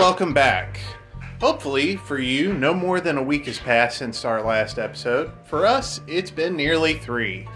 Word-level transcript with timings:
welcome 0.00 0.32
back. 0.32 0.80
Hopefully, 1.42 1.94
for 1.94 2.18
you, 2.18 2.54
no 2.54 2.72
more 2.72 3.02
than 3.02 3.18
a 3.18 3.22
week 3.22 3.44
has 3.44 3.58
passed 3.58 3.98
since 3.98 4.24
our 4.24 4.42
last 4.42 4.78
episode. 4.78 5.30
For 5.44 5.66
us, 5.66 6.00
it's 6.06 6.30
been 6.30 6.56
nearly 6.56 6.94
three. 6.94 7.46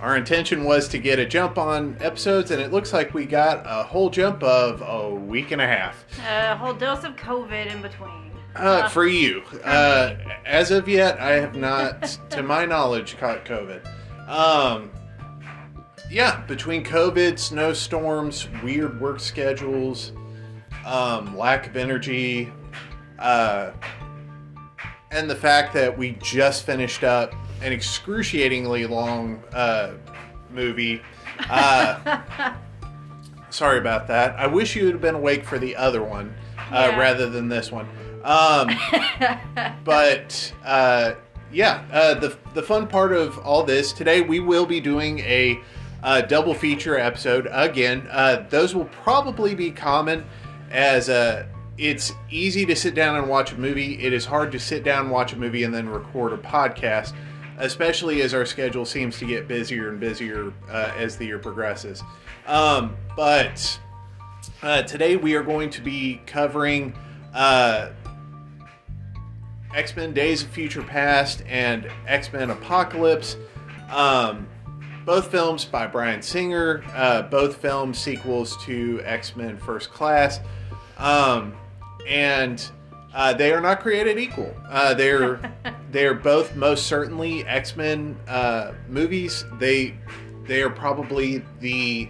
Our 0.00 0.16
intention 0.16 0.64
was 0.64 0.88
to 0.88 0.98
get 0.98 1.20
a 1.20 1.24
jump 1.24 1.56
on 1.56 1.96
episodes, 2.00 2.50
and 2.50 2.60
it 2.60 2.72
looks 2.72 2.92
like 2.92 3.14
we 3.14 3.26
got 3.26 3.62
a 3.64 3.84
whole 3.84 4.10
jump 4.10 4.42
of 4.42 4.82
a 4.82 5.14
week 5.14 5.52
and 5.52 5.62
a 5.62 5.68
half. 5.68 6.04
A 6.26 6.56
whole 6.56 6.74
dose 6.74 7.04
of 7.04 7.14
COVID 7.14 7.72
in 7.72 7.80
between. 7.80 8.32
Uh, 8.56 8.88
for 8.88 9.06
you. 9.06 9.44
Uh, 9.62 10.16
as 10.44 10.72
of 10.72 10.88
yet, 10.88 11.20
I 11.20 11.34
have 11.34 11.54
not, 11.54 12.18
to 12.30 12.42
my 12.42 12.64
knowledge, 12.64 13.16
caught 13.18 13.44
COVID. 13.44 13.86
Um, 14.28 14.90
yeah, 16.10 16.44
between 16.46 16.82
COVID, 16.82 17.38
snowstorms, 17.38 18.48
weird 18.64 19.00
work 19.00 19.20
schedules, 19.20 20.10
um, 20.88 21.36
lack 21.36 21.66
of 21.66 21.76
energy, 21.76 22.50
uh, 23.18 23.70
and 25.10 25.28
the 25.28 25.36
fact 25.36 25.72
that 25.74 25.96
we 25.96 26.12
just 26.22 26.64
finished 26.66 27.04
up 27.04 27.34
an 27.62 27.72
excruciatingly 27.72 28.86
long 28.86 29.42
uh, 29.52 29.92
movie. 30.50 31.00
Uh, 31.50 32.20
sorry 33.50 33.78
about 33.78 34.06
that. 34.08 34.38
I 34.38 34.46
wish 34.46 34.76
you 34.76 34.84
would 34.84 34.92
have 34.94 35.02
been 35.02 35.14
awake 35.14 35.44
for 35.44 35.58
the 35.58 35.76
other 35.76 36.02
one 36.02 36.34
uh, 36.70 36.88
Yeah. 36.90 36.98
rather 36.98 37.28
than 37.30 37.48
this 37.48 37.70
one. 37.72 37.88
Um, 38.24 38.68
but 39.84 40.52
uh, 40.64 41.14
yeah, 41.52 41.84
uh, 41.92 42.14
the 42.14 42.36
the 42.54 42.62
fun 42.62 42.86
part 42.86 43.12
of 43.12 43.38
all 43.38 43.62
this 43.62 43.92
today, 43.92 44.20
we 44.20 44.40
will 44.40 44.66
be 44.66 44.80
doing 44.80 45.20
a 45.20 45.58
uh, 46.02 46.20
double 46.22 46.54
feature 46.54 46.98
episode 46.98 47.48
again. 47.50 48.06
Uh, 48.10 48.46
those 48.50 48.74
will 48.74 48.84
probably 48.86 49.54
be 49.54 49.70
common, 49.70 50.24
as 50.70 51.08
uh, 51.08 51.46
it's 51.76 52.12
easy 52.30 52.66
to 52.66 52.76
sit 52.76 52.94
down 52.94 53.16
and 53.16 53.28
watch 53.28 53.52
a 53.52 53.56
movie. 53.58 54.02
It 54.02 54.12
is 54.12 54.24
hard 54.24 54.52
to 54.52 54.58
sit 54.58 54.84
down, 54.84 55.10
watch 55.10 55.32
a 55.32 55.36
movie, 55.36 55.64
and 55.64 55.72
then 55.72 55.88
record 55.88 56.32
a 56.32 56.38
podcast, 56.38 57.14
especially 57.58 58.22
as 58.22 58.34
our 58.34 58.44
schedule 58.44 58.84
seems 58.84 59.18
to 59.18 59.26
get 59.26 59.48
busier 59.48 59.90
and 59.90 60.00
busier 60.00 60.52
uh, 60.70 60.92
as 60.96 61.16
the 61.16 61.26
year 61.26 61.38
progresses. 61.38 62.02
Um, 62.46 62.96
but 63.16 63.78
uh, 64.62 64.82
today 64.82 65.16
we 65.16 65.34
are 65.34 65.42
going 65.42 65.70
to 65.70 65.80
be 65.80 66.20
covering. 66.26 66.94
Uh, 67.34 67.90
X 69.74 69.94
Men 69.94 70.12
Days 70.12 70.42
of 70.42 70.48
Future 70.48 70.82
Past 70.82 71.42
and 71.46 71.88
X 72.06 72.32
Men 72.32 72.50
Apocalypse. 72.50 73.36
Um, 73.90 74.48
both 75.04 75.30
films 75.30 75.64
by 75.64 75.86
Bryan 75.86 76.22
Singer. 76.22 76.82
Uh, 76.94 77.22
both 77.22 77.56
films 77.56 77.98
sequels 77.98 78.56
to 78.64 79.00
X 79.04 79.36
Men 79.36 79.56
First 79.56 79.90
Class. 79.90 80.40
Um, 80.98 81.54
and 82.06 82.70
uh, 83.14 83.32
they 83.32 83.52
are 83.52 83.60
not 83.60 83.80
created 83.80 84.18
equal. 84.18 84.54
Uh, 84.68 84.94
they're 84.94 85.40
they're 85.90 86.14
both 86.14 86.54
most 86.56 86.86
certainly 86.86 87.46
X 87.46 87.76
Men 87.76 88.16
uh, 88.28 88.72
movies. 88.88 89.44
They 89.58 89.96
they 90.46 90.62
are 90.62 90.70
probably 90.70 91.42
the 91.60 92.08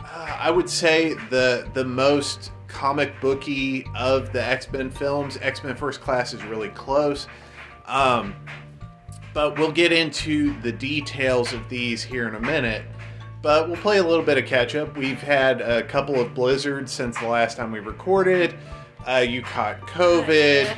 uh, 0.00 0.36
I 0.38 0.50
would 0.50 0.68
say 0.68 1.14
the 1.30 1.68
the 1.74 1.84
most 1.84 2.52
comic 2.68 3.18
booky 3.20 3.86
of 3.96 4.32
the 4.32 4.42
X 4.42 4.70
Men 4.70 4.90
films. 4.90 5.38
X 5.40 5.64
Men 5.64 5.76
First 5.76 6.00
Class 6.00 6.34
is 6.34 6.42
really 6.44 6.70
close, 6.70 7.26
um, 7.86 8.34
but 9.32 9.58
we'll 9.58 9.72
get 9.72 9.92
into 9.92 10.60
the 10.60 10.72
details 10.72 11.52
of 11.52 11.68
these 11.68 12.02
here 12.02 12.28
in 12.28 12.34
a 12.34 12.40
minute. 12.40 12.84
But 13.46 13.68
we'll 13.68 13.76
play 13.76 13.98
a 13.98 14.02
little 14.02 14.24
bit 14.24 14.38
of 14.38 14.44
catch 14.44 14.74
up. 14.74 14.96
We've 14.96 15.20
had 15.20 15.60
a 15.60 15.80
couple 15.84 16.18
of 16.18 16.34
blizzards 16.34 16.90
since 16.90 17.16
the 17.16 17.28
last 17.28 17.56
time 17.56 17.70
we 17.70 17.78
recorded. 17.78 18.56
Uh, 19.06 19.18
you 19.18 19.40
caught 19.40 19.80
COVID. 19.82 20.76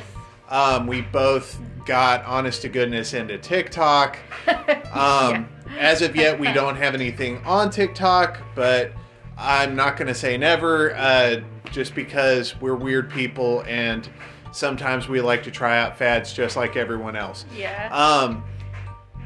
Um, 0.49 0.85
we 0.85 1.01
both 1.01 1.59
got 1.87 2.23
honest 2.25 2.61
to 2.61 2.69
goodness 2.69 3.15
into 3.15 3.39
TikTok. 3.39 4.19
Um, 4.93 5.49
As 5.79 6.03
of 6.03 6.15
yet, 6.15 6.39
we 6.39 6.45
don't 6.53 6.75
have 6.75 6.93
anything 6.93 7.43
on 7.43 7.71
TikTok, 7.71 8.39
but 8.53 8.91
I'm 9.35 9.75
not 9.75 9.97
going 9.97 10.07
to 10.07 10.13
say 10.13 10.37
never, 10.37 10.95
uh, 10.95 11.41
just 11.71 11.95
because 11.95 12.59
we're 12.61 12.75
weird 12.75 13.09
people 13.09 13.63
and 13.67 14.07
sometimes 14.51 15.07
we 15.07 15.21
like 15.21 15.41
to 15.43 15.51
try 15.51 15.79
out 15.79 15.97
fads 15.97 16.33
just 16.33 16.55
like 16.55 16.75
everyone 16.75 17.15
else. 17.15 17.45
yeah. 17.57 17.89
Um, 17.91 18.43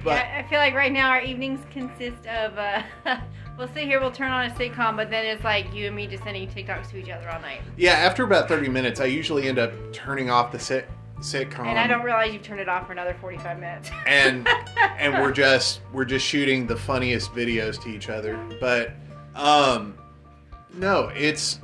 but 0.03 0.15
yeah, 0.15 0.43
I 0.45 0.49
feel 0.49 0.59
like 0.59 0.73
right 0.73 0.91
now 0.91 1.09
our 1.09 1.21
evenings 1.21 1.59
consist 1.71 2.25
of 2.27 2.57
uh, 2.57 2.81
we'll 3.57 3.67
sit 3.69 3.83
here, 3.85 3.99
we'll 3.99 4.11
turn 4.11 4.31
on 4.31 4.45
a 4.45 4.53
sitcom, 4.53 4.95
but 4.95 5.09
then 5.09 5.25
it's 5.25 5.43
like 5.43 5.73
you 5.73 5.87
and 5.87 5.95
me 5.95 6.07
just 6.07 6.23
sending 6.23 6.47
TikToks 6.47 6.89
to 6.91 6.97
each 6.97 7.09
other 7.09 7.29
all 7.29 7.41
night. 7.41 7.61
yeah, 7.77 7.93
after 7.93 8.23
about 8.23 8.47
30 8.47 8.69
minutes, 8.69 8.99
I 8.99 9.05
usually 9.05 9.47
end 9.47 9.59
up 9.59 9.71
turning 9.93 10.29
off 10.29 10.51
the 10.51 10.59
sit- 10.59 10.89
sitcom. 11.19 11.65
and 11.67 11.79
I 11.79 11.87
don't 11.87 12.03
realize 12.03 12.33
you've 12.33 12.41
turned 12.43 12.59
it 12.59 12.67
off 12.67 12.85
for 12.87 12.91
another 12.91 13.15
45 13.21 13.59
minutes. 13.59 13.89
and 14.05 14.47
and 14.97 15.13
we're 15.21 15.31
just 15.31 15.79
we're 15.93 16.03
just 16.05 16.25
shooting 16.25 16.67
the 16.67 16.75
funniest 16.75 17.31
videos 17.33 17.81
to 17.83 17.89
each 17.89 18.09
other 18.09 18.37
but 18.59 18.91
um 19.35 19.97
no 20.73 21.09
it's 21.15 21.59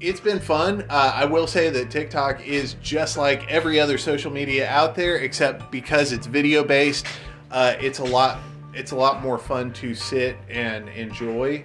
it's 0.00 0.20
been 0.20 0.38
fun 0.38 0.84
uh, 0.90 1.12
i 1.14 1.24
will 1.24 1.46
say 1.46 1.70
that 1.70 1.90
tiktok 1.90 2.46
is 2.46 2.74
just 2.82 3.16
like 3.16 3.50
every 3.50 3.80
other 3.80 3.96
social 3.98 4.30
media 4.30 4.68
out 4.68 4.94
there 4.94 5.16
except 5.16 5.70
because 5.70 6.12
it's 6.12 6.26
video 6.26 6.62
based 6.62 7.06
uh, 7.50 7.74
it's 7.80 7.98
a 7.98 8.04
lot 8.04 8.38
it's 8.72 8.92
a 8.92 8.96
lot 8.96 9.22
more 9.22 9.38
fun 9.38 9.72
to 9.72 9.94
sit 9.94 10.36
and 10.48 10.88
enjoy 10.90 11.64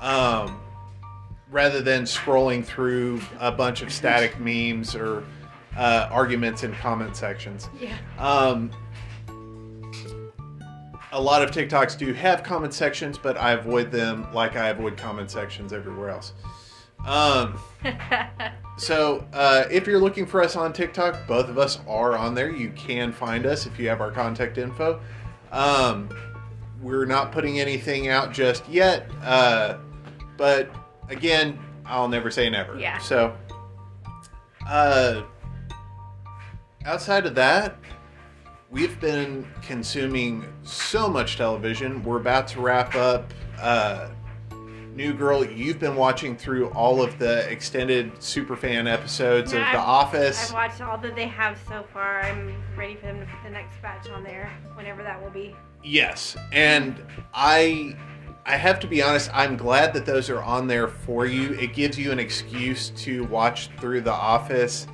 um, 0.00 0.60
rather 1.50 1.80
than 1.80 2.02
scrolling 2.02 2.64
through 2.64 3.20
a 3.38 3.52
bunch 3.52 3.82
of 3.82 3.92
static 3.92 4.38
memes 4.40 4.94
or 4.94 5.24
uh, 5.76 6.08
arguments 6.10 6.64
in 6.64 6.74
comment 6.74 7.16
sections 7.16 7.68
yeah. 7.80 7.96
um, 8.18 8.70
a 11.12 11.20
lot 11.20 11.42
of 11.42 11.50
TikToks 11.50 11.98
do 11.98 12.12
have 12.14 12.42
comment 12.42 12.72
sections, 12.72 13.18
but 13.18 13.36
I 13.36 13.52
avoid 13.52 13.90
them 13.90 14.26
like 14.32 14.56
I 14.56 14.70
avoid 14.70 14.96
comment 14.96 15.30
sections 15.30 15.72
everywhere 15.72 16.08
else. 16.08 16.32
Um, 17.06 17.58
so 18.76 19.26
uh, 19.32 19.64
if 19.70 19.86
you're 19.86 20.00
looking 20.00 20.26
for 20.26 20.42
us 20.42 20.56
on 20.56 20.72
TikTok, 20.72 21.26
both 21.26 21.48
of 21.48 21.58
us 21.58 21.80
are 21.88 22.16
on 22.16 22.34
there. 22.34 22.50
You 22.50 22.70
can 22.70 23.12
find 23.12 23.46
us 23.46 23.66
if 23.66 23.78
you 23.78 23.88
have 23.88 24.00
our 24.00 24.10
contact 24.10 24.58
info. 24.58 25.00
Um, 25.50 26.08
we're 26.80 27.04
not 27.04 27.32
putting 27.32 27.60
anything 27.60 28.08
out 28.08 28.32
just 28.32 28.68
yet, 28.68 29.08
uh, 29.22 29.78
but 30.36 30.70
again, 31.08 31.58
I'll 31.86 32.08
never 32.08 32.30
say 32.30 32.48
never. 32.50 32.78
Yeah. 32.78 32.98
So, 32.98 33.36
uh, 34.68 35.22
outside 36.84 37.26
of 37.26 37.34
that, 37.36 37.76
we've 38.70 38.98
been 39.00 39.46
consuming 39.60 40.44
so 40.62 41.08
much 41.08 41.36
television. 41.36 42.02
We're 42.02 42.18
about 42.18 42.48
to 42.48 42.60
wrap 42.60 42.94
up 42.94 43.32
uh, 43.60 44.08
New 44.94 45.14
Girl. 45.14 45.44
You've 45.44 45.78
been 45.78 45.96
watching 45.96 46.36
through 46.36 46.68
all 46.70 47.02
of 47.02 47.18
the 47.18 47.48
extended 47.50 48.12
superfan 48.16 48.90
episodes 48.90 49.52
Yeah, 49.52 49.60
of 49.66 49.72
The 49.72 49.78
I've- 49.78 49.86
Office. 49.88 50.48
I've 50.48 50.54
watched 50.54 50.80
all 50.80 50.98
that 50.98 51.14
they 51.16 51.26
have 51.28 51.58
so 51.68 51.84
far. 51.92 52.20
I'm 52.22 52.54
ready 52.76 52.96
for 52.96 53.06
them 53.06 53.20
to 53.20 53.26
put 53.26 53.42
the 53.44 53.50
next 53.50 53.80
batch 53.80 54.08
on 54.10 54.22
there, 54.22 54.50
whenever 54.74 55.02
that 55.02 55.20
will 55.22 55.30
be. 55.30 55.56
Yes, 55.82 56.36
and 56.52 56.96
I 57.34 57.96
I 58.44 58.56
have 58.56 58.80
to 58.80 58.86
be 58.88 59.00
honest, 59.02 59.30
I'm 59.32 59.56
glad 59.56 59.94
that 59.94 60.04
those 60.04 60.28
are 60.28 60.42
on 60.42 60.66
there 60.66 60.88
for 60.88 61.26
you. 61.26 61.52
It 61.54 61.74
gives 61.74 61.96
you 61.98 62.10
an 62.10 62.18
excuse 62.18 62.90
to 62.90 63.24
watch 63.26 63.70
through 63.78 64.00
The 64.02 64.12
Office 64.12 64.88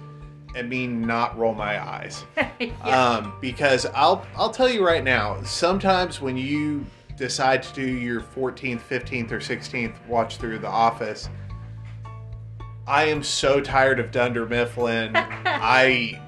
and 0.55 0.69
me 0.69 0.87
not 0.87 1.37
roll 1.39 1.55
my 1.55 1.83
eyes. 1.83 2.25
yeah. 2.61 2.71
Um, 2.83 3.35
because 3.41 3.87
I'll 3.95 4.25
I'll 4.37 4.51
tell 4.51 4.69
you 4.69 4.87
right 4.87 5.03
now, 5.05 5.43
sometimes 5.43 6.21
when 6.21 6.37
you 6.37 6.85
decide 7.19 7.63
to 7.65 7.75
do 7.75 7.83
your 7.83 8.21
14th, 8.21 8.81
15th, 8.81 9.33
or 9.33 9.39
16th 9.39 9.95
watch 10.07 10.37
through 10.37 10.59
The 10.59 10.69
Office, 10.69 11.29
I 12.87 13.05
am 13.05 13.23
so 13.23 13.61
tired 13.61 14.01
of 14.01 14.11
Dunder 14.11 14.47
Mifflin. 14.47 15.13
I 15.17 16.21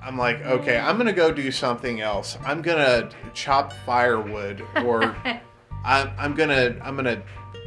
I'm 0.00 0.16
like, 0.16 0.40
okay, 0.42 0.78
I'm 0.78 0.96
gonna 0.96 1.12
go 1.12 1.32
do 1.32 1.50
something 1.50 2.00
else. 2.00 2.38
I'm 2.44 2.62
gonna 2.62 3.10
chop 3.34 3.72
firewood, 3.84 4.64
or 4.84 5.14
I'm 5.84 6.10
I'm 6.16 6.34
gonna 6.34 6.76
I'm 6.82 6.96
gonna 6.96 7.22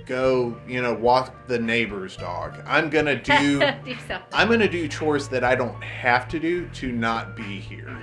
go, 0.07 0.57
you 0.67 0.81
know, 0.81 0.93
walk 0.93 1.47
the 1.47 1.59
neighbor's 1.59 2.17
dog. 2.17 2.55
I'm 2.65 2.89
gonna 2.89 3.21
do. 3.21 3.59
do. 3.85 3.95
I'm 4.33 4.49
gonna 4.49 4.67
do 4.67 4.87
chores 4.87 5.27
that 5.27 5.43
I 5.43 5.55
don't 5.55 5.81
have 5.83 6.27
to 6.29 6.39
do 6.39 6.67
to 6.69 6.91
not 6.91 7.35
be 7.35 7.59
here. 7.59 7.95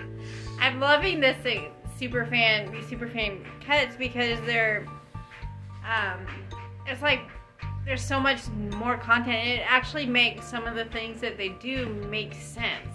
I'm 0.60 0.78
loving 0.78 1.20
this 1.20 1.44
uh, 1.44 1.68
super 1.98 2.24
fan, 2.26 2.70
these 2.72 2.86
super 2.86 3.08
fan 3.08 3.44
cuts 3.64 3.96
because 3.96 4.40
they're, 4.46 4.86
um, 5.84 6.26
it's 6.86 7.02
like 7.02 7.20
there's 7.84 8.04
so 8.04 8.20
much 8.20 8.46
more 8.76 8.96
content. 8.96 9.46
It 9.48 9.62
actually 9.66 10.06
makes 10.06 10.46
some 10.46 10.66
of 10.66 10.74
the 10.74 10.84
things 10.86 11.20
that 11.20 11.36
they 11.36 11.50
do 11.50 11.86
make 12.10 12.34
sense 12.34 12.88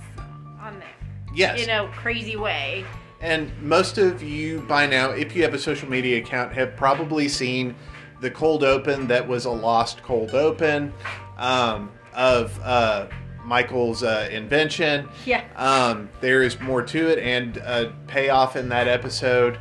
on 0.61 0.79
there 0.79 0.89
Yes. 1.35 1.63
in 1.63 1.69
a 1.69 1.87
crazy 1.91 2.35
way. 2.35 2.85
And 3.21 3.51
most 3.61 3.97
of 3.97 4.21
you 4.21 4.61
by 4.61 4.85
now, 4.85 5.11
if 5.11 5.35
you 5.35 5.43
have 5.43 5.53
a 5.53 5.59
social 5.59 5.89
media 5.89 6.19
account, 6.19 6.53
have 6.53 6.75
probably 6.75 7.27
seen 7.27 7.75
the 8.21 8.29
cold 8.29 8.63
open 8.63 9.07
that 9.07 9.27
was 9.27 9.45
a 9.45 9.49
lost 9.49 10.03
cold 10.03 10.35
open 10.35 10.93
um, 11.37 11.91
of 12.13 12.57
uh, 12.63 13.07
Michael's 13.43 14.03
uh, 14.03 14.29
invention. 14.31 15.07
Yeah. 15.25 15.43
Um, 15.55 16.09
there 16.21 16.43
is 16.43 16.59
more 16.59 16.81
to 16.81 17.09
it 17.09 17.19
and 17.19 17.57
a 17.57 17.93
payoff 18.07 18.55
in 18.55 18.69
that 18.69 18.87
episode. 18.87 19.59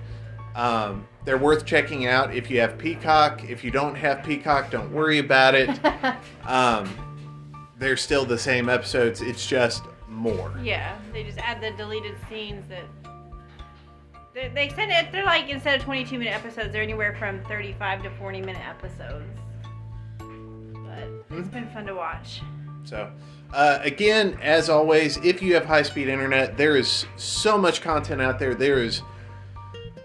Um, 0.55 1.07
they're 1.25 1.39
worth 1.39 1.65
checking 1.65 2.07
out 2.07 2.35
if 2.35 2.51
you 2.51 2.61
have 2.61 2.79
Peacock. 2.79 3.45
If 3.49 3.63
you 3.65 3.71
don't 3.71 3.95
have 3.95 4.25
Peacock, 4.25 4.71
don't 4.71 4.93
worry 4.93 5.19
about 5.19 5.55
it. 5.55 5.71
um, 6.47 6.89
they're 7.79 7.97
still 7.97 8.25
the 8.25 8.39
same 8.39 8.69
episodes, 8.69 9.21
it's 9.23 9.47
just 9.47 9.83
more. 10.09 10.53
Yeah, 10.63 10.97
they 11.13 11.25
just 11.25 11.39
add 11.39 11.61
the 11.61 11.71
deleted 11.77 12.15
scenes 12.29 12.65
that 12.69 12.85
They, 14.35 14.49
they 14.55 14.65
extend 14.67 14.93
it. 14.93 15.11
They're 15.11 15.25
like 15.25 15.49
instead 15.49 15.79
of 15.79 15.85
22 15.85 16.19
minute 16.19 16.35
episodes, 16.35 16.73
they're 16.73 16.83
anywhere 16.83 17.17
from 17.19 17.43
35 17.45 18.05
to 18.05 18.11
40 18.11 18.41
minute 18.41 18.67
episodes. 18.67 19.27
But 20.19 21.39
it's 21.39 21.49
been 21.49 21.69
fun 21.71 21.87
to 21.87 21.95
watch. 21.95 22.43
So, 22.85 23.11
uh, 23.53 23.79
again, 23.83 24.39
as 24.43 24.69
always, 24.69 25.19
if 25.19 25.43
you 25.43 25.55
have 25.55 25.65
high 25.65 25.83
speed 25.83 26.09
internet, 26.09 26.57
there 26.57 26.77
is 26.77 27.07
so 27.17 27.59
much 27.59 27.83
content 27.83 28.21
out 28.21 28.39
there. 28.39 28.55
There 28.55 28.83
is 28.83 29.03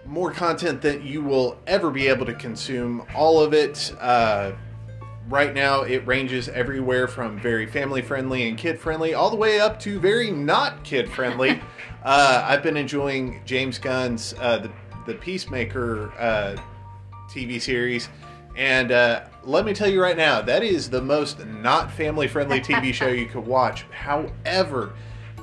more 0.06 0.32
content 0.32 0.82
than 0.82 1.06
you 1.06 1.22
will 1.22 1.58
ever 1.68 1.92
be 1.92 2.08
able 2.08 2.26
to 2.26 2.34
consume. 2.34 3.06
All 3.16 3.42
of 3.42 3.54
it. 3.54 3.94
Uh, 4.00 4.54
right 5.30 5.54
now, 5.54 5.82
it 5.82 6.06
ranges 6.08 6.50
everywhere 6.50 7.08
from 7.08 7.40
very 7.40 7.66
family 7.66 8.02
friendly 8.02 8.48
and 8.48 8.58
kid 8.58 8.80
friendly, 8.80 9.14
all 9.14 9.30
the 9.30 9.36
way 9.36 9.60
up 9.60 9.80
to 9.82 10.00
very 10.00 10.32
not 10.32 10.84
kid 10.84 11.10
friendly. 11.10 11.62
uh, 12.04 12.44
I've 12.46 12.64
been 12.64 12.78
enjoying 12.78 13.42
James 13.46 13.78
Gunn's 13.78 14.34
uh, 14.40 14.60
the 14.60 14.72
the 15.06 15.14
Peacemaker 15.16 16.12
uh, 16.20 16.58
TV 17.30 17.62
series. 17.62 18.10
And 18.58 18.92
uh, 18.92 19.26
let 19.44 19.66
me 19.66 19.74
tell 19.74 19.88
you 19.88 20.02
right 20.02 20.18
now, 20.18 20.42
that 20.42 20.64
is 20.64 20.90
the 20.90 21.02
most 21.02 21.46
not 21.46 21.92
family 21.92 22.28
friendly 22.28 22.60
TV 22.60 22.92
show 22.94 23.08
you 23.08 23.28
could 23.28 23.46
watch. 23.46 23.86
However, 23.92 24.94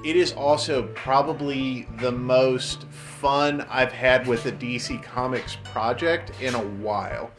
it 0.05 0.17
is 0.17 0.33
also 0.33 0.89
probably 0.95 1.89
the 2.01 2.13
most 2.13 2.87
fun 2.91 3.63
I've 3.71 3.93
had 3.93 4.27
with 4.27 4.45
a 4.47 4.53
DC 4.53 5.03
Comics 5.03 5.57
project 5.65 6.33
in 6.43 6.55
a 6.55 6.63
while. 6.63 7.31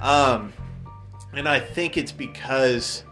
Um, 0.00 0.52
and 1.32 1.48
I 1.48 1.58
think 1.58 1.96
it's 1.96 2.12
because 2.12 3.02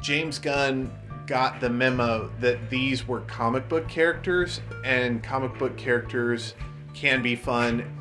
James 0.00 0.38
Gunn 0.38 0.92
got 1.26 1.60
the 1.60 1.68
memo 1.68 2.30
that 2.40 2.70
these 2.70 3.08
were 3.08 3.20
comic 3.22 3.68
book 3.68 3.88
characters, 3.88 4.60
and 4.84 5.22
comic 5.22 5.58
book 5.58 5.76
characters 5.76 6.54
can 6.94 7.22
be 7.22 7.34
fun, 7.34 7.97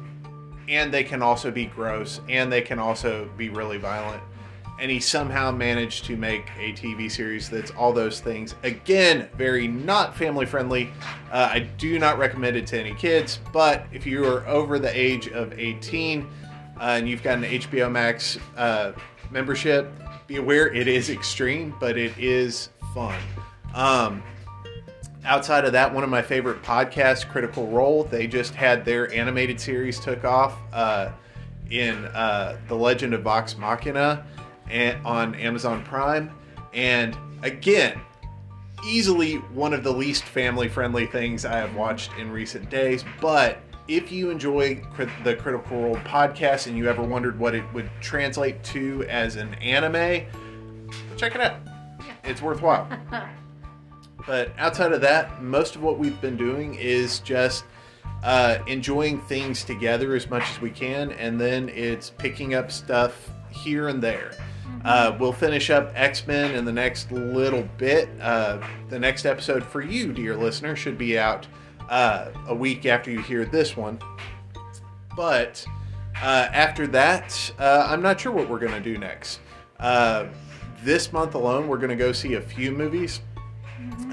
and 0.68 0.94
they 0.94 1.04
can 1.04 1.22
also 1.22 1.52
be 1.52 1.66
gross, 1.66 2.22
and 2.30 2.52
they 2.52 2.62
can 2.62 2.80
also 2.80 3.30
be 3.38 3.50
really 3.50 3.78
violent. 3.78 4.22
And 4.80 4.92
he 4.92 5.00
somehow 5.00 5.52
managed 5.52 6.06
to 6.06 6.16
make 6.16 6.50
a 6.60 6.72
TV 6.74 7.10
series 7.10 7.50
that's 7.50 7.72
all 7.72 7.92
those 7.92 8.20
things. 8.20 8.54
Again, 8.64 9.28
very 9.36 9.68
not 9.68 10.16
family 10.16 10.46
friendly. 10.46 10.90
Uh, 11.32 11.50
I 11.52 11.60
do 11.60 11.98
not 11.98 12.20
recommend 12.20 12.58
it 12.58 12.68
to 12.68 12.80
any 12.80 12.94
kids, 12.94 13.40
but 13.52 13.88
if 13.92 14.06
you 14.06 14.24
are 14.26 14.46
over 14.46 14.78
the 14.78 14.96
age 14.96 15.30
of 15.30 15.58
18 15.58 16.22
uh, 16.22 16.80
and 16.80 17.10
you've 17.10 17.24
got 17.24 17.40
an 17.40 17.46
HBO 17.46 17.92
Max 17.92 18.38
uh, 18.56 18.92
membership, 19.32 19.92
be 20.28 20.36
aware 20.36 20.72
it 20.72 20.88
is 20.88 21.10
extreme, 21.10 21.74
but 21.80 21.98
it 21.98 22.16
is 22.20 22.70
fun. 22.94 23.20
Um, 23.74 24.22
outside 25.28 25.66
of 25.66 25.74
that, 25.74 25.94
one 25.94 26.04
of 26.04 26.10
my 26.10 26.22
favorite 26.22 26.64
podcasts, 26.64 27.28
Critical 27.28 27.68
Role, 27.68 28.06
they 28.06 28.26
just 28.28 28.56
had 28.56 28.86
their 28.86 29.14
animated 29.14 29.60
series 29.60 30.00
took 30.00 30.24
off 30.24 30.58
uh, 30.74 31.12
in 31.70 32.06
uh, 32.06 32.58
The 32.68 32.76
Legend 32.76 33.14
of 33.14 33.22
Vox 33.22 33.58
Machina 33.58 34.26
and, 34.70 35.06
on 35.06 35.36
Amazon 35.36 35.84
Prime. 35.84 36.32
And 36.74 37.16
again, 37.44 38.00
easily 38.86 39.36
one 39.36 39.74
of 39.74 39.84
the 39.84 39.92
least 39.92 40.24
family 40.24 40.70
friendly 40.70 41.06
things 41.06 41.46
I 41.46 41.58
have 41.58 41.76
watched 41.76 42.12
in 42.18 42.32
recent 42.32 42.70
days. 42.70 43.04
But 43.20 43.60
if 43.88 44.12
you 44.12 44.30
enjoy 44.30 44.82
the 45.24 45.36
Critical 45.36 45.82
Role 45.82 45.96
podcast 45.98 46.68
and 46.68 46.78
you 46.78 46.88
ever 46.88 47.04
wondered 47.04 47.38
what 47.38 47.54
it 47.54 47.64
would 47.74 47.90
translate 48.02 48.64
to 48.66 49.04
as 49.10 49.36
an 49.36 49.54
anime, 49.56 50.26
check 51.18 51.36
it 51.36 51.42
out. 51.42 51.60
It's 52.24 52.42
worthwhile. 52.42 52.88
But 54.28 54.52
outside 54.58 54.92
of 54.92 55.02
that, 55.02 55.42
most 55.42 55.76
of 55.78 55.82
what 55.82 55.98
we've 55.98 56.20
been 56.20 56.36
doing 56.38 56.76
is 56.76 57.20
just 57.22 57.64
uh, 58.24 58.60
enjoying 58.68 59.22
things 59.22 59.64
together 59.64 60.16
as 60.16 60.30
much 60.30 60.44
as 60.52 60.60
we 60.60 60.70
can, 60.70 61.12
and 61.14 61.40
then 61.40 61.70
it's 61.70 62.10
picking 62.10 62.54
up 62.54 62.72
stuff 62.72 63.30
here 63.50 63.88
and 63.88 64.04
there. 64.04 64.34
Uh, 64.84 65.16
we'll 65.20 65.34
finish 65.34 65.70
up 65.70 65.92
X 65.96 66.28
Men 66.28 66.56
in 66.56 66.66
the 66.66 66.72
next 66.72 67.12
little 67.12 67.68
bit. 67.78 68.10
Uh, 68.22 68.60
the 68.90 69.00
next 69.00 69.26
episode 69.26 69.64
for 69.64 69.82
you, 69.82 70.14
dear 70.14 70.36
listener, 70.36 70.76
should 70.76 70.98
be 70.98 71.18
out 71.18 71.48
uh, 71.90 72.30
a 72.48 72.56
week 72.56 72.86
after 72.86 73.10
you 73.10 73.22
hear 73.22 73.46
this 73.46 73.78
one. 73.78 73.98
But 75.16 75.66
uh, 76.22 76.50
after 76.52 76.86
that, 76.88 77.52
uh, 77.60 77.88
I'm 77.90 78.02
not 78.02 78.20
sure 78.20 78.32
what 78.32 78.50
we're 78.50 78.60
going 78.60 78.74
to 78.74 78.80
do 78.82 78.98
next. 78.98 79.40
Uh, 79.80 80.28
this 80.84 81.12
month 81.12 81.34
alone, 81.34 81.68
we're 81.68 81.78
going 81.78 81.90
to 81.90 81.96
go 81.96 82.12
see 82.12 82.36
a 82.36 82.42
few 82.42 82.72
movies, 82.72 83.22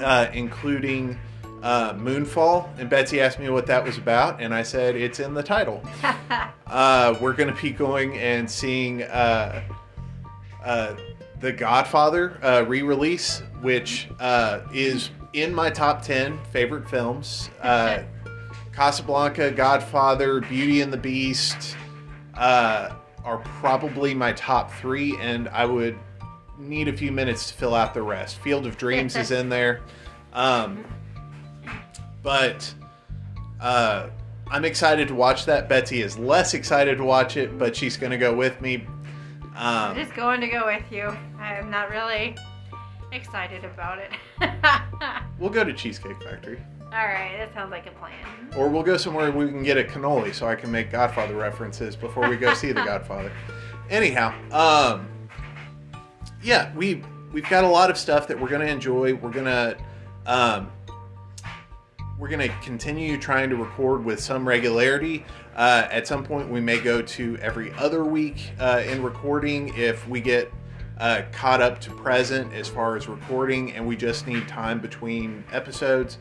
uh, 0.03 0.29
including 0.33 1.19
uh, 1.63 1.95
Moonfall. 1.95 2.69
And 2.79 2.89
Betsy 2.89 3.21
asked 3.21 3.39
me 3.39 3.49
what 3.49 3.67
that 3.67 3.83
was 3.83 3.99
about, 3.99 4.41
and 4.41 4.55
I 4.55 4.63
said 4.63 4.97
it's 4.97 5.19
in 5.19 5.35
the 5.35 5.43
title. 5.43 5.83
uh, 6.67 7.17
we're 7.21 7.33
going 7.33 7.53
to 7.53 7.61
be 7.61 7.71
going 7.71 8.19
and 8.19 8.49
seeing 8.49 9.03
uh, 9.03 9.63
uh, 10.65 10.95
The 11.41 11.53
Godfather 11.53 12.39
uh, 12.43 12.65
re 12.69 12.83
release, 12.83 13.43
which 13.63 14.09
uh, 14.21 14.61
is 14.73 15.11
in 15.33 15.55
my 15.55 15.71
top 15.71 16.03
10 16.03 16.39
favorite 16.53 16.89
films. 16.89 17.51
Uh, 17.61 18.03
Casablanca, 18.73 19.53
Godfather, 19.53 20.41
Beauty 20.41 20.81
and 20.81 20.93
the 20.93 20.97
Beast 20.97 21.77
uh, 22.35 22.95
are 23.25 23.39
probably 23.39 24.15
my 24.15 24.33
top 24.33 24.73
three, 24.73 25.17
and 25.19 25.49
I 25.49 25.65
would 25.65 25.97
need 26.59 26.89
a 26.89 26.97
few 26.97 27.13
minutes 27.13 27.49
to 27.49 27.55
fill 27.55 27.75
out 27.75 27.95
the 27.95 28.03
rest. 28.03 28.39
Field 28.39 28.67
of 28.67 28.77
Dreams 28.77 29.17
is 29.17 29.31
in 29.31 29.49
there. 29.49 29.83
Um, 30.33 30.85
but 32.23 32.73
uh, 33.61 34.09
I'm 34.51 34.65
excited 34.65 35.09
to 35.09 35.15
watch 35.15 35.47
that. 35.47 35.69
Betsy 35.69 36.03
is 36.03 36.19
less 36.19 36.55
excited 36.55 36.99
to 36.99 37.05
watch 37.05 37.37
it, 37.37 37.59
but 37.59 37.75
she's 37.75 37.97
going 37.97 38.13
to 38.13 38.19
go 38.19 38.35
with 38.35 38.61
me. 38.61 38.87
Um, 39.57 39.93
I'm 39.93 39.97
just 39.97 40.15
going 40.15 40.41
to 40.41 40.49
go 40.49 40.67
with 40.67 40.91
you. 40.91 41.17
I'm 41.39 41.71
not 41.71 41.91
really 41.91 42.37
excited 43.13 43.65
about 43.65 43.99
it. 43.99 44.11
we'll 45.39 45.51
go 45.51 45.65
to 45.65 45.73
Cheesecake 45.73 46.21
Factory. 46.23 46.59
All 46.93 47.07
right, 47.07 47.37
that 47.39 47.53
sounds 47.55 47.71
like 47.71 47.87
a 47.87 47.91
plan. 47.93 48.15
Or 48.57 48.69
we'll 48.69 48.83
go 48.83 48.97
somewhere 48.97 49.31
we 49.33 49.49
can 49.49 49.63
get 49.63 49.77
a 49.77 49.83
cannoli 49.83 50.33
so 50.33 50.47
I 50.47 50.55
can 50.55 50.71
make 50.71 50.93
Godfather 50.93 51.35
references 51.35 51.97
before 51.97 52.29
we 52.29 52.37
go 52.37 52.55
see 52.55 52.69
the 52.69 52.85
Godfather. 52.85 53.33
Anyhow, 53.91 54.33
um, 54.53 55.09
yeah, 56.45 56.73
we 56.75 57.03
we've 57.33 57.49
got 57.49 57.65
a 57.65 57.69
lot 57.69 57.91
of 57.91 57.97
stuff 57.97 58.29
that 58.29 58.39
we're 58.39 58.49
gonna 58.49 58.67
enjoy. 58.67 59.15
We're 59.15 59.31
gonna 59.31 59.77
um, 60.27 60.71
we're 62.19 62.29
gonna 62.29 62.51
continue 62.63 63.19
trying 63.19 63.49
to 63.51 63.57
record 63.57 64.05
with 64.05 64.21
some 64.21 64.47
regularity. 64.47 65.25
Uh, 65.57 65.89
at 65.91 66.07
some 66.07 66.25
point, 66.25 66.49
we 66.49 66.61
may 66.61 66.79
go 66.79 67.01
to 67.01 67.39
every 67.39 67.73
other 67.75 68.05
week 68.05 68.53
uh, 68.61 68.83
in 68.87 69.03
recording 69.03 69.73
if 69.77 70.07
we 70.07 70.21
get 70.21 70.53
uh, 70.99 71.23
caught 71.33 71.63
up 71.63 71.81
to 71.81 71.91
present 71.91 72.53
as 72.53 72.69
far 72.69 72.97
as 72.97 73.09
recording, 73.09 73.73
and 73.73 73.87
we 73.87 73.97
just 73.97 74.27
need 74.27 74.47
time 74.47 74.79
between 74.81 75.45
episodes. 75.51 76.19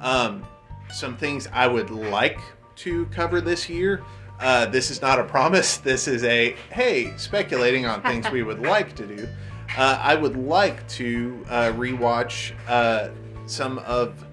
Um, 0.00 0.46
some 0.92 1.16
things 1.16 1.48
I 1.52 1.66
would 1.66 1.90
like 1.90 2.38
to 2.76 3.06
cover 3.06 3.40
this 3.40 3.68
year. 3.68 4.04
Uh, 4.38 4.66
this 4.66 4.90
is 4.90 5.02
not 5.02 5.18
a 5.18 5.24
promise. 5.24 5.76
This 5.84 6.06
is 6.06 6.22
a 6.24 6.54
hey, 6.70 7.12
speculating 7.16 7.86
on 7.86 8.02
things 8.02 8.30
we 8.30 8.42
would 8.42 8.60
like 8.60 8.94
to 8.96 9.06
do. 9.06 9.28
Uh, 9.76 9.98
I 10.00 10.14
would 10.14 10.36
like 10.36 10.86
to 10.90 11.44
uh, 11.48 11.72
rewatch 11.72 12.52
uh, 12.68 13.10
some 13.46 13.78
of 13.80 14.24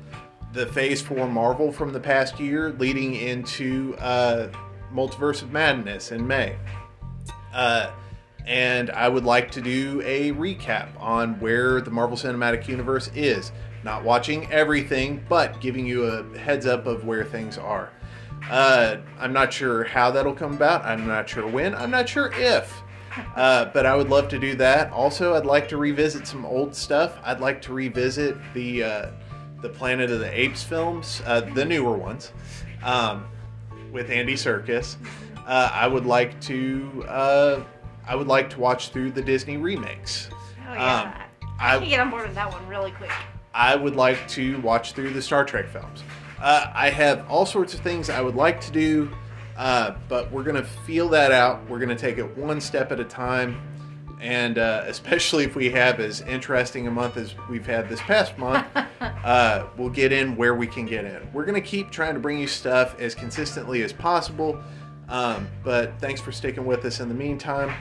the 0.53 0.67
Phase 0.67 1.01
4 1.01 1.27
Marvel 1.27 1.71
from 1.71 1.93
the 1.93 1.99
past 1.99 2.39
year, 2.39 2.71
leading 2.73 3.15
into 3.15 3.95
uh, 3.99 4.49
Multiverse 4.93 5.41
of 5.41 5.51
Madness 5.51 6.11
in 6.11 6.25
May. 6.27 6.55
Uh, 7.53 7.91
and 8.45 8.89
I 8.91 9.07
would 9.07 9.23
like 9.23 9.51
to 9.51 9.61
do 9.61 10.01
a 10.03 10.31
recap 10.31 10.89
on 10.99 11.39
where 11.39 11.81
the 11.81 11.91
Marvel 11.91 12.17
Cinematic 12.17 12.67
Universe 12.67 13.09
is. 13.15 13.51
Not 13.83 14.03
watching 14.03 14.51
everything, 14.51 15.23
but 15.27 15.59
giving 15.59 15.85
you 15.85 16.05
a 16.05 16.37
heads 16.37 16.65
up 16.65 16.85
of 16.85 17.05
where 17.05 17.23
things 17.23 17.57
are. 17.57 17.91
Uh, 18.49 18.97
I'm 19.19 19.33
not 19.33 19.53
sure 19.53 19.83
how 19.83 20.11
that'll 20.11 20.35
come 20.35 20.53
about. 20.53 20.83
I'm 20.85 21.07
not 21.07 21.29
sure 21.29 21.47
when. 21.47 21.73
I'm 21.75 21.91
not 21.91 22.09
sure 22.09 22.31
if. 22.33 22.81
Uh, 23.35 23.65
but 23.65 23.85
I 23.85 23.95
would 23.95 24.09
love 24.09 24.27
to 24.29 24.39
do 24.39 24.55
that. 24.55 24.91
Also, 24.91 25.35
I'd 25.35 25.45
like 25.45 25.67
to 25.69 25.77
revisit 25.77 26.25
some 26.27 26.45
old 26.45 26.75
stuff. 26.75 27.17
I'd 27.23 27.39
like 27.39 27.61
to 27.63 27.73
revisit 27.73 28.37
the 28.53 28.83
uh, 28.83 29.05
the 29.61 29.69
Planet 29.69 30.09
of 30.09 30.19
the 30.19 30.39
Apes 30.39 30.63
films, 30.63 31.21
uh, 31.25 31.41
the 31.41 31.63
newer 31.65 31.95
ones, 31.97 32.31
um, 32.83 33.27
with 33.91 34.09
Andy 34.09 34.33
Serkis. 34.35 34.95
Uh, 35.45 35.69
I 35.73 35.87
would 35.87 36.05
like 36.05 36.39
to. 36.41 37.05
Uh, 37.07 37.63
I 38.07 38.15
would 38.15 38.27
like 38.27 38.49
to 38.51 38.59
watch 38.59 38.89
through 38.89 39.11
the 39.11 39.21
Disney 39.21 39.57
remakes. 39.57 40.29
Oh 40.69 40.73
yeah, 40.73 41.01
Um, 41.01 41.13
I 41.59 41.75
I- 41.75 41.79
can 41.79 41.89
get 41.89 41.99
on 41.99 42.09
board 42.09 42.25
with 42.27 42.35
that 42.35 42.51
one 42.51 42.65
really 42.67 42.91
quick. 42.91 43.11
I 43.53 43.75
would 43.75 43.95
like 43.97 44.25
to 44.29 44.59
watch 44.61 44.93
through 44.93 45.11
the 45.11 45.21
Star 45.21 45.43
Trek 45.43 45.67
films. 45.67 46.03
Uh, 46.41 46.71
I 46.73 46.89
have 46.89 47.29
all 47.29 47.45
sorts 47.45 47.73
of 47.73 47.81
things 47.81 48.09
I 48.09 48.21
would 48.21 48.35
like 48.35 48.59
to 48.61 48.71
do, 48.71 49.11
uh, 49.61 49.93
but 50.09 50.31
we're 50.31 50.41
going 50.41 50.55
to 50.55 50.63
feel 50.63 51.07
that 51.07 51.31
out. 51.31 51.69
We're 51.69 51.77
going 51.77 51.89
to 51.89 51.95
take 51.95 52.17
it 52.17 52.35
one 52.35 52.59
step 52.59 52.91
at 52.91 52.99
a 52.99 53.03
time. 53.03 53.61
And 54.19 54.57
uh, 54.57 54.83
especially 54.87 55.43
if 55.43 55.55
we 55.55 55.69
have 55.69 55.99
as 55.99 56.21
interesting 56.21 56.87
a 56.87 56.91
month 56.91 57.15
as 57.15 57.35
we've 57.47 57.67
had 57.67 57.87
this 57.87 58.01
past 58.01 58.39
month, 58.39 58.65
uh, 59.01 59.67
we'll 59.77 59.91
get 59.91 60.11
in 60.11 60.35
where 60.35 60.55
we 60.55 60.65
can 60.65 60.87
get 60.87 61.05
in. 61.05 61.31
We're 61.31 61.45
going 61.45 61.61
to 61.61 61.67
keep 61.67 61.91
trying 61.91 62.15
to 62.15 62.19
bring 62.19 62.39
you 62.39 62.47
stuff 62.47 62.99
as 62.99 63.13
consistently 63.13 63.83
as 63.83 63.93
possible. 63.93 64.59
Um, 65.09 65.47
but 65.63 65.93
thanks 65.99 66.19
for 66.19 66.31
sticking 66.31 66.65
with 66.65 66.83
us 66.83 66.99
in 66.99 67.07
the 67.07 67.13
meantime. 67.13 67.71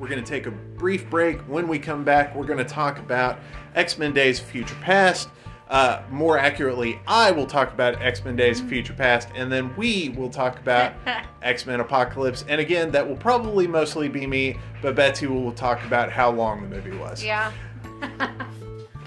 We're 0.00 0.08
going 0.08 0.24
to 0.24 0.28
take 0.28 0.46
a 0.46 0.50
brief 0.50 1.08
break. 1.08 1.38
When 1.42 1.68
we 1.68 1.78
come 1.78 2.02
back, 2.02 2.34
we're 2.34 2.46
going 2.46 2.58
to 2.58 2.64
talk 2.64 2.98
about 2.98 3.38
X 3.76 3.96
Men 3.96 4.12
Days 4.12 4.40
of 4.40 4.46
Future 4.46 4.74
Past. 4.80 5.28
Uh, 5.70 6.02
more 6.10 6.36
accurately, 6.36 6.98
I 7.06 7.30
will 7.30 7.46
talk 7.46 7.72
about 7.72 8.02
X 8.02 8.24
Men 8.24 8.34
Days 8.34 8.60
of 8.60 8.68
Future 8.68 8.92
Past, 8.92 9.28
and 9.36 9.52
then 9.52 9.74
we 9.76 10.08
will 10.10 10.28
talk 10.28 10.58
about 10.58 10.92
X 11.42 11.64
Men 11.64 11.78
Apocalypse. 11.78 12.44
And 12.48 12.60
again, 12.60 12.90
that 12.90 13.08
will 13.08 13.16
probably 13.16 13.68
mostly 13.68 14.08
be 14.08 14.26
me, 14.26 14.58
but 14.82 14.96
Betsy 14.96 15.28
will 15.28 15.52
talk 15.52 15.84
about 15.84 16.10
how 16.10 16.30
long 16.32 16.60
the 16.62 16.68
movie 16.68 16.96
was. 16.96 17.22
Yeah. 17.22 17.52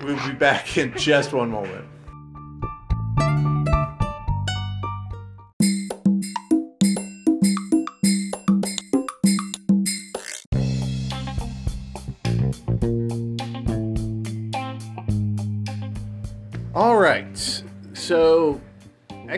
We'll 0.03 0.27
be 0.27 0.33
back 0.33 0.77
in 0.77 0.97
just 0.97 1.31
one 1.31 1.49
moment. 1.49 1.85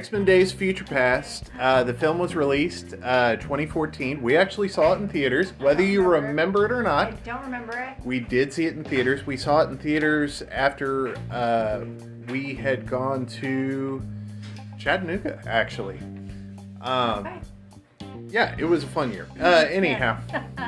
X 0.05 0.12
Men 0.12 0.24
Days 0.24 0.51
Future 0.51 0.83
Past. 0.83 1.50
Uh, 1.59 1.83
the 1.83 1.91
film 1.95 2.19
was 2.19 2.35
released 2.35 2.93
uh, 3.01 3.38
2014. 3.38 4.21
We 4.21 4.38
actually 4.38 4.69
saw 4.69 4.93
it 4.93 4.97
in 4.97 5.09
theaters. 5.09 5.50
Whether 5.57 5.81
you 5.81 6.03
remember. 6.03 6.27
remember 6.27 6.65
it 6.67 6.71
or 6.71 6.83
not, 6.83 7.07
I 7.07 7.12
don't 7.25 7.41
remember 7.41 7.75
it. 7.75 8.05
we 8.05 8.19
did 8.19 8.53
see 8.53 8.67
it 8.67 8.75
in 8.75 8.83
theaters. 8.83 9.25
We 9.25 9.35
saw 9.35 9.62
it 9.62 9.69
in 9.71 9.79
theaters 9.79 10.43
after 10.51 11.17
uh, 11.31 11.85
we 12.29 12.53
had 12.53 12.88
gone 12.88 13.25
to 13.41 14.00
Chattanooga, 14.77 15.41
actually. 15.47 15.97
Um, 16.81 17.25
Okay. 17.25 17.39
yeah, 18.29 18.55
it 18.59 18.65
was 18.65 18.83
a 18.83 18.88
fun 18.88 19.12
year. 19.12 19.27
Uh, 19.41 19.65
anyhow, 19.67 20.19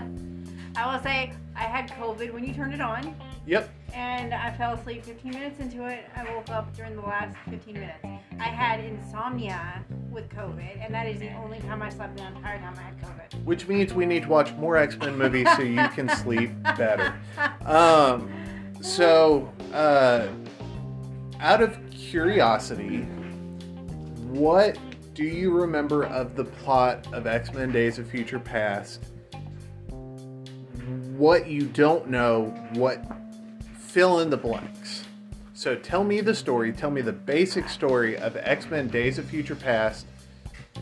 I 0.75 0.91
will 0.91 1.03
say 1.03 1.31
I 1.55 1.61
had 1.61 1.91
COVID 1.91 2.33
when 2.33 2.43
you 2.43 2.55
turned 2.55 2.73
it 2.73 2.81
on, 2.81 3.13
yep. 3.45 3.69
And 3.97 4.31
I 4.31 4.51
fell 4.55 4.73
asleep 4.73 5.03
15 5.03 5.31
minutes 5.31 5.59
into 5.59 5.87
it. 5.87 6.05
I 6.15 6.23
woke 6.35 6.49
up 6.51 6.71
during 6.75 6.95
the 6.95 7.01
last 7.01 7.35
15 7.49 7.73
minutes. 7.73 7.97
I 8.39 8.43
had 8.43 8.79
insomnia 8.79 9.83
with 10.11 10.29
COVID, 10.29 10.85
and 10.85 10.93
that 10.93 11.07
is 11.07 11.19
the 11.19 11.33
only 11.33 11.59
time 11.61 11.81
I 11.81 11.89
slept 11.89 12.15
the 12.15 12.27
entire 12.27 12.59
time 12.59 12.75
I 12.77 12.81
had 12.83 13.01
COVID. 13.01 13.43
Which 13.43 13.67
means 13.67 13.95
we 13.95 14.05
need 14.05 14.23
to 14.23 14.29
watch 14.29 14.53
more 14.53 14.77
X 14.77 14.95
Men 14.97 15.17
movies 15.17 15.47
so 15.55 15.63
you 15.63 15.87
can 15.89 16.09
sleep 16.09 16.51
better. 16.77 17.15
Um, 17.65 18.31
so, 18.81 19.51
uh, 19.73 20.27
out 21.41 21.61
of 21.61 21.77
curiosity, 21.91 23.01
what 24.29 24.77
do 25.13 25.23
you 25.23 25.51
remember 25.51 26.05
of 26.05 26.35
the 26.35 26.45
plot 26.45 27.11
of 27.13 27.27
X 27.27 27.51
Men 27.53 27.71
Days 27.73 27.99
of 27.99 28.09
Future 28.09 28.39
Past? 28.39 29.03
What 31.17 31.47
you 31.47 31.63
don't 31.65 32.07
know, 32.09 32.45
what 32.73 33.03
fill 33.97 34.19
in 34.19 34.29
the 34.29 34.37
blanks. 34.37 35.05
So 35.55 35.73
tell 35.73 36.03
me 36.03 36.21
the 36.21 36.35
story, 36.35 36.71
tell 36.71 36.91
me 36.91 37.01
the 37.01 37.11
basic 37.11 37.67
story 37.67 38.15
of 38.15 38.37
X 38.37 38.69
Men 38.69 38.89
Days 38.89 39.17
of 39.17 39.25
Future 39.25 39.55
Past 39.55 40.05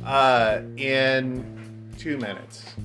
uh, 0.04 0.60
in 0.76 1.94
two 1.98 2.18
minutes. 2.18 2.76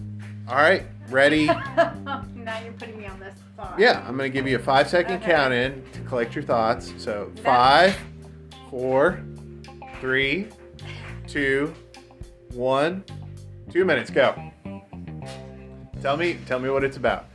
All 0.48 0.54
right, 0.54 0.84
ready? 1.08 1.46
now 1.46 2.24
you're 2.62 2.72
putting 2.74 2.96
me 2.96 3.06
on 3.06 3.18
this 3.18 3.34
spot. 3.54 3.74
Yeah, 3.76 4.04
I'm 4.06 4.16
going 4.16 4.30
to 4.30 4.32
give 4.32 4.46
you 4.46 4.54
a 4.54 4.60
five 4.60 4.88
second 4.88 5.16
Okay. 5.16 5.32
count 5.32 5.52
in 5.52 5.82
to 5.94 6.00
collect 6.02 6.36
your 6.36 6.44
thoughts. 6.44 6.92
So 6.96 7.32
That- 7.34 7.42
five, 7.44 7.98
four, 8.70 9.20
three, 10.00 10.46
two, 11.26 11.74
one, 12.52 13.02
two 13.72 13.84
minutes. 13.84 14.10
Go. 14.12 14.40
Tell 16.00 16.16
me, 16.16 16.38
tell 16.46 16.60
me 16.60 16.70
what 16.70 16.84
it's 16.84 16.98
about. 16.98 17.29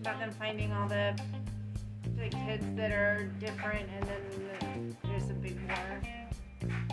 About 0.00 0.18
them 0.18 0.30
finding 0.38 0.72
all 0.72 0.88
the, 0.88 1.14
the 2.16 2.28
kids 2.30 2.64
that 2.74 2.90
are 2.90 3.30
different, 3.38 3.86
and 3.94 4.08
then 4.08 4.96
the, 5.02 5.08
there's 5.08 5.28
a 5.28 5.34
big 5.34 5.58
war. 5.68 6.00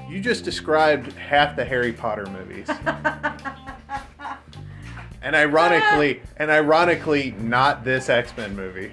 You 0.09 0.19
just 0.19 0.43
described 0.43 1.13
half 1.13 1.55
the 1.55 1.63
Harry 1.63 1.93
Potter 1.93 2.25
movies, 2.25 2.67
and 5.21 5.35
ironically, 5.37 6.21
and 6.35 6.51
ironically, 6.51 7.31
not 7.39 7.85
this 7.85 8.09
X 8.09 8.35
Men 8.35 8.53
movie. 8.57 8.91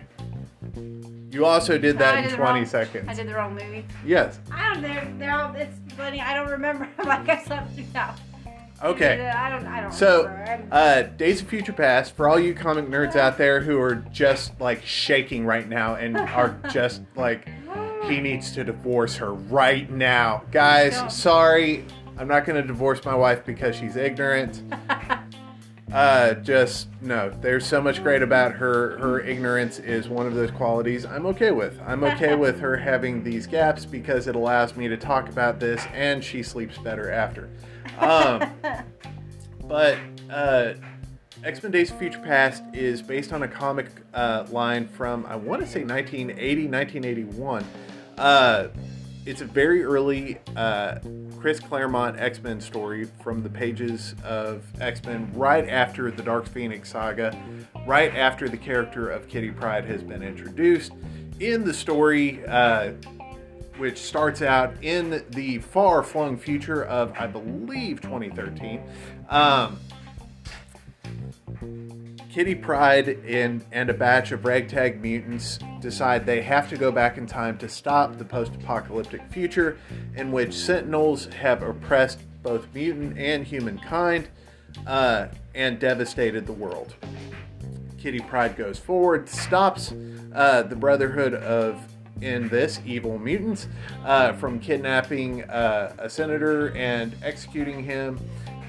You 1.33 1.45
also 1.45 1.77
did 1.77 1.99
that 1.99 2.19
in 2.19 2.23
did 2.25 2.33
the 2.33 2.37
20 2.37 2.53
wrong- 2.61 2.67
seconds. 2.67 3.09
I 3.09 3.15
did 3.15 3.27
the 3.29 3.35
wrong 3.35 3.55
movie. 3.55 3.85
Yes. 4.07 4.39
I 4.53 4.73
don't 4.73 4.83
know. 4.83 5.19
They're 5.19 5.37
all, 5.37 5.53
it's 5.57 5.77
funny. 5.97 6.21
I 6.21 6.35
don't 6.35 6.49
remember. 6.49 6.89
like 7.05 7.29
I 7.29 7.43
slept 7.43 7.75
through 7.75 7.87
that. 7.95 8.17
Okay. 8.85 9.29
I 9.31 9.49
don't. 9.49 9.67
I 9.67 9.81
don't. 9.81 9.93
So, 9.93 10.27
remember. 10.27 10.69
Uh, 10.71 11.03
Days 11.03 11.41
of 11.41 11.49
Future 11.49 11.73
Past, 11.73 12.15
for 12.15 12.29
all 12.29 12.39
you 12.39 12.55
comic 12.55 12.87
nerds 12.87 13.17
out 13.17 13.39
there 13.39 13.61
who 13.61 13.81
are 13.81 13.97
just 14.13 14.61
like 14.61 14.85
shaking 14.85 15.47
right 15.47 15.67
now 15.67 15.95
and 15.95 16.17
are 16.19 16.61
just 16.71 17.03
like, 17.17 17.49
he 18.09 18.21
needs 18.21 18.53
to 18.53 18.65
divorce 18.65 19.17
her 19.17 19.33
right 19.33 19.91
now. 19.91 20.43
Guys, 20.51 21.01
sorry. 21.15 21.85
I'm 22.19 22.29
not 22.29 22.45
going 22.45 22.61
to 22.61 22.67
divorce 22.67 23.05
my 23.05 23.15
wife 23.15 23.45
because 23.45 23.75
she's 23.75 23.97
ignorant. 23.97 24.63
Uh, 25.93 26.35
just 26.35 26.89
no. 27.03 27.31
There's 27.41 27.65
so 27.65 27.81
much 27.81 28.03
great 28.03 28.21
about 28.21 28.53
her. 28.55 28.99
Her 28.99 29.21
ignorance 29.21 29.79
is 29.79 30.09
one 30.09 30.27
of 30.27 30.35
those 30.35 30.51
qualities 30.51 31.07
I'm 31.07 31.25
okay 31.27 31.53
with. 31.53 31.79
I'm 31.87 32.03
okay 32.03 32.35
with 32.35 32.59
her 32.59 32.77
having 32.77 33.23
these 33.23 33.47
gaps 33.47 33.85
because 33.85 34.27
it 34.27 34.35
allows 34.35 34.75
me 34.75 34.89
to 34.89 34.97
talk 34.97 35.29
about 35.29 35.61
this, 35.61 35.87
and 35.93 36.25
she 36.25 36.43
sleeps 36.43 36.79
better 36.79 37.13
after. 37.13 37.49
Um, 37.99 38.51
but 39.65 39.99
uh, 40.31 40.75
X 41.43 41.63
Men 41.63 41.73
Days 41.73 41.91
of 41.91 41.99
Future 41.99 42.21
Past 42.21 42.63
is 42.73 43.03
based 43.03 43.33
on 43.33 43.43
a 43.43 43.49
comic 43.49 43.87
uh, 44.15 44.47
line 44.51 44.89
from, 44.89 45.27
I 45.27 45.37
want 45.37 45.61
to 45.63 45.69
say 45.69 45.85
1980, 45.85 46.69
1981. 46.69 47.65
Uh, 48.17 48.69
it's 49.27 49.41
a 49.41 49.47
very 49.47 49.83
early 49.83 50.39
uh, 50.57 50.99
Chris 51.39 51.61
Claremont 51.61 52.19
X 52.19 52.43
Men 52.43 52.61
story 52.61 53.09
from 53.23 53.43
the 53.43 53.49
pages 53.49 54.15
of 54.25 54.65
X 54.81 55.03
Men 55.05 55.31
right 55.35 55.69
after 55.69 56.11
the 56.11 56.23
Dark 56.23 56.47
Phoenix 56.47 56.91
saga, 56.91 57.37
right 57.87 58.15
after 58.15 58.49
the 58.49 58.57
character 58.57 59.11
of 59.11 59.29
Kitty 59.29 59.51
Pryde 59.51 59.85
has 59.85 60.03
been 60.03 60.23
introduced. 60.23 60.93
In 61.41 61.65
the 61.65 61.75
story, 61.75 62.47
uh, 62.47 62.93
which 63.79 63.99
starts 63.99 64.43
out 64.43 64.75
in 64.83 65.25
the 65.31 65.59
far 65.59 66.03
flung 66.03 66.37
future 66.37 66.85
of, 66.85 67.13
I 67.19 67.27
believe, 67.27 68.01
2013. 68.01 68.83
Um, 69.29 69.79
Kitty 72.35 72.57
Pryde 72.57 73.21
and, 73.27 73.65
and 73.71 73.89
a 73.91 73.95
batch 73.95 74.33
of 74.33 74.45
ragtag 74.45 75.01
mutants 75.01 75.61
decide 75.81 76.27
they 76.27 76.43
have 76.43 76.69
to 76.69 76.77
go 76.77 76.91
back 76.91 77.17
in 77.17 77.27
time 77.27 77.57
to 77.59 77.69
stop 77.69 78.19
the 78.19 78.25
post 78.25 78.55
apocalyptic 78.57 79.23
future 79.31 79.79
in 80.17 80.33
which 80.33 80.53
sentinels 80.53 81.27
have 81.27 81.63
oppressed 81.63 82.21
both 82.43 82.67
mutant 82.75 83.17
and 83.19 83.47
humankind 83.47 84.29
uh, 84.87 85.29
and 85.55 85.79
devastated 85.79 86.45
the 86.45 86.53
world. 86.53 86.95
Kitty 87.99 88.19
Pryde 88.19 88.57
goes 88.57 88.79
forward, 88.79 89.29
stops 89.29 89.95
uh, 90.35 90.63
the 90.63 90.77
Brotherhood 90.77 91.35
of, 91.35 91.81
in 92.25 92.49
this, 92.49 92.81
evil 92.85 93.19
mutants 93.19 93.69
uh, 94.05 94.33
from 94.35 94.59
kidnapping 94.59 95.45
uh, 95.45 95.95
a 95.99 96.09
senator 96.09 96.75
and 96.77 97.15
executing 97.23 97.85
him. 97.85 98.19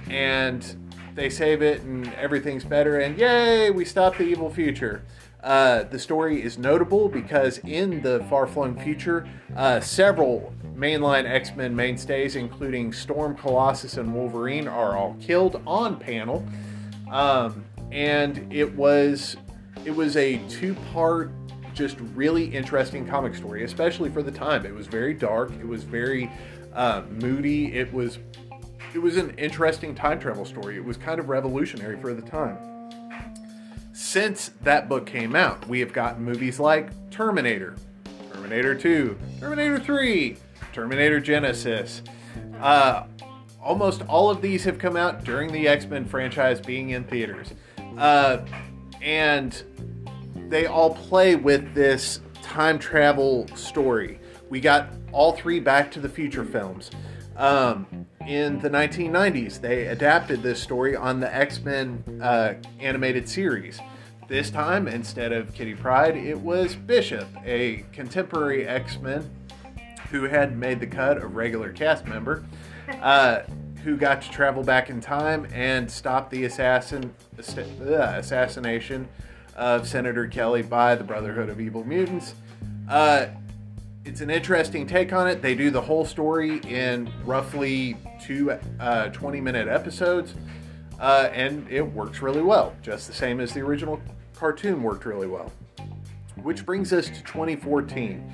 And 0.10 0.64
they 1.16 1.30
save 1.30 1.62
it, 1.62 1.82
and 1.82 2.14
everything's 2.16 2.66
better. 2.66 3.00
And 3.00 3.18
yay, 3.18 3.72
we 3.72 3.86
stop 3.86 4.18
the 4.18 4.24
evil 4.24 4.50
future. 4.50 5.04
Uh, 5.44 5.84
the 5.84 6.00
story 6.00 6.42
is 6.42 6.58
notable 6.58 7.08
because 7.08 7.60
in 7.60 8.02
the 8.02 8.26
far 8.30 8.48
flung 8.48 8.80
future, 8.80 9.28
uh, 9.56 9.80
several 9.80 10.54
mainline 10.76 11.26
X 11.26 11.56
Men 11.56 11.76
mainstays, 11.76 12.36
including 12.36 12.92
Storm, 12.92 13.36
Colossus, 13.36 13.98
and 13.98 14.14
Wolverine, 14.14 14.68
are 14.68 14.98
all 14.98 15.16
killed 15.22 15.62
on 15.66 15.98
panel 15.98 16.46
um, 17.12 17.64
and 17.92 18.52
it 18.52 18.74
was 18.76 19.38
it 19.86 19.92
was 19.96 20.18
a 20.18 20.38
two 20.50 20.76
part 20.94 21.32
just 21.76 21.98
really 22.16 22.46
interesting 22.46 23.06
comic 23.06 23.36
story 23.36 23.64
especially 23.64 24.10
for 24.10 24.24
the 24.24 24.32
time. 24.32 24.66
It 24.66 24.74
was 24.74 24.88
very 24.88 25.14
dark 25.14 25.52
it 25.60 25.68
was 25.68 25.84
very 25.84 26.32
uh, 26.74 27.04
moody 27.10 27.74
it 27.74 27.92
was 27.94 28.20
it 28.94 29.00
was 29.00 29.18
an 29.18 29.32
interesting 29.38 29.94
time 29.94 30.20
travel 30.20 30.46
story. 30.46 30.78
It 30.78 30.84
was 30.84 30.98
kind 30.98 31.20
of 31.20 31.28
revolutionary 31.30 32.00
for 32.00 32.14
the 32.14 32.22
time. 32.22 32.58
Since 33.94 34.52
that 34.62 34.90
book 34.90 35.06
came 35.06 35.36
out 35.36 35.68
we 35.68 35.80
have 35.82 35.94
gotten 35.94 36.24
movies 36.24 36.60
like 36.60 37.12
terminator 37.12 37.76
terminator 38.34 38.74
2 38.74 39.18
terminator 39.40 39.80
3 39.80 40.38
terminator 40.74 41.22
Genisys. 41.22 42.02
Uh, 42.60 43.06
almost 43.62 44.04
all 44.04 44.30
of 44.30 44.42
these 44.42 44.64
have 44.64 44.78
come 44.78 44.96
out 44.96 45.24
during 45.24 45.52
the 45.52 45.68
X 45.68 45.86
Men 45.86 46.06
franchise 46.06 46.62
being 46.62 46.92
in 46.92 47.04
theaters. 47.04 47.54
Uh, 47.98 48.46
and 49.02 49.64
they 50.50 50.66
all 50.66 50.94
play 50.94 51.36
with 51.36 51.74
this 51.74 52.22
time 52.42 52.78
travel 52.80 53.48
story. 53.56 54.20
We 54.50 54.60
got 54.60 54.90
all 55.12 55.34
three 55.34 55.60
Back 55.60 55.92
to 55.92 56.00
the 56.00 56.10
Future 56.10 56.46
films. 56.46 56.92
Um, 57.36 58.08
in 58.28 58.60
the 58.60 58.70
1990s, 58.70 59.60
they 59.60 59.88
adapted 59.88 60.42
this 60.42 60.62
story 60.62 60.96
on 60.96 61.20
the 61.20 61.34
X 61.34 61.62
Men 61.62 62.04
uh, 62.22 62.54
animated 62.80 63.28
series. 63.28 63.80
This 64.28 64.50
time, 64.50 64.88
instead 64.88 65.32
of 65.32 65.54
Kitty 65.54 65.76
Pryde, 65.76 66.18
it 66.18 66.40
was 66.40 66.76
Bishop, 66.76 67.28
a 67.44 67.86
contemporary 67.92 68.68
X 68.68 68.98
Men 69.00 69.30
who 70.10 70.24
had 70.24 70.58
made 70.58 70.80
the 70.80 70.88
cut, 70.88 71.22
a 71.22 71.28
regular 71.28 71.72
cast 71.72 72.06
member, 72.06 72.46
uh, 73.02 73.42
who 73.84 73.98
got 73.98 74.22
to 74.22 74.32
travel 74.32 74.64
back 74.64 74.90
in 74.90 75.00
time 75.00 75.48
and 75.54 75.90
stop 75.90 76.30
the 76.30 76.46
assassin, 76.46 77.14
uh, 77.38 78.14
assassination 78.18 79.08
of 79.56 79.88
Senator 79.88 80.28
Kelly 80.28 80.62
by 80.62 80.96
the 80.96 81.04
Brotherhood 81.04 81.50
of 81.50 81.60
Evil 81.60 81.84
Mutants. 81.84 82.36
Uh, 82.90 83.28
it's 84.04 84.22
an 84.22 84.30
interesting 84.30 84.86
take 84.86 85.14
on 85.14 85.28
it. 85.28 85.42
They 85.42 85.56
do 85.56 85.72
the 85.72 85.82
whole 85.82 86.06
story 86.06 86.60
in 86.60 87.12
roughly 87.26 87.98
two 88.22 88.52
uh, 88.80 89.10
20 89.10 89.42
minute 89.42 89.68
episodes, 89.68 90.36
uh, 91.00 91.30
and 91.34 91.68
it 91.70 91.82
works 91.82 92.22
really 92.22 92.42
well, 92.42 92.76
just 92.82 93.08
the 93.08 93.14
same 93.14 93.40
as 93.40 93.54
the 93.54 93.62
original 93.62 94.00
cartoon 94.36 94.84
worked 94.84 95.06
really 95.06 95.28
well. 95.28 95.52
Which 96.44 96.66
brings 96.66 96.94
us 96.94 97.08
to 97.08 97.24
2014. 97.24 98.32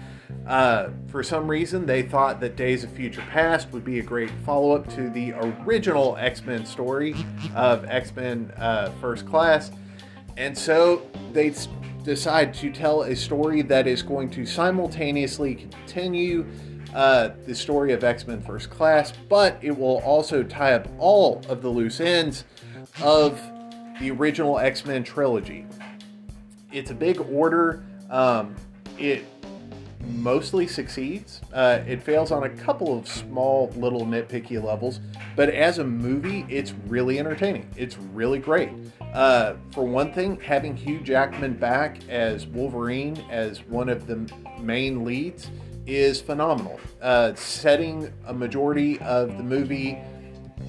Uh, 0.48 0.90
for 1.08 1.24
some 1.24 1.48
reason, 1.48 1.86
they 1.86 2.02
thought 2.02 2.40
that 2.40 2.56
Days 2.56 2.84
of 2.84 2.92
Future 2.92 3.24
Past 3.30 3.72
would 3.72 3.86
be 3.86 4.00
a 4.00 4.04
great 4.04 4.32
follow 4.46 4.72
up 4.72 4.90
to 4.96 5.10
the 5.10 5.34
original 5.34 6.18
X 6.18 6.44
Men 6.44 6.66
story 6.66 7.16
of 7.56 7.86
X 7.86 8.14
Men 8.16 8.52
uh, 8.58 8.90
First 9.00 9.26
Class. 9.26 9.72
And 10.38 10.58
so 10.58 11.02
they 11.34 11.54
decide 12.04 12.54
to 12.56 12.72
tell 12.72 13.04
a 13.04 13.16
story 13.16 13.62
that 13.64 13.88
is 13.88 14.02
going 14.02 14.30
to 14.32 14.46
simultaneously 14.46 15.56
continue 15.56 16.48
uh, 16.94 17.30
the 17.46 17.56
story 17.56 17.94
of 17.94 18.04
X 18.04 18.28
Men 18.28 18.42
First 18.42 18.70
Class, 18.70 19.14
but 19.30 19.58
it 19.62 19.78
will 19.78 20.00
also 20.00 20.44
tie 20.44 20.74
up 20.74 20.88
all 21.00 21.42
of 21.48 21.62
the 21.62 21.70
loose 21.70 22.00
ends 22.00 22.44
of 23.02 23.40
the 24.00 24.12
original 24.12 24.60
X 24.60 24.86
Men 24.86 25.04
trilogy. 25.04 25.66
It's 26.72 26.92
a 26.92 26.96
big 26.96 27.20
order. 27.32 27.84
Um, 28.10 28.56
it 28.98 29.26
mostly 30.06 30.68
succeeds. 30.68 31.42
Uh, 31.54 31.80
it 31.88 32.02
fails 32.02 32.32
on 32.32 32.44
a 32.44 32.50
couple 32.50 32.98
of 32.98 33.08
small, 33.08 33.70
little 33.76 34.06
nitpicky 34.06 34.62
levels, 34.62 35.00
but 35.36 35.50
as 35.50 35.80
a 35.80 35.84
movie, 35.84 36.46
it's 36.50 36.74
really 36.88 37.20
entertaining. 37.20 37.70
It's 37.76 37.98
really 37.98 38.40
great. 38.40 38.70
Uh, 39.14 39.56
for 39.72 39.86
one 39.86 40.14
thing, 40.14 40.40
having 40.40 40.76
Hugh 40.76 41.02
Jackman 41.02 41.54
back 41.54 41.98
as 42.10 42.48
Wolverine, 42.48 43.18
as 43.30 43.64
one 43.64 43.90
of 43.90 44.08
the 44.08 44.32
main 44.60 45.04
leads, 45.04 45.50
is 45.86 46.22
phenomenal. 46.22 46.80
Uh, 47.02 47.34
setting 47.36 48.12
a 48.28 48.34
majority 48.34 49.00
of 49.00 49.38
the 49.38 49.44
movie 49.44 49.98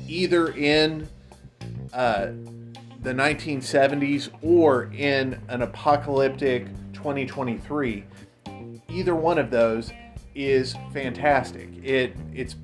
either 0.09 0.49
in 0.53 1.09
uh, 1.93 2.27
the 3.03 3.13
1970s 3.13 4.31
or 4.43 4.85
in 4.95 5.41
an 5.49 5.63
apocalyptic 5.63 6.67
2023 6.93 8.05
either 8.93 9.15
one 9.15 9.39
of 9.39 9.51
those 9.51 9.93
is 10.35 10.75
fantastic. 10.93 11.69
It 11.83 12.17
it's 12.35 12.57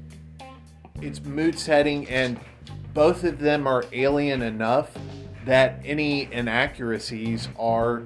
it's 1.01 1.23
mood 1.23 1.59
setting 1.59 2.09
and 2.09 2.39
both 2.95 3.25
of 3.25 3.39
them 3.39 3.67
are 3.67 3.85
alien 3.93 4.43
enough 4.43 4.91
that 5.45 5.81
any 5.85 6.33
inaccuracies 6.33 7.49
are 7.59 8.03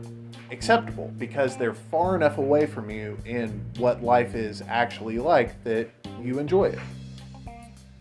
acceptable 0.51 1.11
because 1.19 1.57
they're 1.57 1.73
far 1.75 2.15
enough 2.15 2.37
away 2.39 2.67
from 2.67 2.91
you 2.91 3.17
in 3.25 3.65
what 3.79 4.03
life 4.03 4.35
is 4.35 4.63
actually 4.69 5.19
like 5.19 5.63
that 5.65 5.89
you 6.21 6.39
enjoy 6.39 6.65
it. 6.65 6.79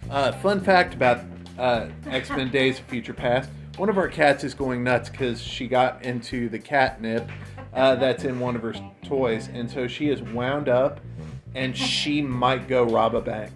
Uh, 0.09 0.31
fun 0.33 0.59
fact 0.59 0.93
about 0.93 1.21
uh, 1.57 1.87
X 2.07 2.29
Men 2.29 2.51
Days 2.51 2.79
of 2.79 2.85
Future 2.85 3.13
Past 3.13 3.49
one 3.77 3.89
of 3.89 3.97
our 3.97 4.07
cats 4.07 4.43
is 4.43 4.53
going 4.53 4.83
nuts 4.83 5.09
because 5.09 5.41
she 5.41 5.67
got 5.67 6.03
into 6.03 6.49
the 6.49 6.59
catnip 6.59 7.29
uh, 7.73 7.95
that's 7.95 8.23
in 8.23 8.39
one 8.39 8.55
of 8.55 8.61
her 8.61 8.73
toys, 9.03 9.49
and 9.53 9.69
so 9.69 9.87
she 9.87 10.09
is 10.09 10.21
wound 10.21 10.69
up, 10.69 10.99
and 11.55 11.75
she 11.75 12.21
might 12.21 12.67
go 12.67 12.83
rob 12.83 13.15
a 13.15 13.21
bank. 13.21 13.51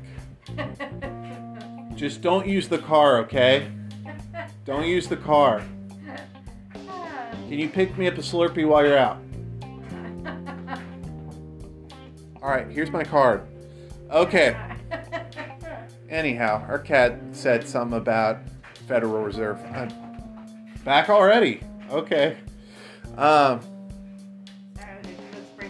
Just 1.95 2.21
don't 2.21 2.47
use 2.47 2.67
the 2.67 2.78
car, 2.78 3.17
okay? 3.19 3.71
Don't 4.65 4.86
use 4.86 5.08
the 5.08 5.17
car. 5.17 5.63
Can 7.47 7.60
you 7.60 7.69
pick 7.69 7.97
me 7.97 8.08
up 8.08 8.17
a 8.17 8.21
Slurpee 8.21 8.67
while 8.67 8.86
you're 8.86 8.97
out? 8.97 9.17
All 12.41 12.49
right, 12.49 12.67
here's 12.67 12.91
my 12.91 13.04
card. 13.04 13.47
Okay. 14.12 14.56
Anyhow, 16.10 16.65
our 16.67 16.80
cat 16.80 17.19
said 17.32 17.67
something 17.67 17.97
about 17.97 18.38
Federal 18.88 19.23
Reserve. 19.23 19.60
I'm 19.73 19.91
back 20.84 21.10
already. 21.10 21.62
Okay. 21.89 22.38
Um, 23.17 23.60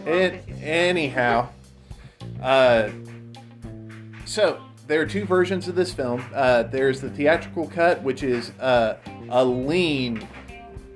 it, 0.05 0.43
anyhow, 0.61 1.49
uh, 2.41 2.89
so 4.25 4.61
there 4.87 5.01
are 5.01 5.05
two 5.05 5.25
versions 5.25 5.67
of 5.67 5.75
this 5.75 5.93
film. 5.93 6.23
Uh, 6.33 6.63
there's 6.63 7.01
the 7.01 7.09
theatrical 7.09 7.67
cut, 7.67 8.01
which 8.03 8.23
is 8.23 8.51
uh, 8.59 8.97
a 9.29 9.43
lean 9.43 10.27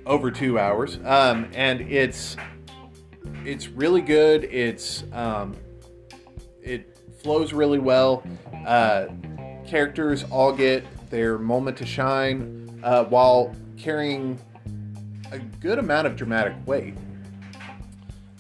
over 0.05 0.31
two 0.31 0.59
hours, 0.59 0.99
um, 1.05 1.49
and 1.53 1.81
it's 1.81 2.35
it's 3.45 3.67
really 3.67 4.01
good. 4.01 4.43
It's 4.45 5.03
um, 5.13 5.55
it 6.61 6.97
flows 7.21 7.53
really 7.53 7.79
well. 7.79 8.23
Uh, 8.65 9.07
characters 9.67 10.23
all 10.31 10.51
get 10.51 10.83
their 11.09 11.37
moment 11.37 11.77
to 11.77 11.85
shine 11.85 12.81
uh, 12.83 13.05
while 13.05 13.55
carrying 13.77 14.39
a 15.31 15.39
good 15.39 15.79
amount 15.79 16.07
of 16.07 16.15
dramatic 16.15 16.53
weight. 16.65 16.95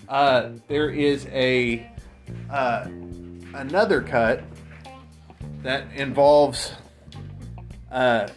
Uh, 0.09 0.49
there 0.67 0.89
is 0.89 1.27
a 1.27 1.87
uh, 2.49 2.87
another 3.53 4.01
cut 4.01 4.43
that 5.61 5.85
involves 5.93 6.73
uh, 7.91 8.27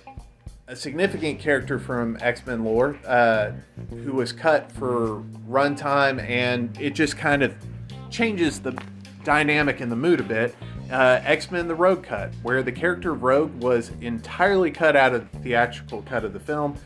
a 0.68 0.76
significant 0.76 1.40
character 1.40 1.78
from 1.78 2.18
X 2.20 2.44
Men 2.46 2.62
lore 2.62 2.98
uh, 3.06 3.52
who 3.88 4.12
was 4.12 4.32
cut 4.32 4.70
for 4.72 5.22
runtime, 5.48 6.22
and 6.28 6.76
it 6.78 6.90
just 6.90 7.16
kind 7.16 7.42
of 7.42 7.54
changes 8.11 8.61
the 8.61 8.78
dynamic 9.24 9.80
and 9.80 9.90
the 9.90 9.96
mood 9.96 10.20
a 10.20 10.24
bit. 10.24 10.54
Uh, 10.90 11.20
X 11.24 11.50
Men 11.50 11.68
The 11.68 11.74
Rogue 11.74 12.02
Cut, 12.02 12.35
where 12.42 12.62
the 12.62 12.72
character 12.72 13.14
Rogue 13.14 13.62
was 13.62 13.92
entirely 14.02 14.70
cut 14.70 14.94
out 14.94 15.14
of 15.14 15.30
the 15.32 15.38
theatrical 15.38 16.02
cut 16.02 16.22
of 16.22 16.35
the 16.35 16.40
film, 16.40 16.76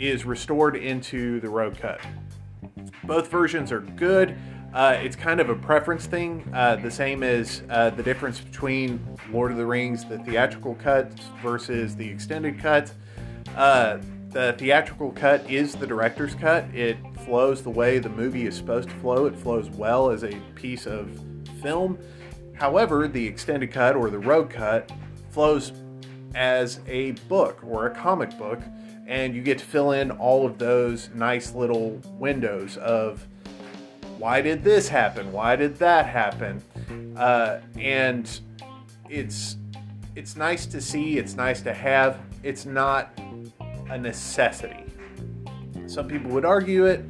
is 0.00 0.24
restored 0.24 0.74
into 0.74 1.38
the 1.38 1.48
Rogue 1.48 1.76
Cut. 1.76 2.00
Both 3.04 3.28
versions 3.28 3.72
are 3.72 3.80
good. 3.80 4.36
Uh, 4.72 4.96
it's 5.00 5.16
kind 5.16 5.40
of 5.40 5.50
a 5.50 5.54
preference 5.54 6.06
thing, 6.06 6.48
uh, 6.54 6.76
the 6.76 6.90
same 6.90 7.22
as 7.22 7.62
uh, 7.68 7.90
the 7.90 8.02
difference 8.02 8.40
between 8.40 9.04
Lord 9.30 9.50
of 9.50 9.58
the 9.58 9.66
Rings, 9.66 10.04
the 10.04 10.18
theatrical 10.20 10.74
cut 10.76 11.12
versus 11.42 11.94
the 11.94 12.08
extended 12.08 12.58
cut. 12.58 12.90
Uh, 13.54 13.98
the 14.30 14.54
theatrical 14.56 15.12
cut 15.12 15.48
is 15.50 15.74
the 15.74 15.86
director's 15.86 16.34
cut. 16.34 16.64
It 16.74 16.96
flows 17.26 17.62
the 17.62 17.70
way 17.70 17.98
the 17.98 18.08
movie 18.08 18.46
is 18.46 18.56
supposed 18.56 18.88
to 18.88 18.94
flow. 18.96 19.26
It 19.26 19.36
flows 19.36 19.68
well 19.68 20.10
as 20.10 20.24
a 20.24 20.34
piece 20.54 20.86
of 20.86 21.20
film. 21.60 21.98
However, 22.54 23.08
the 23.08 23.26
extended 23.26 23.72
cut 23.72 23.94
or 23.94 24.08
the 24.08 24.18
Rogue 24.18 24.48
cut 24.48 24.90
flows 25.30 25.72
as 26.34 26.80
a 26.86 27.10
book 27.28 27.58
or 27.62 27.88
a 27.88 27.94
comic 27.94 28.38
book 28.38 28.60
and 29.06 29.34
you 29.34 29.42
get 29.42 29.58
to 29.58 29.64
fill 29.64 29.92
in 29.92 30.10
all 30.10 30.46
of 30.46 30.58
those 30.58 31.10
nice 31.14 31.54
little 31.54 32.00
windows 32.18 32.76
of 32.76 33.26
why 34.18 34.40
did 34.40 34.62
this 34.62 34.88
happen? 34.88 35.32
Why 35.32 35.56
did 35.56 35.76
that 35.76 36.06
happen? 36.06 36.62
Uh, 37.16 37.60
and 37.78 38.40
it's 39.08 39.56
it's 40.14 40.36
nice 40.36 40.66
to 40.66 40.80
see 40.80 41.18
it's 41.18 41.34
nice 41.34 41.60
to 41.62 41.74
have. 41.74 42.18
It's 42.42 42.66
not 42.66 43.18
a 43.90 43.98
necessity. 43.98 44.84
Some 45.86 46.08
people 46.08 46.30
would 46.30 46.44
argue 46.44 46.86
it. 46.86 47.04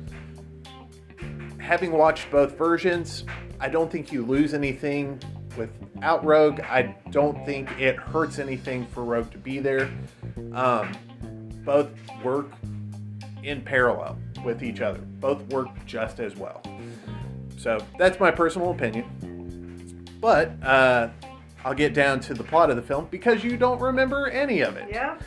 Having 1.58 1.92
watched 1.92 2.30
both 2.30 2.58
versions 2.58 3.24
i 3.62 3.68
don't 3.68 3.92
think 3.92 4.10
you 4.10 4.26
lose 4.26 4.54
anything 4.54 5.20
without 5.56 6.24
rogue. 6.24 6.60
I 6.62 6.96
don't 7.10 7.46
think 7.46 7.70
it 7.80 7.94
hurts 7.94 8.40
anything 8.40 8.86
for 8.86 9.04
rogue 9.04 9.30
to 9.30 9.38
be 9.38 9.60
there. 9.60 9.88
Um, 10.52 10.92
both 11.64 11.90
work 12.24 12.50
in 13.42 13.60
parallel 13.60 14.18
with 14.44 14.62
each 14.62 14.80
other. 14.80 15.00
Both 15.20 15.42
work 15.48 15.68
just 15.86 16.20
as 16.20 16.36
well. 16.36 16.62
So 17.56 17.84
that's 17.98 18.18
my 18.18 18.30
personal 18.30 18.70
opinion. 18.70 20.08
But 20.20 20.52
uh, 20.62 21.08
I'll 21.64 21.74
get 21.74 21.94
down 21.94 22.20
to 22.20 22.34
the 22.34 22.44
plot 22.44 22.70
of 22.70 22.76
the 22.76 22.82
film 22.82 23.08
because 23.10 23.44
you 23.44 23.56
don't 23.56 23.80
remember 23.80 24.28
any 24.28 24.60
of 24.60 24.76
it. 24.76 24.88
Yeah. 24.90 25.18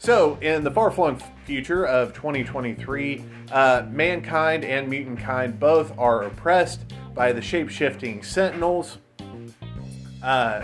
So, 0.00 0.38
in 0.40 0.62
the 0.62 0.70
far 0.70 0.92
flung 0.92 1.20
future 1.44 1.84
of 1.84 2.12
2023, 2.12 3.24
uh, 3.50 3.84
mankind 3.90 4.64
and 4.64 4.88
mutant 4.88 5.18
kind 5.18 5.58
both 5.58 5.96
are 5.98 6.22
oppressed 6.22 6.94
by 7.14 7.32
the 7.32 7.42
shape 7.42 7.68
shifting 7.68 8.22
sentinels. 8.22 8.98
Uh, 10.22 10.62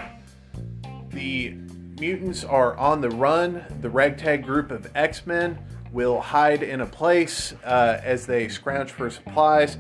the 1.11 1.57
mutants 1.99 2.45
are 2.45 2.77
on 2.77 3.01
the 3.01 3.11
run. 3.11 3.65
The 3.81 3.91
ragtag 3.91 4.45
group 4.45 4.71
of 4.71 4.91
X 4.95 5.27
Men 5.27 5.59
will 5.93 6.21
hide 6.21 6.63
in 6.63 6.81
a 6.81 6.87
place 6.87 7.55
uh, 7.65 8.01
as 8.03 8.27
they 8.27 8.49
scrounge 8.49 8.91
for 8.91 9.11
supplies. 9.11 9.79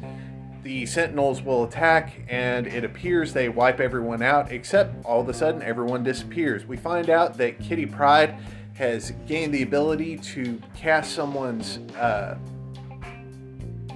The 0.62 0.86
Sentinels 0.86 1.42
will 1.42 1.64
attack, 1.64 2.24
and 2.28 2.66
it 2.66 2.84
appears 2.84 3.32
they 3.32 3.48
wipe 3.50 3.80
everyone 3.80 4.22
out, 4.22 4.50
except 4.50 5.04
all 5.04 5.20
of 5.20 5.28
a 5.28 5.34
sudden 5.34 5.60
everyone 5.60 6.02
disappears. 6.02 6.64
We 6.64 6.76
find 6.76 7.10
out 7.10 7.36
that 7.38 7.60
Kitty 7.60 7.84
Pryde 7.84 8.38
has 8.74 9.12
gained 9.26 9.52
the 9.52 9.62
ability 9.62 10.16
to 10.18 10.60
cast 10.74 11.12
someone's 11.12 11.78
uh, 11.96 12.38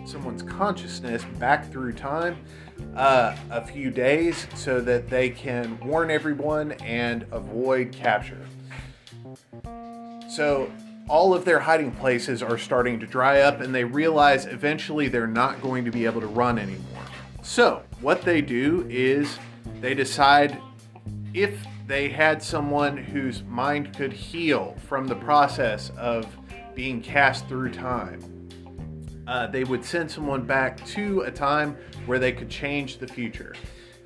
someone's 0.05 0.43
consciousness 0.43 1.25
back 1.39 1.71
through 1.71 1.93
time 1.93 2.39
uh, 2.97 3.37
a 3.51 3.65
few 3.65 3.91
days 3.91 4.47
so 4.55 4.81
that 4.81 5.09
they 5.09 5.31
can 5.31 5.79
warn 5.81 6.11
everyone 6.11 6.73
and 6.73 7.25
avoid 7.31 7.93
capture. 7.93 8.47
So 10.31 10.71
all 11.09 11.33
of 11.35 11.45
their 11.45 11.61
hiding 11.61 11.93
places 11.93 12.43
are 12.43 12.59
starting 12.59 13.01
to 13.01 13.07
dry 13.07 13.41
up 13.41 13.61
and 13.61 13.75
they 13.75 13.85
realize 13.85 14.47
eventually 14.47 15.09
they're 15.09 15.27
not 15.27 15.61
going 15.63 15.85
to 15.85 15.91
be 15.91 16.05
able 16.05 16.21
to 16.21 16.27
run 16.27 16.59
anymore. 16.59 16.85
So, 17.43 17.83
what 18.01 18.23
they 18.23 18.43
do 18.43 18.87
is 18.91 19.39
they 19.81 19.95
decide 19.95 20.61
if 21.33 21.59
they 21.87 22.11
had 22.11 22.43
someone 22.43 22.97
whose 22.97 23.43
mind 23.45 23.97
could 23.97 24.13
heal 24.13 24.77
from 24.87 25.07
the 25.07 25.15
process 25.15 25.91
of 25.97 26.27
being 26.75 27.01
cast 27.01 27.49
through 27.49 27.73
time, 27.73 28.21
uh, 29.29 29.47
they 29.47 29.63
would 29.63 29.85
send 29.85 30.11
someone 30.11 30.45
back 30.45 30.85
to 30.87 31.21
a 31.21 31.31
time 31.31 31.77
where 32.07 32.19
they 32.19 32.33
could 32.33 32.49
change 32.49 32.99
the 32.99 33.07
future. 33.07 33.55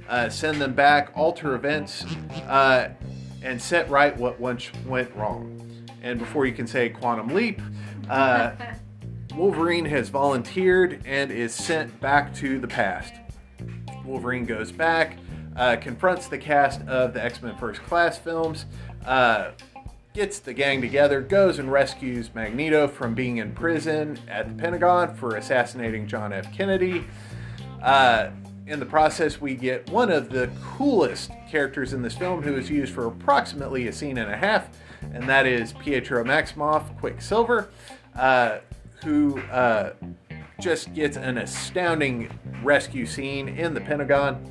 Uh, 0.09 0.29
send 0.29 0.61
them 0.61 0.75
back, 0.75 1.13
alter 1.15 1.55
events, 1.55 2.05
uh, 2.49 2.89
and 3.43 3.61
set 3.63 3.89
right 3.89 4.17
what 4.17 4.39
once 4.41 4.71
went 4.85 5.15
wrong. 5.15 5.59
And 6.03 6.19
before 6.19 6.45
you 6.45 6.53
can 6.53 6.67
say 6.67 6.89
quantum 6.89 7.29
leap, 7.29 7.63
uh, 8.11 8.53
Wolverine 9.37 9.85
has 9.87 10.09
volunteered 10.09 11.01
and 11.07 11.31
is 11.31 11.55
sent 11.55 11.99
back 12.01 12.35
to 12.35 12.59
the 12.59 12.69
past. 12.69 13.15
Wolverine 14.05 14.45
goes 14.45 14.73
back, 14.73 15.17
uh, 15.57 15.77
confronts 15.77 16.27
the 16.27 16.37
cast 16.37 16.83
of 16.83 17.15
the 17.15 17.25
X 17.25 17.41
Men 17.41 17.57
First 17.57 17.81
Class 17.85 18.19
films, 18.19 18.67
uh, 19.07 19.53
gets 20.15 20.41
the 20.41 20.53
gang 20.53 20.81
together, 20.83 21.23
goes 21.23 21.59
and 21.59 21.73
rescues 21.73 22.35
Magneto 22.35 22.87
from 22.87 23.15
being 23.15 23.39
in 23.39 23.55
prison 23.55 24.19
at 24.29 24.47
the 24.49 24.55
Pentagon 24.55 25.15
for 25.15 25.37
assassinating 25.37 26.07
John 26.07 26.33
F. 26.33 26.53
Kennedy. 26.53 27.05
Uh, 27.81 28.31
in 28.67 28.79
the 28.79 28.87
process, 28.87 29.41
we 29.41 29.55
get 29.55 29.89
one 29.91 30.11
of 30.11 30.29
the 30.29 30.51
coolest 30.63 31.33
characters 31.49 31.95
in 31.95 32.03
this 32.03 32.15
film 32.15 32.43
who 32.43 32.57
is 32.57 32.69
used 32.69 32.93
for 32.93 33.07
approximately 33.07 33.89
a 33.89 33.93
scene 33.93 34.19
and 34.19 34.31
a 34.31 34.37
half, 34.37 34.69
and 35.15 35.29
that 35.29 35.47
is 35.47 35.73
Pietro 35.73 36.23
Maximoff, 36.23 36.97
Quicksilver, 36.99 37.71
uh, 38.15 38.59
who 39.03 39.41
uh, 39.51 39.95
just 40.61 40.93
gets 40.95 41.17
an 41.17 41.39
astounding 41.39 42.31
rescue 42.63 43.07
scene 43.07 43.49
in 43.49 43.73
the 43.73 43.81
Pentagon. 43.81 44.47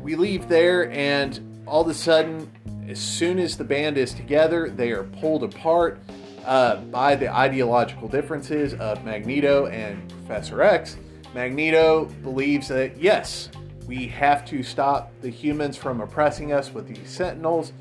We 0.00 0.14
leave 0.14 0.48
there, 0.48 0.90
and 0.92 1.64
all 1.66 1.82
of 1.82 1.88
a 1.88 1.94
sudden, 1.94 2.50
as 2.88 3.00
soon 3.00 3.38
as 3.38 3.56
the 3.56 3.64
band 3.64 3.98
is 3.98 4.14
together, 4.14 4.70
they 4.70 4.92
are 4.92 5.04
pulled 5.04 5.42
apart 5.42 5.98
uh, 6.44 6.76
by 6.76 7.16
the 7.16 7.28
ideological 7.28 8.08
differences 8.08 8.74
of 8.74 9.04
Magneto 9.04 9.66
and 9.66 10.08
Professor 10.08 10.62
X. 10.62 10.96
Magneto 11.34 12.04
believes 12.22 12.68
that 12.68 12.96
yes, 12.96 13.50
we 13.86 14.06
have 14.08 14.44
to 14.46 14.62
stop 14.62 15.12
the 15.20 15.30
humans 15.30 15.76
from 15.76 16.00
oppressing 16.00 16.52
us 16.52 16.72
with 16.72 16.88
these 16.88 17.10
sentinels. 17.10 17.72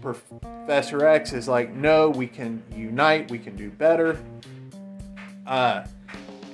Professor 0.00 1.06
X 1.06 1.32
is 1.32 1.46
like, 1.48 1.72
no, 1.72 2.10
we 2.10 2.26
can 2.26 2.62
unite, 2.74 3.30
we 3.30 3.38
can 3.38 3.56
do 3.56 3.70
better. 3.70 4.18
Uh, 5.46 5.84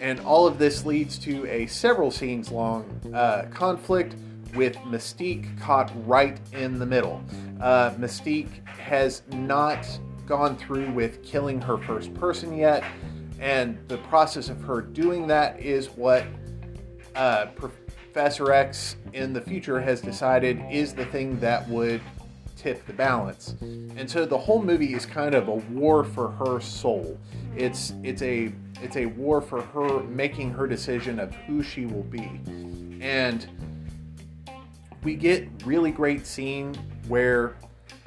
and 0.01 0.21
all 0.21 0.47
of 0.47 0.59
this 0.59 0.85
leads 0.85 1.18
to 1.18 1.47
a 1.47 1.66
several 1.66 2.11
scenes 2.11 2.51
long 2.51 2.85
uh, 3.14 3.47
conflict 3.51 4.14
with 4.55 4.77
Mystique 4.79 5.59
caught 5.61 5.91
right 6.07 6.39
in 6.53 6.79
the 6.79 6.87
middle. 6.87 7.23
Uh, 7.61 7.91
Mystique 7.93 8.67
has 8.67 9.23
not 9.33 9.87
gone 10.27 10.57
through 10.57 10.91
with 10.93 11.23
killing 11.23 11.61
her 11.61 11.79
first 11.79 12.13
person 12.15 12.57
yet, 12.57 12.85
and 13.41 13.79
the 13.89 13.99
process 13.99 14.49
of 14.49 14.61
her 14.63 14.81
doing 14.81 15.27
that 15.27 15.59
is 15.61 15.89
what 15.89 16.25
uh, 17.15 17.47
Professor 17.57 18.53
X 18.53 18.97
in 19.13 19.33
the 19.33 19.41
future 19.41 19.81
has 19.81 20.01
decided 20.01 20.61
is 20.71 20.93
the 20.93 21.07
thing 21.07 21.39
that 21.41 21.69
would 21.69 22.01
tip 22.57 22.85
the 22.87 22.93
balance. 22.93 23.55
And 23.61 24.11
so 24.11 24.27
the 24.27 24.37
whole 24.37 24.63
movie 24.63 24.95
is 24.95 25.07
kind 25.07 25.35
of 25.35 25.49
a 25.49 25.55
war 25.55 26.05
for 26.05 26.31
her 26.33 26.61
soul. 26.61 27.19
It's 27.57 27.95
it's 28.03 28.23
a 28.23 28.53
it's 28.83 28.97
a 28.97 29.07
war 29.07 29.41
for 29.41 29.63
her 29.63 30.03
making 30.05 30.51
her 30.51 30.67
decision 30.67 31.19
of 31.19 31.35
who 31.35 31.63
she 31.63 31.87
will 31.87 32.03
be. 32.03 32.41
And 33.01 33.47
we 35.03 35.15
get 35.15 35.49
really 35.65 35.91
great 35.91 36.27
scene 36.27 36.75
where 37.07 37.57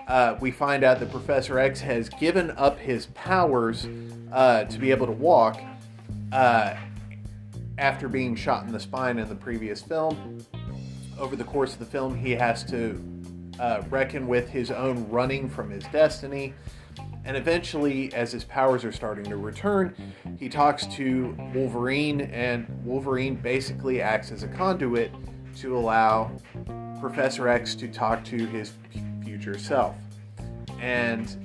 uh, 0.08 0.36
we 0.41 0.51
find 0.51 0.84
out 0.84 0.99
that 0.99 1.12
Professor 1.12 1.58
X 1.60 1.80
has 1.80 2.10
given 2.10 2.51
up 2.51 2.77
his 2.77 3.06
powers 3.08 3.88
uh, 4.32 4.65
to 4.65 4.77
be 4.77 4.91
able 4.91 5.06
to 5.06 5.12
walk 5.12 5.60
uh, 6.32 6.75
after 7.77 8.08
being 8.08 8.36
shot 8.36 8.65
in 8.65 8.71
the 8.71 8.80
spine 8.80 9.19
in 9.19 9.30
the 9.30 9.36
previous 9.36 9.82
film. 9.82 10.45
Over 11.17 11.36
the 11.36 11.43
course 11.43 11.73
of 11.73 11.80
the 11.80 11.86
film, 11.86 12.15
he 12.15 12.32
has 12.32 12.63
to 12.65 13.01
uh, 13.60 13.84
reckon 13.89 14.27
with 14.27 14.49
his 14.49 14.71
own 14.71 15.08
running 15.10 15.49
from 15.49 15.69
his 15.69 15.84
destiny. 15.86 16.54
And 17.23 17.38
eventually, 17.38 18.12
as 18.13 18.32
his 18.32 18.43
powers 18.43 18.84
are 18.84 18.91
starting 18.91 19.25
to 19.25 19.38
return, 19.38 19.95
he 20.39 20.49
talks 20.49 20.88
to 20.88 21.38
Wolverine, 21.54 22.21
and 22.21 22.67
Wolverine 22.84 23.36
basically 23.36 24.01
acts 24.01 24.32
as 24.32 24.41
a 24.41 24.47
conduit 24.47 25.12
to 25.62 25.78
allow 25.78 26.32
Professor 27.00 27.47
X 27.47 27.76
to 27.76 27.88
talk 27.88 28.24
to 28.26 28.45
his 28.47 28.74
future 29.24 29.58
self. 29.58 29.95
And 30.80 31.36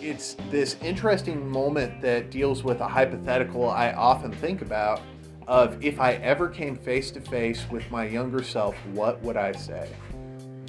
it's 0.00 0.36
this 0.50 0.76
interesting 0.82 1.48
moment 1.48 2.00
that 2.00 2.30
deals 2.30 2.64
with 2.64 2.80
a 2.80 2.88
hypothetical 2.88 3.70
I 3.70 3.92
often 3.92 4.32
think 4.32 4.62
about 4.62 5.00
of 5.46 5.82
if 5.84 6.00
I 6.00 6.14
ever 6.14 6.48
came 6.48 6.76
face 6.76 7.10
to 7.12 7.20
face 7.20 7.66
with 7.70 7.90
my 7.90 8.06
younger 8.06 8.42
self, 8.42 8.74
what 8.86 9.20
would 9.22 9.36
I 9.36 9.52
say? 9.52 9.90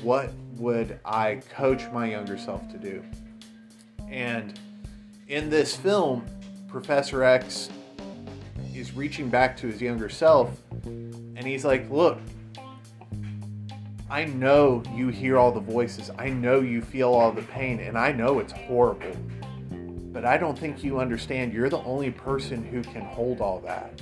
What 0.03 0.31
would 0.57 0.99
I 1.05 1.41
coach 1.49 1.89
my 1.93 2.09
younger 2.09 2.37
self 2.37 2.69
to 2.69 2.77
do? 2.77 3.01
And 4.09 4.59
in 5.29 5.49
this 5.49 5.75
film, 5.75 6.25
Professor 6.67 7.23
X 7.23 7.69
is 8.73 8.93
reaching 8.93 9.29
back 9.29 9.55
to 9.57 9.67
his 9.67 9.81
younger 9.81 10.09
self 10.09 10.61
and 11.35 11.45
he's 11.45 11.65
like, 11.65 11.89
Look, 11.89 12.19
I 14.09 14.25
know 14.25 14.83
you 14.93 15.07
hear 15.09 15.37
all 15.37 15.51
the 15.51 15.59
voices. 15.59 16.11
I 16.17 16.29
know 16.29 16.61
you 16.61 16.81
feel 16.81 17.13
all 17.13 17.31
the 17.31 17.41
pain, 17.41 17.79
and 17.79 17.97
I 17.97 18.11
know 18.11 18.39
it's 18.39 18.53
horrible. 18.53 19.15
But 20.13 20.25
I 20.25 20.37
don't 20.37 20.57
think 20.57 20.83
you 20.83 20.99
understand. 20.99 21.51
You're 21.51 21.69
the 21.69 21.83
only 21.83 22.11
person 22.11 22.63
who 22.63 22.81
can 22.81 23.01
hold 23.01 23.41
all 23.41 23.59
that. 23.61 24.01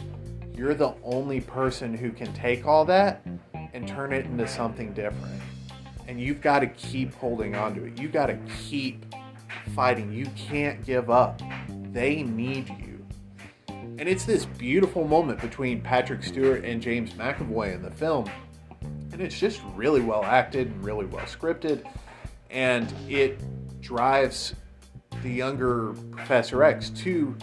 You're 0.55 0.75
the 0.75 0.93
only 1.03 1.41
person 1.41 1.97
who 1.97 2.11
can 2.11 2.31
take 2.33 2.67
all 2.67 2.85
that 2.85 3.25
and 3.73 3.87
turn 3.87 4.13
it 4.13 4.25
into 4.25 4.47
something 4.47 4.93
different. 4.93 5.41
And 6.07 6.21
you've 6.21 6.41
got 6.41 6.59
to 6.59 6.67
keep 6.67 7.13
holding 7.15 7.55
on 7.55 7.73
to 7.75 7.85
it. 7.85 7.99
You've 7.99 8.11
got 8.11 8.27
to 8.27 8.37
keep 8.69 9.05
fighting. 9.73 10.11
You 10.11 10.27
can't 10.35 10.85
give 10.85 11.09
up. 11.09 11.41
They 11.91 12.21
need 12.21 12.69
you. 12.69 12.92
And 13.99 14.09
it's 14.09 14.25
this 14.25 14.45
beautiful 14.45 15.07
moment 15.07 15.39
between 15.39 15.79
Patrick 15.79 16.23
Stewart 16.23 16.65
and 16.65 16.81
James 16.81 17.11
McAvoy 17.13 17.75
in 17.75 17.83
the 17.83 17.91
film. 17.91 18.29
And 19.11 19.21
it's 19.21 19.39
just 19.39 19.61
really 19.75 20.01
well 20.01 20.23
acted 20.23 20.67
and 20.67 20.83
really 20.83 21.05
well 21.05 21.25
scripted. 21.25 21.83
And 22.49 22.91
it 23.07 23.39
drives 23.81 24.55
the 25.21 25.29
younger 25.29 25.93
professor 26.11 26.63
x 26.63 26.89
to 26.89 27.35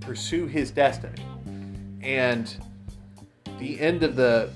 pursue 0.00 0.46
his 0.46 0.70
destiny. 0.70 1.24
And 2.02 2.54
the 3.58 3.80
end 3.80 4.04
of 4.04 4.14
the 4.16 4.50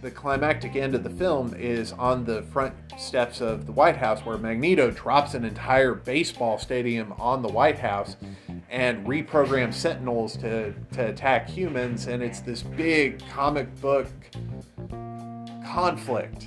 the 0.00 0.10
climactic 0.10 0.76
end 0.76 0.94
of 0.94 1.02
the 1.04 1.10
film 1.10 1.54
is 1.54 1.92
on 1.92 2.24
the 2.24 2.42
front 2.44 2.74
steps 2.96 3.42
of 3.42 3.66
the 3.66 3.72
White 3.72 3.96
House, 3.96 4.20
where 4.24 4.38
Magneto 4.38 4.90
drops 4.90 5.34
an 5.34 5.44
entire 5.44 5.94
baseball 5.94 6.58
stadium 6.58 7.12
on 7.18 7.42
the 7.42 7.48
White 7.48 7.78
House 7.78 8.16
and 8.70 9.04
reprograms 9.04 9.74
Sentinels 9.74 10.36
to, 10.38 10.72
to 10.92 11.08
attack 11.08 11.48
humans. 11.48 12.06
And 12.06 12.22
it's 12.22 12.40
this 12.40 12.62
big 12.62 13.22
comic 13.28 13.74
book 13.80 14.08
conflict. 15.66 16.46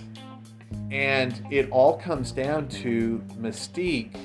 And 0.89 1.45
it 1.51 1.69
all 1.69 1.97
comes 1.97 2.31
down 2.31 2.67
to 2.69 3.21
Mystique 3.39 4.15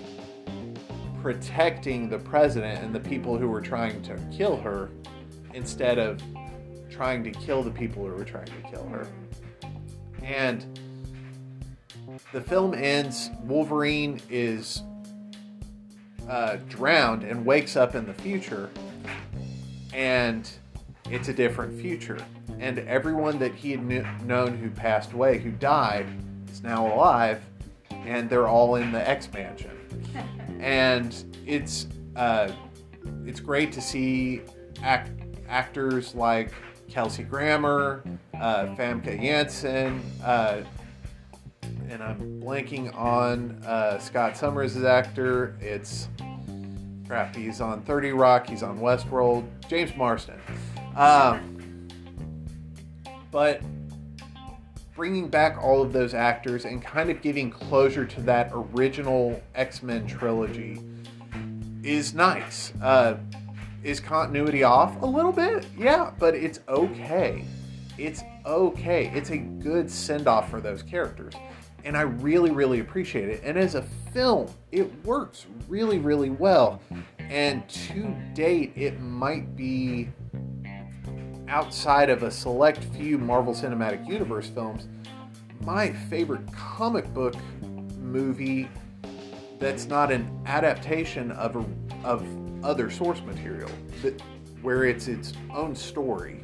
protecting 1.21 2.09
the 2.09 2.19
president 2.19 2.83
and 2.85 2.95
the 2.95 3.01
people 3.01 3.37
who 3.37 3.49
were 3.49 3.61
trying 3.61 4.01
to 4.03 4.17
kill 4.31 4.57
her 4.57 4.91
instead 5.53 5.99
of 5.99 6.23
trying 6.89 7.25
to 7.25 7.31
kill 7.31 7.63
the 7.63 7.71
people 7.71 8.07
who 8.07 8.13
were 8.13 8.25
trying 8.25 8.47
to 8.47 8.71
kill 8.71 8.87
her. 8.89 9.09
And 10.23 10.79
the 12.33 12.41
film 12.41 12.75
ends, 12.75 13.31
Wolverine 13.43 14.21
is 14.31 14.83
uh, 16.29 16.57
drowned 16.69 17.23
and 17.23 17.45
wakes 17.45 17.77
up 17.77 17.95
in 17.95 18.07
the 18.07 18.15
future, 18.15 18.71
and 19.93 20.49
it's 21.11 21.29
a 21.29 21.33
different 21.33 21.81
future. 21.81 22.19
And 22.59 22.81
everyone 22.81 23.39
that 23.39 23.55
he 23.55 23.71
had 23.73 23.89
kn- 23.89 24.07
known 24.27 24.57
who 24.59 24.71
passed 24.71 25.13
away, 25.13 25.39
who 25.39 25.51
died, 25.51 26.07
is 26.51 26.63
now 26.63 26.93
alive, 26.93 27.41
and 27.91 28.29
they're 28.29 28.49
all 28.49 28.77
in 28.77 28.93
the 28.93 29.09
X 29.09 29.33
Mansion. 29.33 29.71
and 30.61 31.25
it's 31.47 31.87
uh, 32.17 32.51
it's 33.25 33.41
great 33.41 33.73
to 33.73 33.81
see 33.81 34.43
act- 34.83 35.13
actors 35.49 36.15
like 36.15 36.53
Kelsey 36.89 37.23
Grammer, 37.23 38.03
uh, 38.35 38.67
Famke 38.77 39.21
Janssen, 39.21 40.03
uh, 40.25 40.63
and 41.89 42.03
I'm 42.03 42.41
blanking 42.41 42.95
on 42.97 43.63
uh, 43.67 43.99
Scott 43.99 44.37
Summers' 44.37 44.83
actor. 44.83 45.57
It's 45.61 46.09
crap. 47.07 47.35
He's 47.35 47.61
on 47.61 47.83
30 47.83 48.13
Rock. 48.13 48.49
He's 48.49 48.63
on 48.63 48.79
Westworld. 48.79 49.47
James 49.69 49.95
Marsden. 49.97 50.41
Um, 50.95 51.89
but 53.31 53.63
bringing 54.95 55.29
back 55.29 55.57
all 55.63 55.81
of 55.81 55.93
those 55.93 56.13
actors 56.13 56.65
and 56.65 56.83
kind 56.83 57.09
of 57.09 57.23
giving 57.23 57.51
closure 57.51 58.05
to 58.05 58.21
that 58.23 58.51
original 58.53 59.41
X 59.55 59.83
Men 59.83 60.07
trilogy 60.07 60.81
is 61.83 62.15
nice. 62.15 62.73
Uh, 62.83 63.17
is 63.83 64.01
continuity 64.01 64.65
off 64.65 65.01
a 65.03 65.07
little 65.07 65.33
bit? 65.33 65.67
Yeah, 65.77 66.11
but 66.19 66.35
it's 66.35 66.61
okay. 66.69 67.45
It's 67.97 68.23
okay. 68.45 69.11
It's 69.15 69.31
a 69.31 69.39
good 69.39 69.91
send 69.91 70.27
off 70.27 70.51
for 70.51 70.61
those 70.61 70.83
characters. 70.83 71.35
And 71.85 71.97
I 71.97 72.03
really, 72.03 72.51
really 72.51 72.81
appreciate 72.81 73.29
it. 73.29 73.41
And 73.45 73.57
as 73.57 73.75
a 73.75 73.83
film, 74.13 74.51
it 74.73 74.93
works 75.05 75.47
really, 75.69 75.99
really 75.99 76.31
well. 76.31 76.83
And 77.19 77.69
to 77.69 78.15
date, 78.35 78.73
it 78.75 79.01
might 79.01 79.57
be 79.57 80.09
outside 81.49 82.11
of 82.11 82.23
a 82.23 82.31
select 82.31 82.85
few 82.85 83.19
Marvel 83.19 83.55
Cinematic 83.55 84.07
Universe 84.07 84.49
films, 84.49 84.87
my 85.63 85.93
favorite 85.93 86.53
comic 86.53 87.13
book 87.15 87.35
movie 87.99 88.69
that's 89.59 89.87
not 89.87 90.13
an 90.13 90.31
adaptation 90.47 91.33
of 91.33 91.57
a, 91.57 91.65
of 92.07 92.27
other 92.65 92.91
source 92.91 93.21
material, 93.23 93.71
that, 94.03 94.21
where 94.63 94.85
it's 94.85 95.09
its 95.09 95.33
own 95.53 95.75
story. 95.75 96.43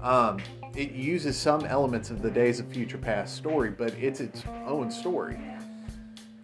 Um, 0.00 0.38
it 0.74 0.92
uses 0.92 1.36
some 1.36 1.64
elements 1.66 2.10
of 2.10 2.22
the 2.22 2.30
Days 2.30 2.58
of 2.58 2.66
Future 2.66 2.96
Past 2.96 3.36
story, 3.36 3.70
but 3.70 3.92
it's 3.94 4.20
its 4.20 4.42
own 4.66 4.90
story. 4.90 5.38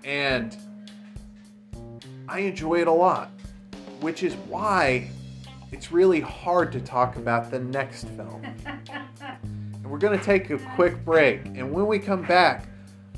And 0.05 0.57
I 2.29 2.41
enjoy 2.41 2.83
it 2.83 2.89
a 2.89 2.93
lot, 2.93 3.31
which 4.01 4.23
is 4.23 4.35
why 4.49 5.09
it's 5.73 5.91
really 5.91 6.21
hard 6.21 6.73
to 6.73 6.81
talk 6.81 7.17
about 7.17 7.51
the 7.51 7.59
next 7.59 8.09
film. 8.09 8.45
and 8.67 9.87
we're 9.87 9.99
going 9.99 10.19
to 10.19 10.25
take 10.25 10.51
a 10.51 10.59
quick 10.75 11.03
break. 11.05 11.47
And 11.47 11.73
when 11.73 11.87
we 11.87 11.99
come 11.99 12.23
back, 12.23 12.69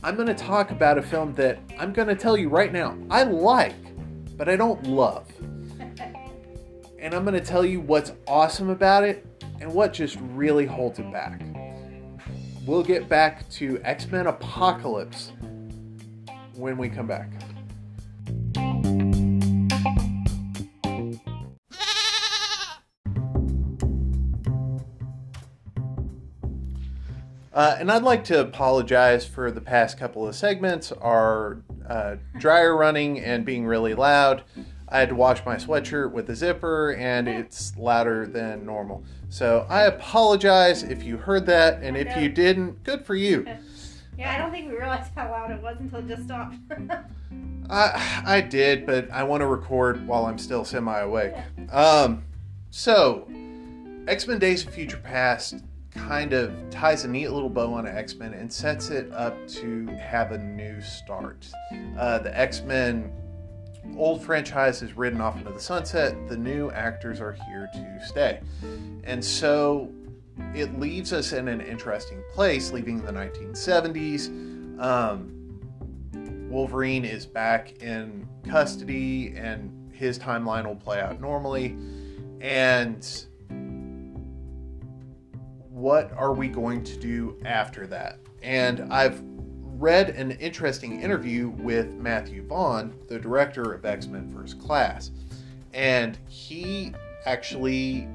I'm 0.05 0.15
going 0.15 0.29
to 0.29 0.35
talk 0.35 0.71
about 0.71 0.97
a 0.97 1.03
film 1.03 1.35
that 1.35 1.59
I'm 1.79 1.93
going 1.93 2.09
to 2.09 2.15
tell 2.15 2.37
you 2.37 2.49
right 2.49 2.73
now 2.73 2.97
I 3.11 3.25
like, 3.25 3.75
but 4.37 4.49
I 4.49 4.57
don't 4.57 4.85
love. 4.87 5.27
And 7.03 7.15
I'm 7.15 7.25
going 7.25 7.33
to 7.33 7.41
tell 7.41 7.65
you 7.65 7.81
what's 7.81 8.13
awesome 8.29 8.69
about 8.69 9.05
it 9.05 9.25
and 9.61 9.73
what 9.73 9.93
just 9.93 10.19
really 10.21 10.67
holds 10.67 10.99
it 10.99 11.13
back. 11.13 11.43
We'll 12.67 12.83
get 12.83 13.09
back 13.09 13.49
to 13.51 13.81
X 13.85 14.07
Men 14.09 14.27
Apocalypse 14.27 15.33
when 16.55 16.77
we 16.77 16.89
come 16.89 17.07
back. 17.07 17.31
Uh, 27.53 27.77
and 27.79 27.91
I'd 27.91 28.05
like 28.05 28.25
to 28.25 28.41
apologize 28.41 29.27
for 29.27 29.51
the 29.51 29.61
past 29.61 29.99
couple 29.99 30.27
of 30.27 30.35
segments, 30.35 30.93
our 30.93 31.63
uh, 31.89 32.17
dryer 32.39 32.77
running 32.77 33.21
and 33.21 33.45
being 33.45 33.67
really 33.67 33.95
loud. 33.95 34.45
I 34.91 34.99
had 34.99 35.09
to 35.11 35.15
wash 35.15 35.45
my 35.47 35.57
sweatshirt 35.57 36.13
with 36.13 36.27
the 36.27 36.35
zipper, 36.35 36.93
and 36.95 37.29
it's 37.29 37.77
louder 37.77 38.27
than 38.27 38.67
normal. 38.67 39.05
So 39.29 39.67
I 39.69 39.85
apologize 39.85 40.83
if 40.83 41.05
you 41.05 41.17
heard 41.17 41.47
that, 41.47 41.83
and 41.83 41.97
if 41.97 42.17
you 42.17 42.29
didn't, 42.29 42.83
good 42.85 43.05
for 43.05 43.15
you. 43.15 43.47
Yeah, 44.19 44.35
I 44.35 44.39
don't 44.39 44.51
think 44.51 44.69
we 44.71 44.77
realized 44.77 45.13
how 45.15 45.31
loud 45.31 45.51
it 45.51 45.63
was 45.63 45.79
until 45.81 46.01
it 46.01 46.09
just 46.09 46.25
stopped. 46.25 46.55
I 47.71 48.23
I 48.27 48.41
did, 48.43 48.85
but 48.85 49.11
I 49.11 49.23
want 49.23 49.41
to 49.41 49.47
record 49.47 50.07
while 50.07 50.27
I'm 50.27 50.37
still 50.37 50.63
semi 50.63 50.99
awake. 50.99 51.33
Um, 51.73 52.25
so 52.69 53.27
X 54.07 54.27
Men: 54.27 54.39
Days 54.39 54.67
of 54.67 54.75
Future 54.75 54.99
Past 54.99 55.65
kind 55.95 56.35
of 56.35 56.53
ties 56.69 57.07
a 57.07 57.09
neat 57.09 57.29
little 57.31 57.49
bow 57.49 57.73
on 57.73 57.87
X 57.87 58.15
Men 58.17 58.35
and 58.35 58.53
sets 58.53 58.91
it 58.91 59.11
up 59.13 59.35
to 59.49 59.87
have 59.87 60.33
a 60.33 60.39
new 60.39 60.83
start. 60.83 61.49
Uh, 61.99 62.19
the 62.19 62.39
X 62.39 62.61
Men 62.61 63.11
old 63.97 64.23
franchise 64.23 64.83
is 64.83 64.97
ridden 64.97 65.21
off 65.21 65.37
into 65.37 65.53
the 65.53 65.61
sunset. 65.61 66.29
The 66.29 66.37
new 66.37 66.71
actors 66.71 67.21
are 67.21 67.33
here 67.33 67.69
to 67.73 68.01
stay, 68.07 68.41
and 69.05 69.25
so 69.25 69.91
it 70.55 70.79
leaves 70.79 71.13
us 71.13 71.33
in 71.33 71.49
an 71.49 71.61
interesting 71.61 72.23
place, 72.33 72.73
leaving 72.73 73.03
the 73.03 73.13
1970s. 73.13 74.29
Um, 74.81 75.37
Wolverine 76.51 77.05
is 77.05 77.27
back 77.27 77.81
in 77.83 78.27
custody, 78.49 79.35
and 79.37 79.93
his 79.93 80.19
timeline 80.19 80.67
will 80.67 80.77
play 80.77 81.01
out 81.01 81.21
normally. 81.21 81.77
And 82.41 83.07
what 85.69 86.13
are 86.13 86.33
we 86.33 86.49
going 86.49 86.83
to 86.85 86.97
do 86.97 87.39
after 87.45 87.87
that? 87.87 88.19
And 88.43 88.93
I've 88.93 89.30
read 89.81 90.11
an 90.11 90.33
interesting 90.33 91.01
interview 91.01 91.49
with 91.49 91.95
Matthew 91.95 92.47
Vaughn, 92.47 92.93
the 93.09 93.19
director 93.19 93.73
of 93.73 93.87
X 93.87 94.07
Men 94.07 94.31
First 94.31 94.61
Class. 94.61 95.11
And 95.73 96.19
he 96.29 96.93
actually 97.25 98.07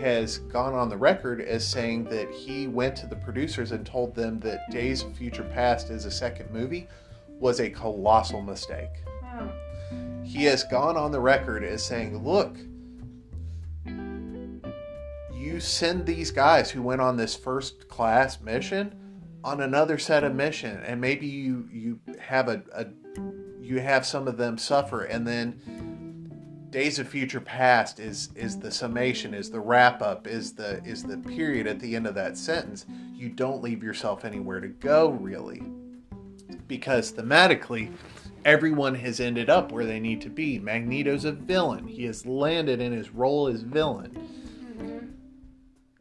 has 0.00 0.38
gone 0.38 0.74
on 0.74 0.88
the 0.88 0.96
record 0.96 1.40
as 1.40 1.66
saying 1.66 2.04
that 2.04 2.30
he 2.30 2.68
went 2.68 2.94
to 2.94 3.08
the 3.08 3.16
producers 3.16 3.72
and 3.72 3.84
told 3.84 4.14
them 4.14 4.38
that 4.40 4.70
Days 4.70 5.02
of 5.02 5.16
Future 5.16 5.42
Past 5.42 5.90
as 5.90 6.04
a 6.04 6.10
second 6.10 6.52
movie 6.52 6.86
was 7.28 7.58
a 7.58 7.68
colossal 7.68 8.40
mistake. 8.40 9.02
Oh. 9.24 9.50
He 10.22 10.44
has 10.44 10.62
gone 10.62 10.96
on 10.96 11.10
the 11.10 11.20
record 11.20 11.64
as 11.64 11.84
saying, 11.84 12.22
look, 12.22 12.56
you 15.34 15.58
send 15.58 16.06
these 16.06 16.30
guys 16.30 16.70
who 16.70 16.82
went 16.82 17.00
on 17.00 17.16
this 17.16 17.34
first 17.34 17.88
class 17.88 18.40
mission 18.40 18.94
on 19.48 19.62
another 19.62 19.96
set 19.96 20.24
of 20.24 20.34
mission 20.34 20.78
and 20.84 21.00
maybe 21.00 21.26
you 21.26 21.68
you 21.72 21.98
have 22.20 22.48
a, 22.48 22.62
a 22.74 22.86
you 23.60 23.80
have 23.80 24.04
some 24.04 24.28
of 24.28 24.36
them 24.36 24.58
suffer 24.58 25.04
and 25.04 25.26
then 25.26 25.58
days 26.70 26.98
of 26.98 27.08
future 27.08 27.40
past 27.40 27.98
is 27.98 28.28
is 28.34 28.58
the 28.58 28.70
summation 28.70 29.32
is 29.32 29.50
the 29.50 29.60
wrap 29.60 30.02
up 30.02 30.26
is 30.26 30.52
the 30.52 30.82
is 30.84 31.02
the 31.02 31.16
period 31.16 31.66
at 31.66 31.80
the 31.80 31.96
end 31.96 32.06
of 32.06 32.14
that 32.14 32.36
sentence. 32.36 32.84
You 33.14 33.30
don't 33.30 33.62
leave 33.62 33.82
yourself 33.82 34.24
anywhere 34.24 34.60
to 34.60 34.68
go 34.68 35.10
really 35.10 35.62
because 36.66 37.10
thematically 37.10 37.90
everyone 38.44 38.94
has 38.94 39.18
ended 39.18 39.48
up 39.48 39.72
where 39.72 39.86
they 39.86 39.98
need 39.98 40.20
to 40.20 40.28
be. 40.28 40.58
Magneto's 40.58 41.24
a 41.24 41.32
villain. 41.32 41.86
He 41.86 42.04
has 42.04 42.26
landed 42.26 42.80
in 42.80 42.92
his 42.92 43.10
role 43.10 43.48
as 43.48 43.62
villain. 43.62 44.10
Mm-hmm. 44.12 45.06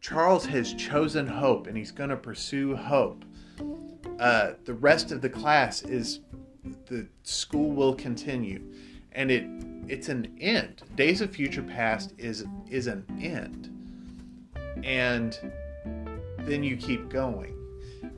Charles 0.01 0.45
has 0.47 0.73
chosen 0.73 1.27
hope 1.27 1.67
and 1.67 1.77
he's 1.77 1.91
going 1.91 2.09
to 2.09 2.17
pursue 2.17 2.75
hope. 2.75 3.23
Uh, 4.19 4.53
the 4.65 4.73
rest 4.73 5.11
of 5.11 5.21
the 5.21 5.29
class 5.29 5.83
is 5.83 6.21
the 6.87 7.07
school 7.23 7.71
will 7.71 7.93
continue, 7.93 8.61
and 9.11 9.31
it 9.31 9.45
it's 9.87 10.09
an 10.09 10.35
end. 10.39 10.83
Days 10.95 11.21
of 11.21 11.31
Future 11.31 11.63
Past 11.63 12.13
is 12.17 12.45
is 12.69 12.87
an 12.87 13.05
end, 13.21 13.69
and 14.83 15.39
then 16.39 16.63
you 16.63 16.77
keep 16.77 17.09
going, 17.09 17.55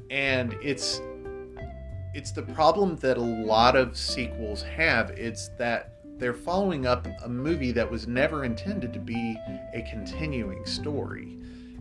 and 0.10 0.54
it's 0.62 1.02
it's 2.14 2.32
the 2.32 2.44
problem 2.44 2.96
that 2.98 3.18
a 3.18 3.22
lot 3.22 3.76
of 3.76 3.98
sequels 3.98 4.64
have. 4.64 5.12
It's 5.12 5.50
that 5.60 5.96
they're 6.18 6.34
following 6.34 6.86
up 6.86 7.08
a 7.24 7.30
movie 7.30 7.72
that 7.72 7.90
was 7.90 8.08
never 8.08 8.44
intended 8.44 8.94
to 8.94 9.00
be 9.00 9.38
a 9.74 9.86
continuing 9.90 10.66
story 10.66 11.40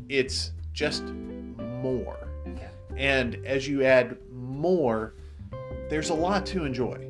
it's 0.08 0.52
just 0.72 1.04
more. 1.04 2.27
And 2.98 3.36
as 3.46 3.66
you 3.66 3.84
add 3.84 4.18
more, 4.30 5.14
there's 5.88 6.10
a 6.10 6.14
lot 6.14 6.44
to 6.46 6.64
enjoy. 6.64 7.08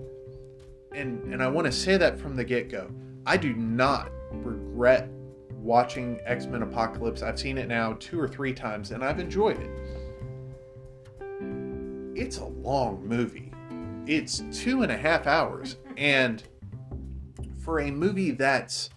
and 0.94 1.32
and 1.32 1.42
I 1.42 1.48
want 1.48 1.64
to 1.66 1.72
say 1.72 1.96
that 1.96 2.18
from 2.18 2.36
the 2.36 2.44
get 2.44 2.70
go. 2.70 2.90
I 3.26 3.36
do 3.36 3.54
not 3.54 4.10
regret 4.30 5.08
watching 5.50 6.20
X 6.24 6.46
Men 6.46 6.62
Apocalypse. 6.62 7.22
I've 7.22 7.38
seen 7.38 7.58
it 7.58 7.68
now 7.68 7.94
two 7.94 8.20
or 8.20 8.28
three 8.28 8.52
times, 8.52 8.90
and 8.90 9.02
I've 9.04 9.18
enjoyed 9.18 9.58
it. 9.58 9.70
It's 12.14 12.38
a 12.38 12.44
long 12.44 13.06
movie. 13.06 13.52
It's 14.06 14.42
two 14.52 14.82
and 14.82 14.92
a 14.92 14.96
half 14.96 15.26
hours, 15.26 15.76
and 15.96 16.42
for 17.62 17.80
a 17.80 17.90
movie 17.90 18.30
that's 18.30 18.90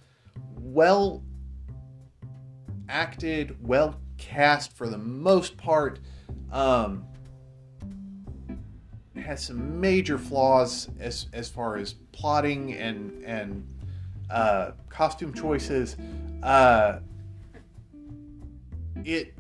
well 0.59 1.23
acted, 2.87 3.57
well 3.61 3.99
cast 4.17 4.75
for 4.77 4.87
the 4.87 4.97
most 4.97 5.57
part, 5.57 5.99
um, 6.51 7.05
has 9.21 9.43
some 9.43 9.79
major 9.79 10.17
flaws 10.17 10.89
as 10.99 11.27
as 11.33 11.49
far 11.49 11.77
as 11.77 11.93
plotting 12.11 12.73
and 12.73 13.23
and 13.23 13.67
uh, 14.29 14.71
costume 14.89 15.33
choices. 15.33 15.95
Uh, 16.43 16.99
it 19.03 19.33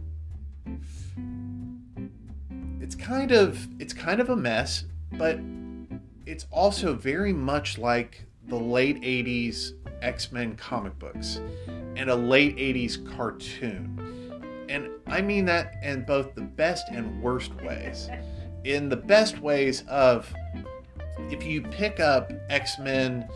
it's 2.79 2.95
kind 2.95 3.31
of 3.31 3.67
it's 3.79 3.93
kind 3.93 4.19
of 4.19 4.29
a 4.29 4.35
mess, 4.35 4.85
but 5.13 5.39
it's 6.25 6.45
also 6.51 6.93
very 6.93 7.33
much 7.33 7.77
like 7.77 8.25
the 8.47 8.55
late 8.55 9.01
80s 9.01 9.73
X-Men 10.01 10.55
comic 10.55 10.97
books 10.99 11.39
and 11.95 12.09
a 12.09 12.15
late 12.15 12.55
80s 12.57 13.05
cartoon. 13.15 14.10
And 14.71 14.89
I 15.07 15.21
mean 15.21 15.45
that 15.45 15.75
in 15.83 16.03
both 16.03 16.33
the 16.33 16.41
best 16.41 16.89
and 16.89 17.21
worst 17.21 17.53
ways. 17.61 18.09
In 18.63 18.89
the 18.89 18.95
best 18.95 19.39
ways 19.39 19.83
of 19.87 20.33
if 21.29 21.43
you 21.43 21.61
pick 21.61 21.99
up 21.99 22.31
X-Men 22.49 23.27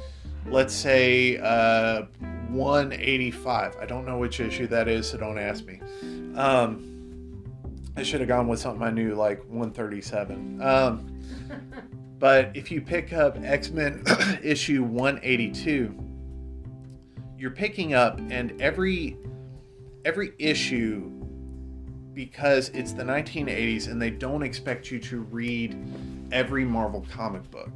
let's 0.48 0.74
say 0.74 1.38
uh, 1.38 2.04
185. 2.50 3.78
I 3.80 3.86
don't 3.86 4.06
know 4.06 4.18
which 4.18 4.40
issue 4.40 4.68
that 4.68 4.88
is, 4.88 5.10
so 5.10 5.18
don't 5.18 5.40
ask 5.40 5.66
me. 5.66 5.80
Um, 6.36 7.44
I 7.96 8.04
should 8.04 8.20
have 8.20 8.28
gone 8.28 8.48
with 8.48 8.60
something 8.60 8.84
I 8.84 8.92
knew, 8.92 9.16
like 9.16 9.40
137. 9.46 10.62
Um, 10.62 11.22
but 12.20 12.56
if 12.56 12.72
you 12.72 12.82
pick 12.82 13.14
up 13.14 13.38
X 13.42 13.70
Men 13.70 14.04
issue 14.44 14.84
182, 14.84 15.98
you're 17.38 17.52
picking 17.52 17.94
up, 17.94 18.20
and 18.30 18.60
every 18.62 19.18
every 20.04 20.34
issue, 20.38 21.10
because 22.16 22.70
it's 22.70 22.94
the 22.94 23.04
1980s, 23.04 23.88
and 23.90 24.02
they 24.02 24.10
don't 24.10 24.42
expect 24.42 24.90
you 24.90 25.00
to 25.00 25.20
read 25.20 25.78
every 26.32 26.66
Marvel 26.66 27.06
comic 27.12 27.50
book. 27.52 27.72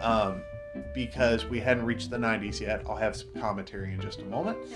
Um, 0.00 0.42
because 0.94 1.46
we 1.46 1.58
hadn't 1.58 1.86
reached 1.86 2.10
the 2.10 2.18
90s 2.18 2.60
yet. 2.60 2.82
I'll 2.86 2.96
have 2.96 3.16
some 3.16 3.32
commentary 3.40 3.94
in 3.94 4.00
just 4.00 4.20
a 4.20 4.24
moment. 4.24 4.58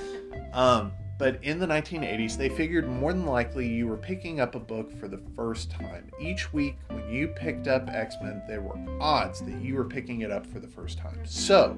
Um, 0.53 0.93
but 1.21 1.39
in 1.45 1.59
the 1.59 1.67
1980s, 1.67 2.37
they 2.37 2.49
figured 2.49 2.89
more 2.89 3.13
than 3.13 3.27
likely 3.27 3.69
you 3.69 3.87
were 3.87 3.99
picking 3.99 4.41
up 4.41 4.55
a 4.55 4.59
book 4.59 4.91
for 4.99 5.07
the 5.07 5.21
first 5.37 5.71
time. 5.71 6.11
Each 6.19 6.51
week, 6.53 6.79
when 6.89 7.09
you 7.11 7.29
picked 7.29 7.69
up 7.69 7.89
X 7.89 8.17
Men, 8.23 8.43
there 8.49 8.63
were 8.63 8.75
odds 9.01 9.41
that 9.43 9.61
you 9.61 9.75
were 9.75 9.85
picking 9.85 10.23
it 10.23 10.31
up 10.31 10.47
for 10.47 10.61
the 10.61 10.67
first 10.67 10.97
time. 10.99 11.21
So, 11.25 11.77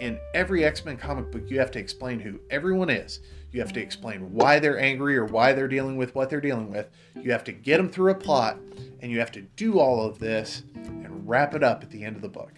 in 0.00 0.18
every 0.32 0.64
X 0.64 0.84
Men 0.84 0.96
comic 0.96 1.32
book, 1.32 1.50
you 1.50 1.58
have 1.58 1.72
to 1.72 1.80
explain 1.80 2.20
who 2.20 2.38
everyone 2.50 2.88
is. 2.88 3.18
You 3.50 3.60
have 3.60 3.72
to 3.72 3.80
explain 3.80 4.32
why 4.32 4.58
they're 4.58 4.78
angry 4.78 5.16
or 5.16 5.24
why 5.24 5.52
they're 5.52 5.68
dealing 5.68 5.96
with 5.96 6.14
what 6.14 6.28
they're 6.28 6.40
dealing 6.40 6.70
with. 6.70 6.90
You 7.14 7.32
have 7.32 7.44
to 7.44 7.52
get 7.52 7.78
them 7.78 7.88
through 7.88 8.12
a 8.12 8.14
plot, 8.14 8.58
and 9.00 9.10
you 9.10 9.18
have 9.20 9.32
to 9.32 9.42
do 9.42 9.78
all 9.78 10.04
of 10.04 10.18
this 10.18 10.64
and 10.74 11.26
wrap 11.26 11.54
it 11.54 11.62
up 11.62 11.82
at 11.82 11.90
the 11.90 12.04
end 12.04 12.16
of 12.16 12.22
the 12.22 12.28
book. 12.28 12.52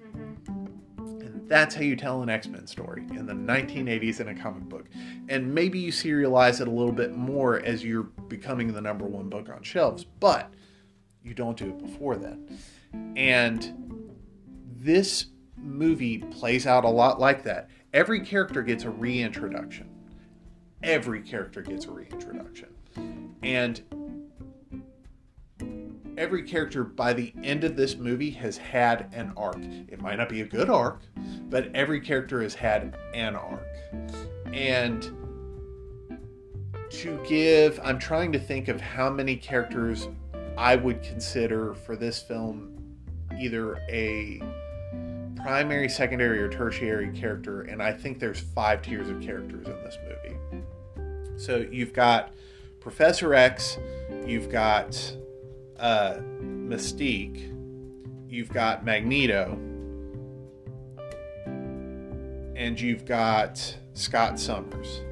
Mm-hmm. 0.00 1.20
And 1.20 1.48
that's 1.48 1.74
how 1.74 1.82
you 1.82 1.96
tell 1.96 2.22
an 2.22 2.28
X 2.28 2.46
Men 2.46 2.66
story 2.66 3.04
in 3.10 3.26
the 3.26 3.32
1980s 3.32 4.20
in 4.20 4.28
a 4.28 4.34
comic 4.34 4.68
book. 4.68 4.86
And 5.28 5.52
maybe 5.52 5.80
you 5.80 5.90
serialize 5.90 6.60
it 6.60 6.68
a 6.68 6.70
little 6.70 6.92
bit 6.92 7.16
more 7.16 7.58
as 7.60 7.82
you're 7.82 8.04
becoming 8.04 8.72
the 8.72 8.80
number 8.80 9.04
one 9.04 9.28
book 9.28 9.48
on 9.48 9.64
shelves, 9.64 10.04
but 10.04 10.52
you 11.24 11.34
don't 11.34 11.56
do 11.56 11.70
it 11.70 11.78
before 11.78 12.16
then. 12.16 12.56
And 13.16 14.12
this 14.76 15.26
movie 15.56 16.18
plays 16.18 16.68
out 16.68 16.84
a 16.84 16.88
lot 16.88 17.18
like 17.18 17.42
that. 17.42 17.68
Every 17.92 18.20
character 18.20 18.62
gets 18.62 18.84
a 18.84 18.90
reintroduction. 18.90 19.90
Every 20.86 21.20
character 21.20 21.62
gets 21.62 21.86
a 21.86 21.90
reintroduction. 21.90 22.68
And 23.42 23.82
every 26.16 26.44
character 26.44 26.84
by 26.84 27.12
the 27.12 27.34
end 27.42 27.64
of 27.64 27.74
this 27.74 27.96
movie 27.96 28.30
has 28.30 28.56
had 28.56 29.12
an 29.12 29.32
arc. 29.36 29.58
It 29.58 30.00
might 30.00 30.16
not 30.16 30.28
be 30.28 30.42
a 30.42 30.46
good 30.46 30.70
arc, 30.70 31.00
but 31.50 31.74
every 31.74 32.00
character 32.00 32.40
has 32.40 32.54
had 32.54 32.96
an 33.14 33.34
arc. 33.34 33.66
And 34.52 35.02
to 36.90 37.20
give, 37.28 37.80
I'm 37.82 37.98
trying 37.98 38.30
to 38.32 38.38
think 38.38 38.68
of 38.68 38.80
how 38.80 39.10
many 39.10 39.34
characters 39.34 40.06
I 40.56 40.76
would 40.76 41.02
consider 41.02 41.74
for 41.74 41.96
this 41.96 42.22
film 42.22 42.72
either 43.38 43.76
a 43.90 44.40
primary, 45.36 45.88
secondary, 45.88 46.40
or 46.40 46.48
tertiary 46.48 47.12
character, 47.12 47.62
and 47.62 47.80
I 47.80 47.92
think 47.92 48.18
there's 48.18 48.40
five 48.40 48.82
tiers 48.82 49.08
of 49.08 49.20
characters 49.20 49.66
in 49.66 49.74
this 49.84 49.96
movie. 50.02 50.25
So 51.36 51.66
you've 51.70 51.92
got 51.92 52.34
Professor 52.80 53.34
X, 53.34 53.78
you've 54.24 54.50
got 54.50 55.16
uh, 55.78 56.14
Mystique, 56.40 57.52
you've 58.28 58.48
got 58.48 58.84
Magneto, 58.84 59.58
and 62.56 62.80
you've 62.80 63.04
got 63.04 63.76
Scott 63.92 64.40
Summers, 64.40 65.02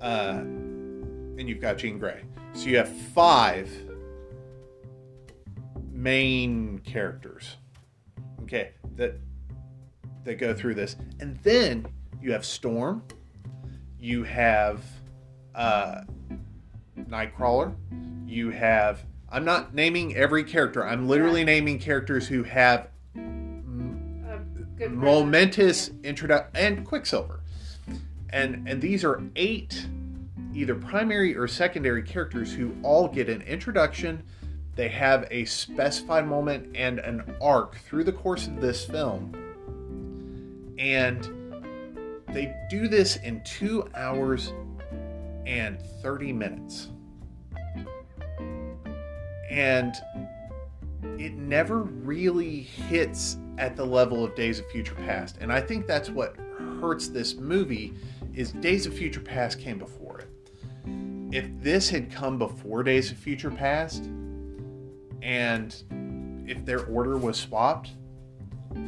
uh, 0.00 0.38
and 0.38 1.48
you've 1.48 1.60
got 1.60 1.78
Jean 1.78 1.98
Grey. 1.98 2.22
So 2.54 2.68
you 2.68 2.76
have 2.78 2.88
five 2.88 3.70
main 5.92 6.78
characters, 6.78 7.56
okay, 8.42 8.70
that 8.96 9.18
that 10.24 10.36
go 10.36 10.54
through 10.54 10.74
this, 10.74 10.96
and 11.20 11.36
then 11.42 11.86
you 12.22 12.32
have 12.32 12.44
Storm, 12.46 13.02
you 14.04 14.22
have 14.22 14.84
uh, 15.54 16.02
Nightcrawler, 16.98 17.74
you 18.26 18.50
have 18.50 19.04
I'm 19.30 19.44
not 19.44 19.74
naming 19.74 20.14
every 20.14 20.44
character. 20.44 20.86
I'm 20.86 21.08
literally 21.08 21.40
yeah. 21.40 21.46
naming 21.46 21.78
characters 21.78 22.28
who 22.28 22.44
have 22.44 22.88
momentous 24.90 25.90
introduction 26.04 26.50
and 26.54 26.86
Quicksilver. 26.86 27.40
And 28.30 28.68
and 28.68 28.80
these 28.80 29.04
are 29.04 29.22
eight 29.36 29.86
either 30.52 30.74
primary 30.74 31.36
or 31.36 31.48
secondary 31.48 32.02
characters 32.02 32.52
who 32.52 32.76
all 32.82 33.08
get 33.08 33.28
an 33.28 33.42
introduction. 33.42 34.22
They 34.76 34.88
have 34.88 35.26
a 35.30 35.46
specified 35.46 36.28
moment 36.28 36.76
and 36.76 36.98
an 37.00 37.36
arc 37.40 37.76
through 37.76 38.04
the 38.04 38.12
course 38.12 38.46
of 38.46 38.60
this 38.60 38.84
film. 38.84 39.34
And 40.78 41.43
they 42.34 42.54
do 42.68 42.88
this 42.88 43.16
in 43.16 43.40
two 43.44 43.88
hours 43.94 44.52
and 45.46 45.80
30 46.02 46.32
minutes 46.32 46.88
and 49.54 49.94
it 51.18 51.34
never 51.34 51.82
really 51.82 52.60
hits 52.60 53.36
at 53.58 53.76
the 53.76 53.84
level 53.84 54.24
of 54.24 54.34
Days 54.34 54.58
of 54.58 54.66
Future 54.70 54.94
Past. 54.94 55.36
And 55.40 55.52
I 55.52 55.60
think 55.60 55.86
that's 55.86 56.10
what 56.10 56.36
hurts 56.80 57.08
this 57.08 57.36
movie 57.36 57.94
is 58.34 58.50
Days 58.52 58.84
of 58.86 58.94
Future 58.94 59.20
Past 59.20 59.60
came 59.60 59.78
before 59.78 60.20
it. 60.20 60.28
If 61.32 61.46
this 61.62 61.88
had 61.88 62.10
come 62.10 62.36
before 62.36 62.82
Days 62.82 63.12
of 63.12 63.16
Future 63.16 63.50
Past 63.50 64.10
and 65.22 65.74
if 66.48 66.64
their 66.64 66.84
order 66.86 67.16
was 67.16 67.36
swapped, 67.36 67.90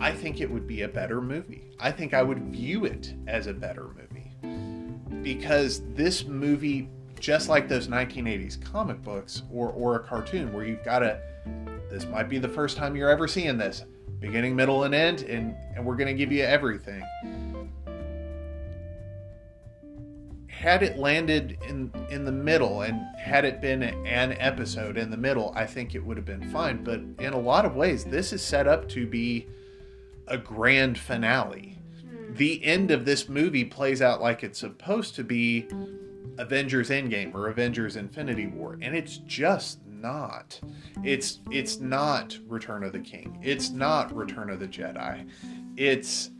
I 0.00 0.10
think 0.10 0.40
it 0.40 0.50
would 0.50 0.66
be 0.66 0.82
a 0.82 0.88
better 0.88 1.20
movie. 1.20 1.65
I 1.78 1.90
think 1.90 2.14
I 2.14 2.22
would 2.22 2.38
view 2.44 2.84
it 2.84 3.14
as 3.26 3.46
a 3.46 3.54
better 3.54 3.88
movie. 3.88 5.22
Because 5.22 5.82
this 5.94 6.24
movie 6.24 6.88
just 7.18 7.48
like 7.48 7.68
those 7.68 7.88
1980s 7.88 8.62
comic 8.62 9.02
books 9.02 9.42
or, 9.50 9.70
or 9.70 9.96
a 9.96 10.00
cartoon 10.00 10.52
where 10.52 10.64
you've 10.64 10.84
got 10.84 11.00
to 11.00 11.20
this 11.90 12.04
might 12.06 12.28
be 12.28 12.38
the 12.38 12.48
first 12.48 12.76
time 12.76 12.94
you're 12.94 13.10
ever 13.10 13.26
seeing 13.26 13.56
this 13.56 13.84
beginning 14.20 14.54
middle 14.54 14.84
and 14.84 14.94
end 14.94 15.22
and 15.22 15.54
and 15.74 15.84
we're 15.84 15.96
going 15.96 16.08
to 16.08 16.14
give 16.14 16.30
you 16.30 16.42
everything 16.42 17.02
had 20.48 20.82
it 20.82 20.98
landed 20.98 21.56
in 21.68 21.90
in 22.10 22.24
the 22.24 22.32
middle 22.32 22.82
and 22.82 23.00
had 23.18 23.44
it 23.44 23.60
been 23.60 23.82
an 23.82 24.36
episode 24.38 24.96
in 24.96 25.10
the 25.10 25.16
middle 25.16 25.52
i 25.54 25.64
think 25.64 25.94
it 25.94 26.04
would 26.04 26.16
have 26.16 26.26
been 26.26 26.50
fine 26.50 26.82
but 26.82 27.00
in 27.18 27.32
a 27.32 27.38
lot 27.38 27.64
of 27.64 27.76
ways 27.76 28.04
this 28.04 28.32
is 28.32 28.42
set 28.42 28.66
up 28.66 28.88
to 28.88 29.06
be 29.06 29.46
a 30.28 30.38
grand 30.38 30.98
finale 30.98 31.76
the 32.36 32.62
end 32.64 32.90
of 32.90 33.04
this 33.04 33.28
movie 33.28 33.64
plays 33.64 34.02
out 34.02 34.20
like 34.20 34.42
it's 34.42 34.58
supposed 34.58 35.14
to 35.14 35.24
be 35.24 35.66
Avengers 36.38 36.90
Endgame 36.90 37.34
or 37.34 37.48
Avengers 37.48 37.96
Infinity 37.96 38.46
War, 38.46 38.78
and 38.82 38.94
it's 38.94 39.18
just 39.18 39.80
not. 39.86 40.60
It's 41.02 41.40
it's 41.50 41.80
not 41.80 42.38
Return 42.46 42.84
of 42.84 42.92
the 42.92 43.00
King. 43.00 43.38
It's 43.42 43.70
not 43.70 44.14
Return 44.14 44.50
of 44.50 44.60
the 44.60 44.68
Jedi. 44.68 45.28
It's 45.76 46.30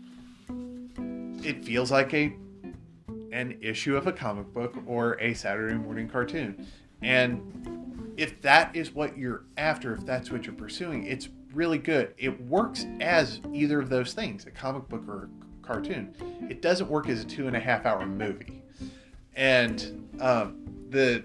it 1.42 1.64
feels 1.64 1.90
like 1.90 2.12
a 2.12 2.34
an 3.32 3.56
issue 3.60 3.96
of 3.96 4.06
a 4.06 4.12
comic 4.12 4.52
book 4.52 4.76
or 4.86 5.20
a 5.20 5.34
Saturday 5.34 5.76
morning 5.76 6.08
cartoon. 6.08 6.66
And 7.02 8.14
if 8.16 8.40
that 8.42 8.74
is 8.74 8.94
what 8.94 9.16
you're 9.16 9.44
after, 9.56 9.94
if 9.94 10.04
that's 10.06 10.30
what 10.30 10.46
you're 10.46 10.54
pursuing, 10.54 11.04
it's 11.04 11.28
really 11.56 11.78
good. 11.78 12.14
It 12.18 12.40
works 12.42 12.86
as 13.00 13.40
either 13.52 13.80
of 13.80 13.88
those 13.88 14.12
things, 14.12 14.46
a 14.46 14.50
comic 14.50 14.88
book 14.88 15.02
or 15.08 15.30
a 15.62 15.66
cartoon. 15.66 16.14
It 16.48 16.62
doesn't 16.62 16.88
work 16.88 17.08
as 17.08 17.22
a 17.22 17.24
two 17.24 17.48
and 17.48 17.56
a 17.56 17.60
half 17.60 17.86
hour 17.86 18.06
movie. 18.06 18.62
And 19.34 20.08
um, 20.20 20.68
the 20.90 21.24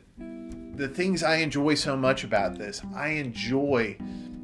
the 0.75 0.88
things 0.88 1.21
I 1.21 1.36
enjoy 1.36 1.75
so 1.75 1.95
much 1.97 2.23
about 2.23 2.57
this, 2.57 2.82
I 2.95 3.09
enjoy 3.09 3.97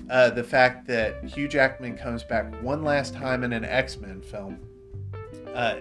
uh, 0.09 0.29
the 0.31 0.43
fact 0.43 0.85
that 0.87 1.23
Hugh 1.23 1.47
Jackman 1.47 1.97
comes 1.97 2.23
back 2.23 2.53
one 2.61 2.83
last 2.83 3.13
time 3.13 3.43
in 3.43 3.53
an 3.53 3.65
X 3.65 3.97
Men 3.97 4.21
film. 4.21 4.59
Uh, 5.53 5.77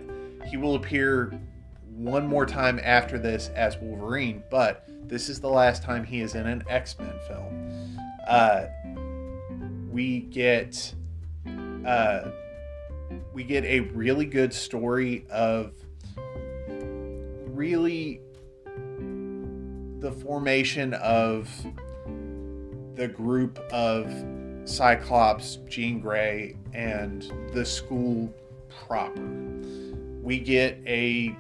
he 0.49 0.57
will 0.57 0.77
appear 0.77 1.39
one 1.91 2.27
more 2.27 2.47
time 2.47 2.81
after 2.83 3.19
this 3.19 3.49
as 3.55 3.77
Wolverine, 3.79 4.43
but 4.51 4.89
this 5.09 5.29
is 5.29 5.41
the 5.41 5.49
last 5.49 5.83
time 5.83 6.05
he 6.05 6.21
is 6.21 6.35
in 6.35 6.47
an 6.47 6.63
X 6.69 6.97
Men 6.99 7.13
film. 7.27 7.99
Uh, 8.27 8.67
we 9.97 10.21
get 10.21 10.93
uh, 11.87 12.29
we 13.33 13.43
get 13.43 13.65
a 13.65 13.81
really 13.81 14.27
good 14.27 14.53
story 14.53 15.25
of 15.31 15.73
really 17.47 18.21
the 20.01 20.13
formation 20.23 20.93
of 20.93 21.49
the 22.95 23.09
group 23.09 23.59
of 23.73 24.13
Cyclops, 24.67 25.61
Jean 25.67 26.01
Grey, 26.01 26.59
and 26.75 27.33
the 27.55 27.65
school 27.65 28.35
proper. 28.87 29.23
We 30.23 30.41
get 30.41 30.79
a 30.87 31.35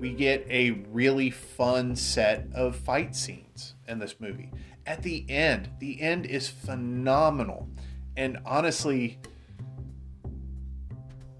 we 0.00 0.14
get 0.14 0.46
a 0.48 0.70
really 0.90 1.28
fun 1.28 1.96
set 1.96 2.46
of 2.54 2.76
fight 2.76 3.14
scenes 3.14 3.74
in 3.86 3.98
this 3.98 4.14
movie. 4.20 4.50
At 4.86 5.02
the 5.02 5.28
end, 5.28 5.68
the 5.78 6.00
end 6.00 6.26
is 6.26 6.48
phenomenal. 6.48 7.68
And 8.16 8.38
honestly, 8.44 9.18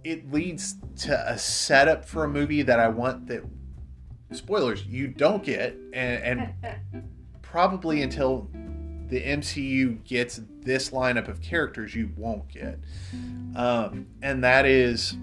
it 0.05 0.30
leads 0.32 0.76
to 0.99 1.30
a 1.30 1.38
setup 1.38 2.05
for 2.05 2.24
a 2.24 2.28
movie 2.28 2.62
that 2.62 2.78
I 2.78 2.88
want 2.88 3.26
that 3.26 3.43
spoilers 4.32 4.84
you 4.86 5.09
don't 5.09 5.43
get 5.43 5.76
and, 5.93 6.55
and 6.62 7.12
probably 7.43 8.03
until 8.03 8.49
the 9.09 9.20
MCU 9.20 10.05
gets 10.05 10.41
this 10.61 10.91
lineup 10.91 11.26
of 11.26 11.43
characters 11.43 11.95
you 11.95 12.11
won't 12.16 12.49
get. 12.49 12.78
Um, 13.57 14.07
and 14.22 14.45
that 14.45 14.66
is 14.66 15.16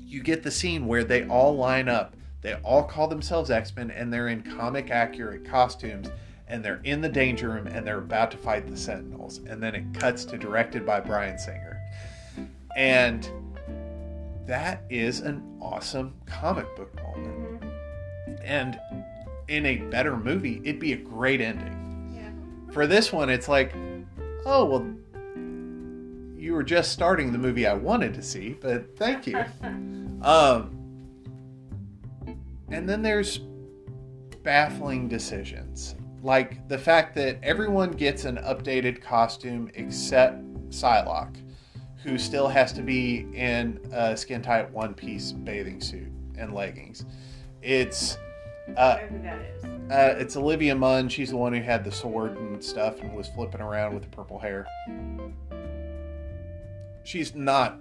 you 0.00 0.22
get 0.22 0.42
the 0.42 0.50
scene 0.50 0.86
where 0.86 1.04
they 1.04 1.26
all 1.26 1.54
line 1.56 1.88
up 1.88 2.16
they 2.40 2.54
all 2.54 2.82
call 2.82 3.06
themselves 3.06 3.50
X 3.50 3.74
Men 3.76 3.90
and 3.90 4.12
they're 4.12 4.28
in 4.28 4.42
comic 4.42 4.90
accurate 4.90 5.44
costumes 5.44 6.08
and 6.52 6.62
they're 6.62 6.82
in 6.84 7.00
the 7.00 7.08
danger 7.08 7.48
room 7.48 7.66
and 7.66 7.86
they're 7.86 7.98
about 7.98 8.30
to 8.30 8.36
fight 8.36 8.68
the 8.68 8.76
Sentinels. 8.76 9.38
And 9.48 9.62
then 9.62 9.74
it 9.74 9.94
cuts 9.94 10.26
to 10.26 10.36
directed 10.36 10.84
by 10.84 11.00
Bryan 11.00 11.38
Singer. 11.38 11.80
And 12.76 13.26
that 14.46 14.82
is 14.90 15.20
an 15.20 15.42
awesome 15.62 16.12
comic 16.26 16.66
book 16.76 16.94
moment. 17.02 17.64
And 18.44 18.78
in 19.48 19.64
a 19.64 19.76
better 19.76 20.14
movie, 20.14 20.60
it'd 20.62 20.78
be 20.78 20.92
a 20.92 20.96
great 20.96 21.40
ending. 21.40 22.12
Yeah. 22.14 22.72
For 22.74 22.86
this 22.86 23.14
one, 23.14 23.30
it's 23.30 23.48
like, 23.48 23.72
oh, 24.44 24.66
well, 24.66 24.86
you 26.36 26.52
were 26.52 26.62
just 26.62 26.92
starting 26.92 27.32
the 27.32 27.38
movie 27.38 27.66
I 27.66 27.72
wanted 27.72 28.12
to 28.12 28.22
see, 28.22 28.58
but 28.60 28.96
thank 28.98 29.26
you. 29.26 29.42
Um, 30.22 30.78
and 32.68 32.88
then 32.88 33.02
there's 33.02 33.40
baffling 34.44 35.08
decisions, 35.08 35.96
like 36.22 36.66
the 36.68 36.78
fact 36.78 37.14
that 37.16 37.38
everyone 37.42 37.90
gets 37.92 38.24
an 38.24 38.36
updated 38.38 39.02
costume 39.02 39.70
except 39.74 40.40
Psylocke, 40.70 41.36
who 42.04 42.16
still 42.18 42.48
has 42.48 42.72
to 42.74 42.82
be 42.82 43.26
in 43.34 43.80
a 43.92 44.16
skin 44.16 44.40
tight 44.42 44.70
one 44.70 44.94
piece 44.94 45.32
bathing 45.32 45.80
suit 45.80 46.08
and 46.38 46.54
leggings. 46.54 47.04
It's 47.60 48.16
uh, 48.76 48.98
I 49.00 49.02
know 49.02 49.08
who 49.08 49.22
that 49.22 49.40
is. 49.40 49.64
uh, 49.90 50.14
it's 50.20 50.36
Olivia 50.36 50.74
Munn. 50.74 51.08
She's 51.08 51.30
the 51.30 51.36
one 51.36 51.52
who 51.52 51.60
had 51.62 51.84
the 51.84 51.92
sword 51.92 52.36
and 52.38 52.62
stuff 52.62 53.00
and 53.00 53.14
was 53.14 53.28
flipping 53.28 53.60
around 53.60 53.92
with 53.94 54.04
the 54.04 54.08
purple 54.08 54.38
hair. 54.38 54.66
She's 57.04 57.34
not. 57.34 57.78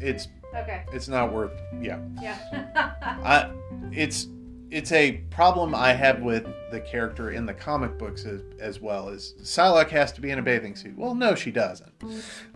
It's 0.00 0.28
Okay. 0.56 0.84
it's 0.92 1.08
not 1.08 1.32
worth. 1.32 1.52
Yeah. 1.80 1.98
Yeah. 2.22 2.38
I, 3.24 3.50
it's 3.90 4.28
it's 4.70 4.92
a 4.92 5.12
problem 5.30 5.74
I 5.74 5.92
have 5.92 6.20
with 6.20 6.46
the 6.70 6.80
character 6.80 7.30
in 7.30 7.46
the 7.46 7.54
comic 7.54 7.98
books 7.98 8.24
as, 8.24 8.42
as 8.58 8.80
well. 8.80 9.08
Is 9.08 9.34
Psylocke 9.40 9.90
has 9.90 10.12
to 10.12 10.20
be 10.20 10.30
in 10.30 10.38
a 10.38 10.42
bathing 10.42 10.74
suit? 10.76 10.96
Well, 10.96 11.14
no, 11.14 11.34
she 11.34 11.50
doesn't. 11.50 11.92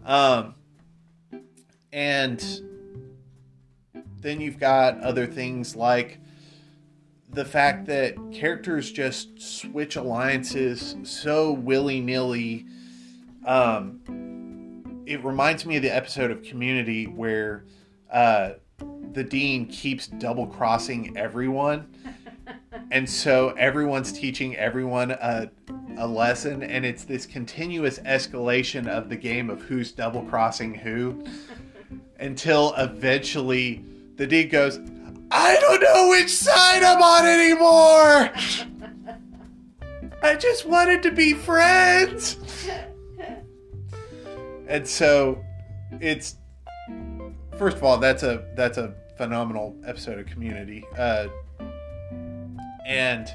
Um, 0.04 0.54
and 1.92 2.42
then 4.20 4.40
you've 4.40 4.58
got 4.58 5.00
other 5.00 5.26
things 5.26 5.76
like 5.76 6.18
the 7.30 7.44
fact 7.44 7.86
that 7.86 8.16
characters 8.32 8.90
just 8.90 9.40
switch 9.40 9.96
alliances 9.96 10.96
so 11.02 11.52
willy 11.52 12.00
nilly. 12.00 12.66
Um, 13.44 15.02
it 15.06 15.22
reminds 15.24 15.64
me 15.64 15.76
of 15.76 15.82
the 15.82 15.94
episode 15.94 16.30
of 16.30 16.42
Community 16.42 17.06
where 17.06 17.64
uh, 18.10 18.52
the 19.12 19.24
dean 19.24 19.66
keeps 19.66 20.06
double 20.06 20.46
crossing 20.46 21.16
everyone, 21.16 21.94
and 22.90 23.08
so 23.08 23.50
everyone's 23.50 24.12
teaching 24.12 24.56
everyone 24.56 25.10
a, 25.10 25.50
a 25.96 26.06
lesson, 26.06 26.62
and 26.62 26.84
it's 26.84 27.04
this 27.04 27.26
continuous 27.26 27.98
escalation 28.00 28.86
of 28.86 29.08
the 29.08 29.16
game 29.16 29.50
of 29.50 29.62
who's 29.62 29.92
double 29.92 30.22
crossing 30.22 30.74
who 30.74 31.24
until 32.18 32.74
eventually 32.76 33.84
the 34.16 34.26
dean 34.26 34.48
goes, 34.48 34.80
I 35.30 35.56
don't 35.60 35.82
know 35.82 36.08
which 36.08 36.30
side 36.30 36.82
I'm 36.82 37.02
on 37.02 37.26
anymore. 37.26 38.32
I 40.22 40.34
just 40.34 40.66
wanted 40.66 41.02
to 41.04 41.12
be 41.12 41.34
friends. 41.34 42.36
And 44.66 44.86
so 44.86 45.42
it's 46.00 46.36
first 47.56 47.76
of 47.76 47.84
all 47.84 47.98
that's 47.98 48.22
a 48.22 48.44
that's 48.54 48.78
a 48.78 48.94
phenomenal 49.16 49.76
episode 49.84 50.18
of 50.18 50.26
Community. 50.26 50.84
Uh, 50.96 51.28
and 52.88 53.30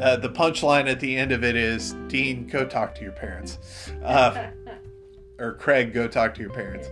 uh, 0.00 0.16
the 0.16 0.28
punchline 0.28 0.88
at 0.88 1.00
the 1.00 1.16
end 1.16 1.32
of 1.32 1.42
it 1.42 1.56
is 1.56 1.94
Dean, 2.08 2.46
go 2.46 2.64
talk 2.64 2.94
to 2.96 3.02
your 3.02 3.12
parents. 3.12 3.58
Uh, 4.04 4.50
or 5.38 5.54
Craig, 5.54 5.92
go 5.92 6.06
talk 6.06 6.34
to 6.34 6.42
your 6.42 6.50
parents. 6.50 6.88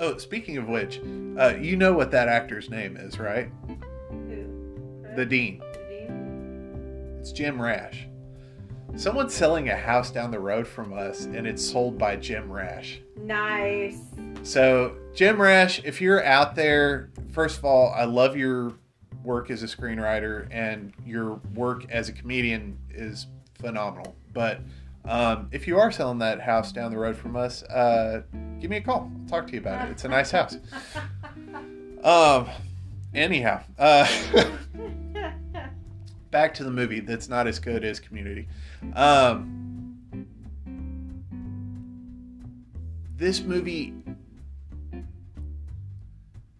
Oh, 0.00 0.16
speaking 0.16 0.56
of 0.56 0.68
which, 0.68 1.00
uh, 1.38 1.54
you 1.60 1.76
know 1.76 1.92
what 1.92 2.10
that 2.10 2.28
actor's 2.28 2.68
name 2.70 2.96
is, 2.96 3.18
right? 3.18 3.50
Who? 4.10 4.46
The 5.14 5.26
Dean. 5.26 5.62
The 5.72 5.78
Dean? 5.88 7.16
It's 7.20 7.30
Jim 7.30 7.60
Rash. 7.60 8.08
Someone's 8.96 9.32
selling 9.32 9.68
a 9.68 9.76
house 9.76 10.10
down 10.10 10.30
the 10.30 10.40
road 10.40 10.66
from 10.66 10.92
us, 10.92 11.24
and 11.26 11.46
it's 11.46 11.64
sold 11.64 11.96
by 11.96 12.16
Jim 12.16 12.50
Rash. 12.50 13.00
Nice. 13.16 13.98
So, 14.42 14.96
Jim 15.14 15.40
Rash, 15.40 15.82
if 15.84 16.00
you're 16.00 16.24
out 16.24 16.54
there, 16.56 17.10
first 17.32 17.58
of 17.58 17.64
all, 17.64 17.92
I 17.96 18.04
love 18.04 18.36
your 18.36 18.74
work 19.24 19.50
as 19.50 19.62
a 19.62 19.66
screenwriter, 19.66 20.48
and 20.50 20.92
your 21.04 21.40
work 21.54 21.86
as 21.90 22.08
a 22.08 22.12
comedian 22.12 22.78
is 22.90 23.26
phenomenal. 23.54 24.14
But 24.32 24.60
um, 25.04 25.48
if 25.52 25.66
you 25.66 25.78
are 25.78 25.90
selling 25.90 26.18
that 26.18 26.40
house 26.40 26.72
down 26.72 26.90
the 26.90 26.98
road 26.98 27.16
from 27.16 27.36
us, 27.36 27.62
uh, 27.64 28.22
give 28.60 28.70
me 28.70 28.76
a 28.78 28.80
call. 28.80 29.10
I'll 29.22 29.28
talk 29.28 29.46
to 29.48 29.52
you 29.54 29.60
about 29.60 29.88
it. 29.88 29.92
It's 29.92 30.04
a 30.04 30.08
nice 30.08 30.30
house. 30.30 30.56
Um, 32.02 32.48
anyhow, 33.14 33.62
uh, 33.78 34.08
back 36.32 36.52
to 36.54 36.64
the 36.64 36.70
movie 36.72 36.98
that's 36.98 37.28
not 37.28 37.46
as 37.46 37.60
good 37.60 37.84
as 37.84 38.00
Community. 38.00 38.48
Um, 38.94 40.26
this 43.16 43.42
movie 43.42 43.94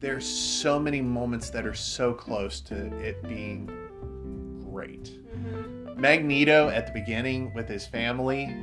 there's 0.02 0.26
so 0.26 0.78
many 0.80 1.00
moments 1.00 1.48
that 1.50 1.64
are 1.64 1.72
so 1.74 2.12
close 2.12 2.60
to 2.60 2.74
it 2.98 3.22
being 3.22 3.70
great. 4.70 5.12
Mhm. 5.32 5.96
Magneto 5.96 6.68
at 6.68 6.88
the 6.88 6.92
beginning 6.92 7.54
with 7.54 7.68
his 7.68 7.86
family 7.86 8.54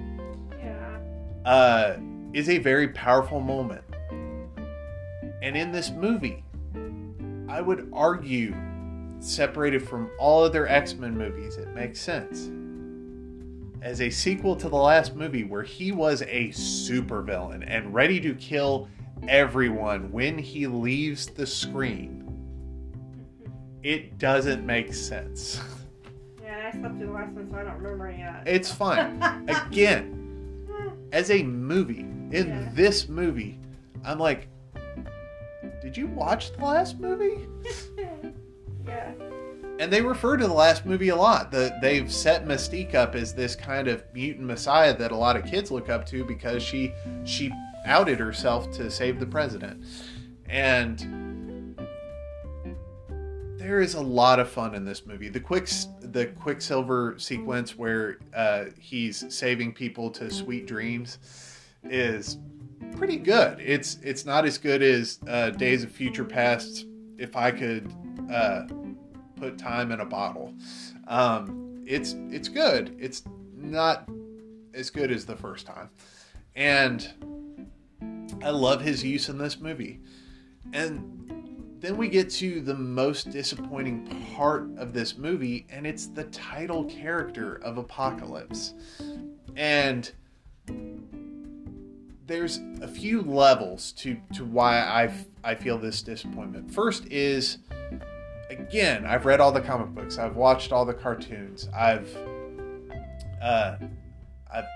Yeah. 0.61 0.97
uh, 1.45 1.97
is 2.33 2.49
a 2.49 2.57
very 2.57 2.89
powerful 2.89 3.39
moment. 3.39 3.83
And 5.41 5.55
in 5.55 5.71
this 5.71 5.89
movie, 5.91 6.43
I 7.47 7.61
would 7.61 7.89
argue, 7.93 8.53
separated 9.21 9.81
from 9.81 10.09
all 10.19 10.43
other 10.43 10.67
X 10.67 10.93
Men 10.95 11.17
movies, 11.17 11.55
it 11.57 11.73
makes 11.73 11.99
sense. 11.99 12.51
as 13.81 14.01
a 14.01 14.09
sequel 14.09 14.57
to 14.57 14.67
the 14.67 14.75
last 14.75 15.15
movie 15.15 15.45
where 15.45 15.63
he 15.63 15.93
was 15.93 16.21
a 16.23 16.49
supervillain 16.49 17.63
and 17.65 17.93
ready 17.93 18.19
to 18.19 18.35
kill 18.35 18.89
everyone 19.28 20.11
when 20.11 20.38
he 20.38 20.67
leaves 20.67 21.28
the 21.28 21.45
screen. 21.45 22.15
It 23.84 24.17
doesn't 24.17 24.65
make 24.65 24.93
sense. 24.93 25.61
Yeah, 26.43 26.72
I 26.74 26.76
slept 26.80 26.97
through 26.97 27.05
the 27.05 27.13
last 27.13 27.32
one, 27.34 27.47
so 27.51 27.57
I 27.57 27.63
don't 27.63 27.76
remember 27.78 28.07
any 28.07 28.24
of 28.24 28.34
that. 28.34 28.47
It's 28.47 28.72
fine. 28.72 29.22
Again, 29.47 30.65
as 31.11 31.30
a 31.30 31.43
movie, 31.43 31.99
in 31.99 32.47
Yeah. 32.47 32.70
this 32.74 33.07
movie, 33.07 33.59
I'm 34.03 34.17
like, 34.17 34.47
did 35.80 35.95
you 35.95 36.07
watch 36.07 36.51
the 36.53 36.65
last 36.65 36.99
movie? 36.99 37.45
yeah. 38.88 39.11
And 39.80 39.93
they 39.93 40.01
refer 40.01 40.38
to 40.38 40.47
the 40.47 40.53
last 40.53 40.88
movie 40.88 41.09
a 41.09 41.15
lot. 41.15 41.51
The, 41.51 41.78
they've 41.84 42.11
set 42.11 42.45
Mystique 42.47 42.95
up 42.95 43.13
as 43.13 43.32
this 43.36 43.55
kind 43.55 43.88
of 43.88 44.03
mutant 44.15 44.47
messiah 44.47 44.97
that 44.97 45.11
a 45.11 45.15
lot 45.15 45.36
of 45.38 45.45
kids 45.45 45.70
look 45.70 45.88
up 45.88 46.03
to 46.07 46.26
because 46.26 46.63
she 46.63 46.91
she 47.26 47.51
outed 47.86 48.19
herself 48.19 48.71
to 48.71 48.89
save 48.89 49.19
the 49.19 49.25
president. 49.25 49.84
And 50.47 51.77
there 53.57 53.82
is 53.82 53.93
a 53.93 54.01
lot 54.01 54.39
of 54.39 54.49
fun 54.49 54.73
in 54.73 54.84
this 54.86 55.05
movie. 55.05 55.30
The 55.30 55.39
quick 55.39 55.69
the 56.01 56.27
Quicksilver 56.27 57.15
sequence 57.19 57.77
where 57.77 58.17
uh, 58.34 58.65
he's 58.80 59.32
saving 59.34 59.73
people 59.73 60.09
to 60.11 60.32
sweet 60.32 60.65
dreams 60.65 61.19
is 61.84 62.38
pretty 62.97 63.17
good. 63.17 63.59
It's 63.59 63.97
it's 64.01 64.25
not 64.25 64.45
as 64.45 64.57
good 64.57 64.82
as 64.82 65.19
uh, 65.27 65.51
Days 65.51 65.84
of 65.84 65.91
Future 65.91 66.25
Past. 66.25 66.86
If 67.17 67.36
I 67.36 67.51
could 67.51 67.93
uh, 68.32 68.63
put 69.36 69.57
time 69.57 69.91
in 69.91 69.99
a 69.99 70.05
bottle, 70.05 70.53
um, 71.07 71.84
it's 71.86 72.15
it's 72.32 72.47
good. 72.47 72.95
It's 72.99 73.23
not 73.55 74.09
as 74.73 74.89
good 74.89 75.11
as 75.11 75.25
the 75.25 75.36
first 75.36 75.65
time, 75.65 75.89
and 76.55 77.07
I 78.43 78.51
love 78.51 78.81
his 78.81 79.03
use 79.03 79.29
in 79.29 79.37
this 79.37 79.59
movie. 79.59 79.99
And 80.73 81.77
then 81.79 81.97
we 81.97 82.09
get 82.09 82.29
to 82.31 82.61
the 82.61 82.75
most 82.75 83.31
disappointing 83.31 84.05
part 84.35 84.69
of 84.77 84.93
this 84.93 85.17
movie, 85.17 85.65
and 85.69 85.87
it's 85.87 86.07
the 86.07 86.25
title 86.25 86.85
character 86.85 87.55
of 87.55 87.77
Apocalypse. 87.77 88.73
And 89.55 90.11
there's 92.27 92.59
a 92.81 92.87
few 92.87 93.21
levels 93.21 93.91
to, 93.93 94.17
to 94.33 94.45
why 94.45 94.79
I, 94.79 95.13
I 95.43 95.55
feel 95.55 95.77
this 95.77 96.01
disappointment. 96.01 96.71
First 96.71 97.05
is, 97.07 97.57
again, 98.49 99.05
I've 99.05 99.25
read 99.25 99.39
all 99.39 99.51
the 99.51 99.61
comic 99.61 99.87
books, 99.89 100.17
I've 100.17 100.35
watched 100.35 100.71
all 100.71 100.85
the 100.85 100.93
cartoons, 100.93 101.67
I've 101.75 102.15
uh, 103.41 103.77
I've 104.51 104.67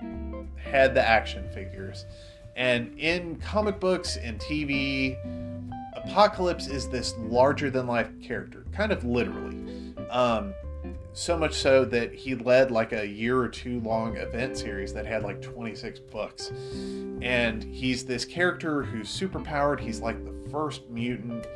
had 0.55 0.95
the 0.95 1.05
action 1.05 1.47
figures, 1.53 2.05
and 2.55 2.97
in 2.97 3.37
comic 3.37 3.79
books 3.79 4.17
and 4.17 4.39
TV, 4.39 5.17
Apocalypse 5.95 6.67
is 6.67 6.87
this 6.89 7.15
larger 7.17 7.69
than 7.69 7.87
life 7.87 8.09
character, 8.21 8.65
kind 8.71 8.91
of 8.91 9.03
literally. 9.03 9.57
Um, 10.09 10.53
so 11.13 11.37
much 11.37 11.53
so 11.53 11.85
that 11.85 12.13
he 12.13 12.35
led 12.35 12.71
like 12.71 12.91
a 12.91 13.05
year 13.05 13.39
or 13.39 13.47
two 13.47 13.79
long 13.81 14.17
event 14.17 14.57
series 14.57 14.93
that 14.93 15.05
had 15.05 15.23
like 15.23 15.41
26 15.41 15.99
books. 15.99 16.51
And 17.21 17.63
he's 17.63 18.03
this 18.05 18.25
character 18.25 18.83
who's 18.83 19.09
super 19.09 19.39
powered. 19.39 19.79
He's 19.79 19.99
like 19.99 20.23
the 20.25 20.49
first 20.49 20.89
mutant. 20.89 21.47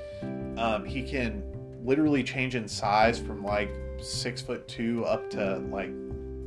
Um, 0.57 0.85
he 0.85 1.03
can 1.03 1.43
literally 1.83 2.23
change 2.23 2.55
in 2.55 2.67
size 2.67 3.19
from 3.19 3.43
like 3.43 3.71
six 3.99 4.41
foot 4.41 4.67
two 4.67 5.03
up 5.05 5.29
to 5.31 5.57
like 5.71 5.91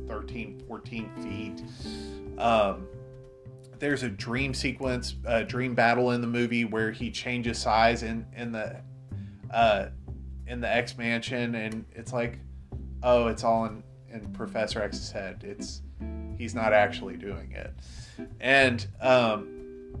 13, 0.07 0.63
14 0.67 1.11
feet. 1.21 2.39
Um, 2.39 2.87
there's 3.81 4.03
a 4.03 4.09
dream 4.09 4.53
sequence, 4.53 5.15
a 5.25 5.43
dream 5.43 5.73
battle 5.73 6.11
in 6.11 6.21
the 6.21 6.27
movie 6.27 6.65
where 6.65 6.91
he 6.91 7.09
changes 7.09 7.57
size 7.57 8.03
in 8.03 8.25
in 8.37 8.51
the 8.51 8.79
uh, 9.49 9.87
in 10.45 10.61
the 10.61 10.69
X 10.69 10.97
Mansion, 10.97 11.55
and 11.55 11.83
it's 11.91 12.13
like, 12.13 12.37
oh, 13.03 13.27
it's 13.27 13.43
all 13.43 13.65
in 13.65 13.83
in 14.09 14.31
Professor 14.33 14.81
X's 14.83 15.11
head. 15.11 15.43
It's 15.43 15.81
he's 16.37 16.53
not 16.53 16.73
actually 16.73 17.17
doing 17.17 17.53
it, 17.53 17.73
and 18.39 18.85
um, 19.01 19.95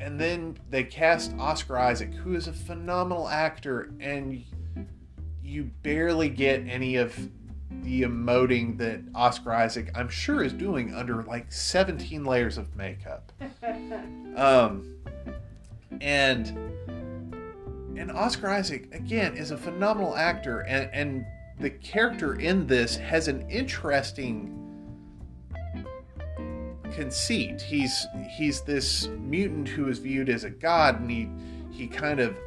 and 0.00 0.18
then 0.18 0.56
they 0.70 0.84
cast 0.84 1.34
Oscar 1.40 1.76
Isaac, 1.76 2.14
who 2.14 2.36
is 2.36 2.46
a 2.46 2.52
phenomenal 2.52 3.28
actor, 3.28 3.90
and 3.98 4.44
you 5.42 5.64
barely 5.82 6.28
get 6.28 6.64
any 6.68 6.96
of 6.96 7.18
the 7.70 8.02
emoting 8.02 8.78
that 8.78 9.00
Oscar 9.14 9.52
Isaac, 9.52 9.90
I'm 9.94 10.08
sure, 10.08 10.42
is 10.42 10.52
doing 10.52 10.94
under 10.94 11.22
like 11.22 11.52
17 11.52 12.24
layers 12.24 12.58
of 12.58 12.74
makeup. 12.76 13.32
Um, 14.36 14.94
and 16.00 16.46
and 17.98 18.12
Oscar 18.12 18.48
Isaac 18.50 18.88
again 18.94 19.36
is 19.36 19.50
a 19.50 19.56
phenomenal 19.56 20.14
actor, 20.14 20.60
and 20.60 20.88
and 20.92 21.26
the 21.58 21.70
character 21.70 22.34
in 22.34 22.68
this 22.68 22.96
has 22.96 23.26
an 23.26 23.50
interesting 23.50 24.54
conceit. 26.92 27.60
He's 27.60 28.06
he's 28.36 28.60
this 28.62 29.08
mutant 29.18 29.68
who 29.68 29.88
is 29.88 29.98
viewed 29.98 30.28
as 30.28 30.44
a 30.44 30.50
god, 30.50 31.00
and 31.00 31.10
he 31.10 31.28
he 31.70 31.86
kind 31.88 32.20
of 32.20 32.38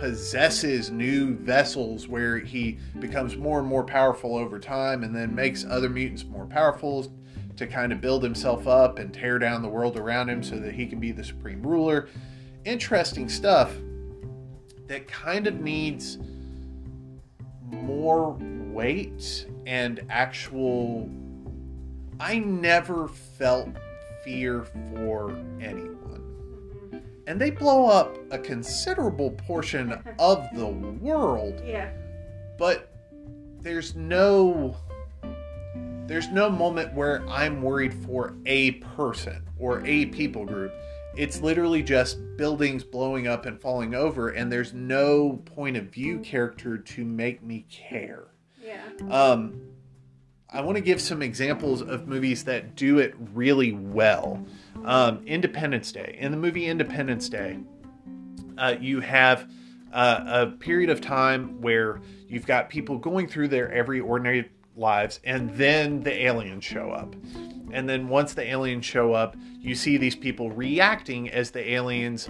possesses 0.00 0.90
new 0.90 1.34
vessels 1.34 2.08
where 2.08 2.38
he 2.38 2.78
becomes 3.00 3.36
more 3.36 3.58
and 3.58 3.68
more 3.68 3.84
powerful 3.84 4.34
over 4.34 4.58
time 4.58 5.04
and 5.04 5.14
then 5.14 5.34
makes 5.34 5.66
other 5.66 5.90
mutants 5.90 6.24
more 6.24 6.46
powerful 6.46 7.12
to 7.54 7.66
kind 7.66 7.92
of 7.92 8.00
build 8.00 8.22
himself 8.22 8.66
up 8.66 8.98
and 8.98 9.12
tear 9.12 9.38
down 9.38 9.60
the 9.60 9.68
world 9.68 9.98
around 9.98 10.30
him 10.30 10.42
so 10.42 10.58
that 10.58 10.72
he 10.72 10.86
can 10.86 10.98
be 10.98 11.12
the 11.12 11.22
supreme 11.22 11.62
ruler. 11.62 12.08
Interesting 12.64 13.28
stuff 13.28 13.74
that 14.86 15.06
kind 15.06 15.46
of 15.46 15.60
needs 15.60 16.16
more 17.66 18.38
weight 18.40 19.46
and 19.66 20.00
actual. 20.08 21.10
I 22.18 22.38
never 22.38 23.06
felt 23.06 23.68
fear 24.24 24.64
for 24.94 25.36
anyone 25.60 25.99
and 27.26 27.40
they 27.40 27.50
blow 27.50 27.86
up 27.86 28.18
a 28.30 28.38
considerable 28.38 29.30
portion 29.32 29.92
of 30.18 30.46
the 30.54 30.66
world 30.66 31.60
Yeah. 31.64 31.90
but 32.58 32.90
there's 33.60 33.94
no 33.94 34.76
there's 36.06 36.28
no 36.28 36.50
moment 36.50 36.92
where 36.94 37.26
i'm 37.28 37.62
worried 37.62 37.94
for 37.94 38.34
a 38.46 38.72
person 38.72 39.42
or 39.58 39.84
a 39.86 40.06
people 40.06 40.44
group 40.44 40.72
it's 41.16 41.40
literally 41.40 41.82
just 41.82 42.18
buildings 42.36 42.82
blowing 42.84 43.26
up 43.26 43.44
and 43.46 43.60
falling 43.60 43.94
over 43.94 44.30
and 44.30 44.50
there's 44.50 44.72
no 44.72 45.40
point 45.44 45.76
of 45.76 45.84
view 45.86 46.18
character 46.20 46.78
to 46.78 47.04
make 47.04 47.42
me 47.42 47.66
care 47.70 48.28
Yeah. 48.64 48.80
um, 49.10 49.60
I 50.52 50.62
want 50.62 50.76
to 50.76 50.82
give 50.82 51.00
some 51.00 51.22
examples 51.22 51.80
of 51.80 52.08
movies 52.08 52.44
that 52.44 52.74
do 52.74 52.98
it 52.98 53.14
really 53.34 53.72
well. 53.72 54.44
Um, 54.84 55.22
Independence 55.24 55.92
Day. 55.92 56.16
In 56.18 56.32
the 56.32 56.36
movie 56.36 56.66
Independence 56.66 57.28
Day, 57.28 57.58
uh, 58.58 58.74
you 58.80 58.98
have 59.00 59.48
uh, 59.92 60.24
a 60.26 60.46
period 60.46 60.90
of 60.90 61.00
time 61.00 61.60
where 61.60 62.00
you've 62.26 62.46
got 62.46 62.68
people 62.68 62.98
going 62.98 63.28
through 63.28 63.46
their 63.48 63.70
every 63.70 64.00
ordinary 64.00 64.50
lives, 64.76 65.20
and 65.22 65.50
then 65.50 66.00
the 66.00 66.24
aliens 66.26 66.64
show 66.64 66.90
up. 66.90 67.14
And 67.70 67.88
then 67.88 68.08
once 68.08 68.34
the 68.34 68.42
aliens 68.42 68.84
show 68.84 69.12
up, 69.12 69.36
you 69.60 69.76
see 69.76 69.98
these 69.98 70.16
people 70.16 70.50
reacting 70.50 71.30
as 71.30 71.52
the 71.52 71.72
aliens 71.74 72.28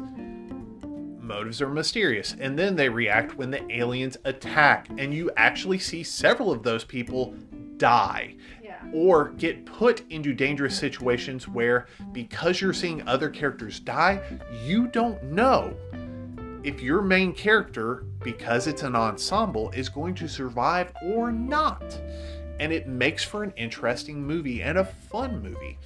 motives 1.22 1.62
are 1.62 1.70
mysterious. 1.70 2.36
And 2.38 2.58
then 2.58 2.76
they 2.76 2.88
react 2.88 3.38
when 3.38 3.50
the 3.50 3.64
aliens 3.72 4.18
attack. 4.24 4.88
And 4.98 5.14
you 5.14 5.30
actually 5.36 5.78
see 5.78 6.02
several 6.02 6.50
of 6.50 6.64
those 6.64 6.84
people 6.84 7.34
die 7.80 8.36
Yeah. 8.62 8.76
or 8.92 9.30
get 9.30 9.66
put 9.66 10.04
into 10.10 10.32
dangerous 10.32 10.78
situations 10.78 11.48
where, 11.48 11.86
because 12.12 12.60
you're 12.60 12.72
seeing 12.72 13.06
other 13.08 13.28
characters 13.28 13.80
die, 13.80 14.20
you 14.64 14.86
don't 14.86 15.20
know 15.24 15.74
if 16.62 16.82
your 16.82 17.00
main 17.00 17.32
character, 17.32 18.04
because 18.22 18.66
it's 18.66 18.82
an 18.82 18.94
ensemble, 18.94 19.70
is 19.70 19.88
going 19.88 20.14
to 20.14 20.28
survive 20.28 20.92
or 21.02 21.32
not. 21.32 21.82
And 22.60 22.70
it 22.70 22.86
makes 22.86 23.24
for 23.24 23.42
an 23.42 23.54
interesting 23.56 24.22
movie 24.22 24.62
and 24.62 24.76
a 24.76 24.84
fun 24.84 25.42
movie. 25.42 25.78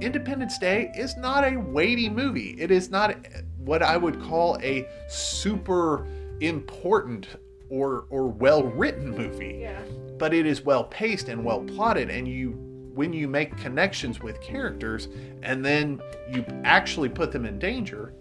Independence 0.00 0.56
Day 0.58 0.92
is 0.96 1.16
not 1.16 1.44
a 1.44 1.56
weighty 1.56 2.08
movie. 2.08 2.54
It 2.60 2.70
is 2.70 2.90
not 2.90 3.16
what 3.58 3.82
I 3.82 3.96
would 3.96 4.20
call 4.22 4.56
a 4.62 4.86
super 5.08 6.06
important 6.40 7.26
or 7.68 8.06
or 8.10 8.26
well 8.28 8.62
written 8.64 9.10
movie 9.10 9.58
Yeah. 9.60 9.80
but 10.18 10.32
it 10.34 10.46
is 10.46 10.62
well 10.62 10.84
paced 10.84 11.28
and 11.28 11.44
well 11.44 11.60
plotted 11.60 12.10
and 12.10 12.26
you 12.28 12.50
when 12.94 13.12
you 13.12 13.26
make 13.26 13.56
connections 13.56 14.20
with 14.20 14.40
characters 14.40 15.08
and 15.42 15.64
then 15.64 16.00
you 16.30 16.44
actually 16.64 17.08
put 17.08 17.32
them 17.32 17.44
in 17.44 17.58
danger 17.58 18.12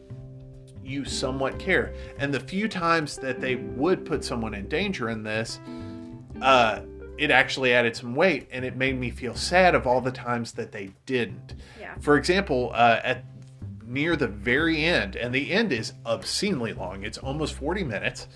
you 0.84 1.06
somewhat 1.06 1.58
care 1.60 1.94
and 2.18 2.34
the 2.34 2.40
few 2.40 2.68
times 2.68 3.18
that 3.18 3.40
they 3.40 3.56
would 3.56 4.04
put 4.06 4.24
someone 4.24 4.54
in 4.54 4.68
danger 4.68 5.10
in 5.10 5.24
this 5.24 5.60
uh 6.42 6.82
it 7.18 7.30
actually 7.30 7.74
added 7.74 7.96
some 7.96 8.16
weight 8.16 8.48
and 8.52 8.66
it 8.66 8.76
made 8.76 9.00
me 9.00 9.12
feel 9.12 9.36
sad 9.36 9.76
of 9.76 9.86
all 9.86 10.02
the 10.02 10.12
times 10.12 10.52
that 10.54 10.72
they 10.72 10.90
didn't. 11.06 11.54
Yeah. 11.80 11.94
For 12.02 12.18
example, 12.18 12.72
uh, 12.74 13.02
at 13.04 13.24
near 13.94 14.16
the 14.16 14.28
very 14.28 14.84
end, 14.84 15.16
and 15.16 15.34
the 15.34 15.52
end 15.52 15.72
is 15.72 15.94
obscenely 16.06 16.74
long. 16.74 17.04
It's 17.04 17.18
almost 17.18 17.54
40 17.54 17.84
minutes. 17.84 18.28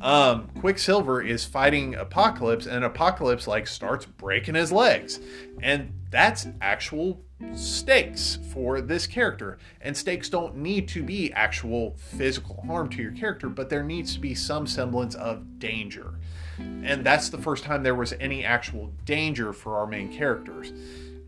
Um, 0.00 0.48
Quicksilver 0.60 1.22
is 1.22 1.44
fighting 1.44 1.94
Apocalypse, 1.94 2.66
and 2.66 2.84
Apocalypse 2.84 3.46
like 3.46 3.66
starts 3.66 4.04
breaking 4.04 4.56
his 4.56 4.72
legs, 4.72 5.20
and 5.62 5.92
that's 6.10 6.48
actual 6.60 7.22
stakes 7.54 8.38
for 8.52 8.80
this 8.80 9.06
character. 9.06 9.58
And 9.80 9.96
stakes 9.96 10.28
don't 10.28 10.56
need 10.56 10.88
to 10.88 11.02
be 11.02 11.32
actual 11.32 11.94
physical 11.96 12.62
harm 12.66 12.88
to 12.90 13.02
your 13.02 13.12
character, 13.12 13.48
but 13.48 13.68
there 13.68 13.82
needs 13.82 14.14
to 14.14 14.20
be 14.20 14.34
some 14.34 14.66
semblance 14.66 15.14
of 15.14 15.58
danger. 15.58 16.14
And 16.58 17.04
that's 17.04 17.28
the 17.28 17.38
first 17.38 17.64
time 17.64 17.82
there 17.82 17.94
was 17.94 18.14
any 18.14 18.44
actual 18.44 18.92
danger 19.04 19.52
for 19.52 19.76
our 19.76 19.86
main 19.86 20.10
characters. 20.12 20.72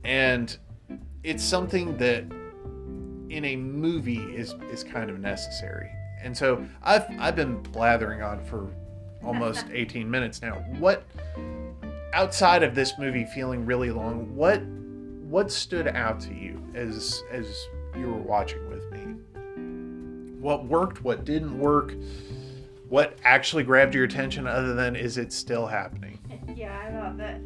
And 0.03 0.57
it's 1.23 1.45
something 1.45 1.99
that 1.99 2.25
in 3.31 3.45
a 3.45 3.57
movie 3.57 4.23
is 4.35 4.55
is 4.71 4.85
kind 4.85 5.11
of 5.11 5.19
necessary. 5.21 5.91
And 6.23 6.37
so 6.37 6.65
I've 6.83 7.05
I've 7.19 7.37
been 7.37 7.63
blathering 7.63 8.23
on 8.23 8.45
for 8.45 8.69
almost 9.23 9.67
18 9.73 10.11
minutes 10.11 10.43
now. 10.43 10.55
What 10.79 11.05
outside 12.13 12.63
of 12.63 12.75
this 12.75 12.93
movie 12.99 13.25
feeling 13.25 13.65
really 13.67 13.91
long, 13.91 14.35
what 14.35 14.63
what 15.29 15.53
stood 15.53 15.89
out 15.89 16.21
to 16.21 16.35
you 16.35 16.63
as 16.75 17.23
as 17.31 17.67
you 17.97 18.07
were 18.07 18.23
watching 18.23 18.69
with 18.69 18.91
me? 18.91 18.99
What 20.41 20.65
worked, 20.67 21.03
what 21.05 21.25
didn't 21.25 21.59
work? 21.59 21.95
What 22.89 23.19
actually 23.25 23.65
grabbed 23.65 23.95
your 23.95 24.05
attention 24.05 24.47
other 24.47 24.75
than 24.75 24.97
is 24.97 25.19
it 25.19 25.33
still 25.33 25.67
happening? 25.67 26.19
Yeah, 26.57 26.77
I 26.83 26.91
thought 26.91 27.19
that. 27.19 27.41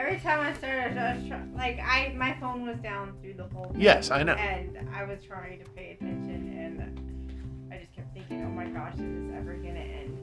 Every 0.00 0.18
time 0.18 0.40
I 0.40 0.54
started, 0.54 0.96
I 0.96 1.14
was 1.14 1.28
try- 1.28 1.44
like, 1.54 1.78
I 1.78 2.14
my 2.16 2.34
phone 2.40 2.64
was 2.66 2.78
down 2.78 3.12
through 3.20 3.34
the 3.34 3.46
whole. 3.54 3.66
Thing, 3.66 3.82
Yes, 3.82 4.10
I 4.10 4.22
know. 4.22 4.32
And 4.32 4.88
I 4.94 5.04
was 5.04 5.18
trying 5.22 5.62
to 5.62 5.70
pay 5.72 5.92
attention, 5.92 6.56
and 6.58 7.70
I 7.70 7.78
just 7.80 7.92
kept 7.94 8.14
thinking, 8.14 8.42
"Oh 8.42 8.48
my 8.50 8.64
gosh, 8.64 8.94
is 8.94 9.00
this 9.00 9.36
ever 9.36 9.54
gonna 9.56 9.78
end?" 9.78 10.16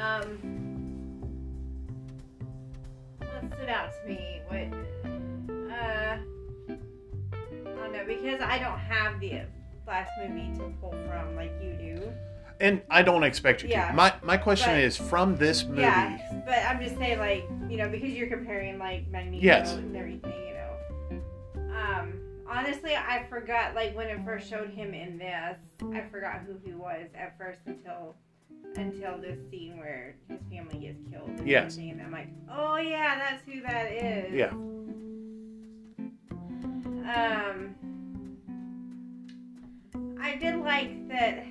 Um, 0.00 0.38
what 3.18 3.52
stood 3.56 3.68
out 3.68 3.90
to 3.92 4.08
me? 4.08 4.40
What? 4.46 4.72
Uh, 5.72 6.18
I 6.70 6.76
don't 7.74 7.92
know 7.92 8.04
because 8.06 8.40
I 8.40 8.58
don't 8.60 8.78
have 8.78 9.18
the 9.18 9.42
last 9.84 10.12
movie 10.20 10.56
to 10.58 10.72
pull 10.80 10.94
from 11.08 11.34
like 11.34 11.50
you 11.60 11.72
do. 11.72 12.12
And 12.60 12.82
I 12.90 13.02
don't 13.02 13.22
expect 13.22 13.62
you 13.62 13.68
Yeah. 13.68 13.88
to. 13.88 13.94
My 13.94 14.12
my 14.22 14.36
question 14.36 14.70
But- 14.74 14.82
is 14.82 14.96
from 14.96 15.36
this 15.36 15.64
movie. 15.64 15.82
Yeah, 15.82 16.18
but 16.44 16.58
I'm 16.68 16.80
just 16.82 16.96
saying, 16.98 17.18
like, 17.20 17.44
you 17.70 17.76
know, 17.76 17.88
because 17.88 18.10
you're 18.10 18.26
comparing 18.28 18.78
like 18.78 19.06
Magneto 19.08 19.44
Yes. 19.44 19.74
and 19.74 19.96
everything, 19.96 20.32
you 20.32 20.54
know. 20.54 21.72
Um, 21.72 22.14
honestly, 22.48 22.96
I 22.96 23.24
forgot 23.30 23.74
like 23.76 23.94
when 23.96 24.08
it 24.08 24.18
first 24.24 24.48
showed 24.50 24.70
him 24.70 24.92
in 24.92 25.18
this, 25.18 25.56
I 25.94 26.00
forgot 26.10 26.40
who 26.46 26.56
he 26.64 26.72
was 26.74 27.06
at 27.14 27.38
first 27.38 27.60
until 27.66 28.16
until 28.76 29.18
this 29.18 29.38
scene 29.50 29.78
where 29.78 30.16
his 30.28 30.40
family 30.50 30.78
gets 30.80 30.98
killed. 31.10 31.28
And 31.38 31.46
Yes. 31.48 31.76
and 31.76 32.02
I'm 32.02 32.10
like, 32.12 32.28
oh 32.50 32.76
yeah, 32.76 33.16
that's 33.18 33.42
who 33.46 33.62
that 33.62 33.92
is. 33.92 34.34
Yeah. 34.34 34.50
Um, 37.08 37.74
I 40.20 40.34
did 40.36 40.56
like 40.56 41.08
that. 41.08 41.46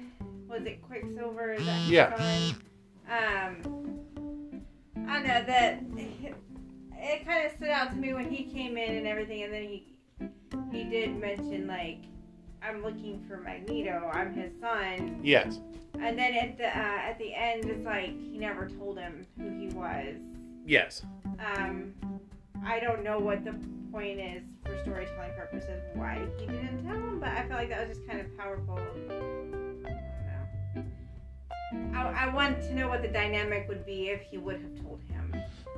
Was 0.50 0.64
it 0.66 0.82
Quicksilver? 0.82 1.58
That 1.60 1.88
Yeah. 1.88 2.14
Um, 3.10 4.64
I 5.08 5.20
know 5.20 5.44
that 5.46 5.84
it, 5.96 6.36
it 6.94 7.26
kind 7.26 7.46
of 7.46 7.52
stood 7.54 7.70
out 7.70 7.92
to 7.92 7.96
me 7.98 8.14
when 8.14 8.30
he 8.30 8.44
came 8.46 8.78
in 8.78 8.96
and 8.96 9.08
everything, 9.08 9.44
and 9.44 9.54
then 9.54 9.64
he 9.64 9.88
he 10.72 10.84
did 10.84 11.20
mention 11.20 11.68
like, 11.68 12.00
"I'm 12.62 12.82
looking 12.84 13.24
for 13.28 13.38
Magneto. 13.38 14.10
I'm 14.14 14.34
his 14.34 14.52
son." 14.60 15.20
Yes. 15.24 15.60
And 16.00 16.18
then 16.18 16.34
at 16.36 16.58
the 16.58 16.68
uh, 16.68 17.10
at 17.10 17.18
the 17.18 17.34
end, 17.34 17.66
it's 17.66 17.86
like 17.86 18.10
he 18.10 18.38
never 18.38 18.68
told 18.68 18.98
him 18.98 19.26
who 19.38 19.50
he 19.50 19.68
was. 19.68 20.16
Yes. 20.66 21.04
Um, 21.56 21.94
I 22.66 22.80
don't 22.80 23.04
know 23.04 23.20
what 23.20 23.46
the 23.46 23.56
point 23.92 24.20
is 24.20 24.44
for 24.66 24.78
storytelling 24.82 25.32
purposes 25.38 25.82
why 25.94 26.28
he 26.40 26.46
didn't 26.46 26.86
tell 26.86 26.96
him, 26.96 27.20
but 27.20 27.30
I 27.30 27.48
felt 27.48 27.52
like 27.52 27.70
that 27.70 27.88
was 27.88 27.98
just 27.98 28.08
kind 28.08 28.20
of 28.20 28.38
powerful. 28.38 28.80
I 32.08 32.26
don't 32.26 32.34
know. 32.34 32.40
I, 32.40 32.44
I 32.44 32.50
want 32.50 32.62
to 32.64 32.74
know 32.76 32.88
what 32.90 33.02
the 33.02 33.08
dynamic 33.08 33.68
would 33.68 33.86
be 33.86 34.10
if 34.10 34.22
he 34.22 34.38
would 34.38 34.62
have 34.62 34.82
told 34.84 35.00
him. 35.10 35.34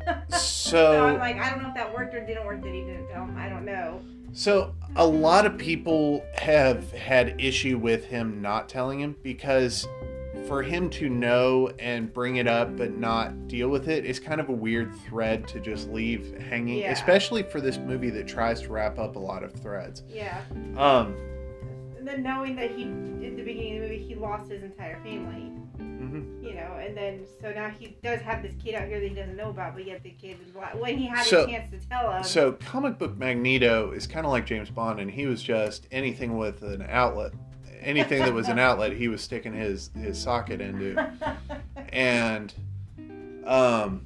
so 0.29 1.05
I'm 1.07 1.19
like, 1.19 1.37
I 1.37 1.49
don't 1.49 1.61
know 1.61 1.69
if 1.69 1.75
that 1.75 1.93
worked 1.93 2.13
or 2.15 2.25
didn't 2.25 2.45
work 2.45 2.61
that 2.63 2.73
he 2.73 2.81
didn't 2.81 3.07
tell 3.09 3.25
him. 3.25 3.37
I 3.37 3.49
don't 3.49 3.65
know. 3.65 4.01
so 4.33 4.73
a 4.95 5.05
lot 5.05 5.45
of 5.45 5.57
people 5.57 6.23
have 6.37 6.91
had 6.93 7.39
issue 7.39 7.77
with 7.77 8.05
him 8.05 8.41
not 8.41 8.69
telling 8.69 8.99
him 8.99 9.15
because 9.23 9.87
for 10.47 10.63
him 10.63 10.89
to 10.89 11.09
know 11.09 11.69
and 11.79 12.11
bring 12.13 12.37
it 12.37 12.47
up 12.47 12.75
but 12.77 12.97
not 12.97 13.47
deal 13.47 13.69
with 13.69 13.87
it 13.87 14.05
is 14.05 14.19
kind 14.19 14.39
of 14.41 14.49
a 14.49 14.53
weird 14.53 14.95
thread 15.07 15.47
to 15.49 15.59
just 15.59 15.89
leave 15.89 16.33
hanging, 16.49 16.79
Yeah. 16.79 16.91
especially 16.91 17.43
for 17.43 17.59
this 17.61 17.77
movie 17.77 18.09
that 18.11 18.27
tries 18.27 18.61
to 18.61 18.69
wrap 18.71 18.97
up 18.97 19.15
a 19.15 19.19
lot 19.19 19.43
of 19.43 19.51
threads. 19.53 20.01
Yeah. 20.07 20.41
Um, 20.77 21.15
And 21.97 22.07
then 22.07 22.23
knowing 22.23 22.55
that 22.55 22.71
he, 22.71 22.83
in 22.83 23.35
the 23.35 23.43
beginning 23.43 23.75
of 23.77 23.83
the 23.83 23.89
movie, 23.89 24.03
he 24.07 24.15
lost 24.15 24.49
his 24.49 24.63
entire 24.63 24.95
family. 25.03 25.51
Mhm. 26.09 26.43
you 26.43 26.53
know, 26.53 26.79
and 26.79 26.95
then 26.95 27.25
so 27.41 27.51
now 27.51 27.69
he 27.69 27.97
does 28.03 28.21
have 28.21 28.41
this 28.41 28.53
kid 28.63 28.75
out 28.75 28.87
here 28.87 28.99
that 28.99 29.07
he 29.09 29.15
doesn't 29.15 29.35
know 29.37 29.49
about, 29.49 29.75
but 29.75 29.85
yet 29.85 30.03
the 30.03 30.11
kid 30.11 30.37
is 30.45 30.53
when 30.79 30.97
he 30.97 31.07
had 31.07 31.25
So- 31.25 31.43
a 31.43 31.47
chance 31.47 31.71
to 31.71 31.89
tell 31.89 32.11
him. 32.11 32.23
So 32.23 32.53
comic 32.53 32.97
book 32.97 33.17
Magneto 33.17 33.91
is 33.91 34.07
kind 34.07 34.25
of 34.25 34.31
like 34.31 34.45
James 34.45 34.69
Bond, 34.69 34.99
and 34.99 35.09
he 35.09 35.25
was 35.25 35.41
just 35.41 35.87
anything 35.91 36.37
with 36.37 36.63
an 36.63 36.85
outlet. 36.89 37.33
Anything 37.81 38.19
that 38.19 38.33
was 38.33 38.49
an 38.49 38.59
outlet, 38.59 38.91
he 38.93 39.07
was 39.07 39.21
sticking 39.21 39.53
his 39.53 39.89
his 39.95 40.17
socket 40.17 40.59
into. 40.59 40.95
and 41.93 42.53
um 43.45 44.05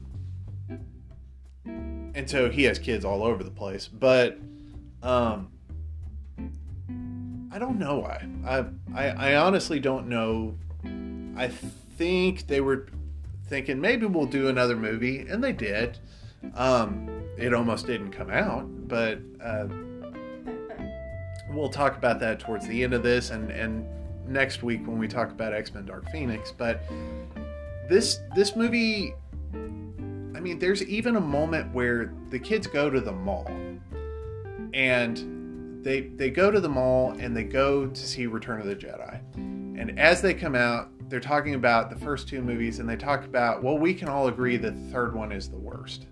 and 1.65 2.29
so 2.29 2.49
he 2.49 2.63
has 2.63 2.79
kids 2.79 3.03
all 3.03 3.23
over 3.23 3.43
the 3.43 3.51
place 3.51 3.87
but 3.87 4.37
um 5.01 5.49
i 7.51 7.59
don't 7.59 7.77
know 7.77 7.99
why 7.99 8.25
i 8.45 8.65
i, 8.93 9.31
I 9.31 9.35
honestly 9.35 9.79
don't 9.79 10.07
know 10.07 10.55
i 11.35 11.51
think 11.97 12.47
they 12.47 12.61
were 12.61 12.87
thinking 13.47 13.79
maybe 13.79 14.05
we'll 14.05 14.25
do 14.25 14.47
another 14.47 14.75
movie 14.75 15.25
and 15.29 15.43
they 15.43 15.51
did. 15.51 15.99
Um 16.55 17.09
it 17.37 17.53
almost 17.53 17.87
didn't 17.87 18.11
come 18.11 18.29
out 18.29 18.65
but 18.87 19.19
uh 19.43 19.67
we'll 21.49 21.69
talk 21.69 21.97
about 21.97 22.19
that 22.19 22.39
towards 22.39 22.67
the 22.67 22.83
end 22.83 22.93
of 22.93 23.03
this 23.03 23.31
and 23.31 23.49
and 23.51 23.85
next 24.27 24.63
week 24.63 24.85
when 24.87 24.97
we 24.97 25.07
talk 25.07 25.31
about 25.31 25.53
X-Men 25.53 25.85
Dark 25.85 26.09
Phoenix 26.11 26.51
but 26.51 26.83
this 27.89 28.19
this 28.35 28.55
movie 28.55 29.13
I 29.53 30.39
mean 30.39 30.59
there's 30.59 30.83
even 30.83 31.15
a 31.15 31.21
moment 31.21 31.73
where 31.73 32.13
the 32.29 32.39
kids 32.39 32.67
go 32.67 32.89
to 32.89 33.01
the 33.01 33.11
mall 33.11 33.49
and 34.73 35.83
they 35.83 36.01
they 36.01 36.29
go 36.29 36.49
to 36.49 36.59
the 36.59 36.69
mall 36.69 37.15
and 37.19 37.35
they 37.35 37.43
go 37.43 37.87
to 37.87 38.01
see 38.01 38.25
Return 38.25 38.59
of 38.59 38.67
the 38.67 38.75
Jedi. 38.75 39.19
And 39.35 39.99
as 39.99 40.21
they 40.21 40.33
come 40.33 40.55
out 40.55 40.89
they're 41.13 41.19
talking 41.19 41.53
about 41.53 41.91
the 41.91 41.95
first 41.95 42.27
two 42.27 42.41
movies 42.41 42.79
and 42.79 42.89
they 42.89 42.95
talk 42.95 43.23
about 43.23 43.61
well 43.61 43.77
we 43.77 43.93
can 43.93 44.09
all 44.09 44.29
agree 44.29 44.57
that 44.57 44.71
the 44.71 44.91
third 44.91 45.13
one 45.13 45.31
is 45.31 45.47
the 45.47 45.55
worst. 45.55 46.07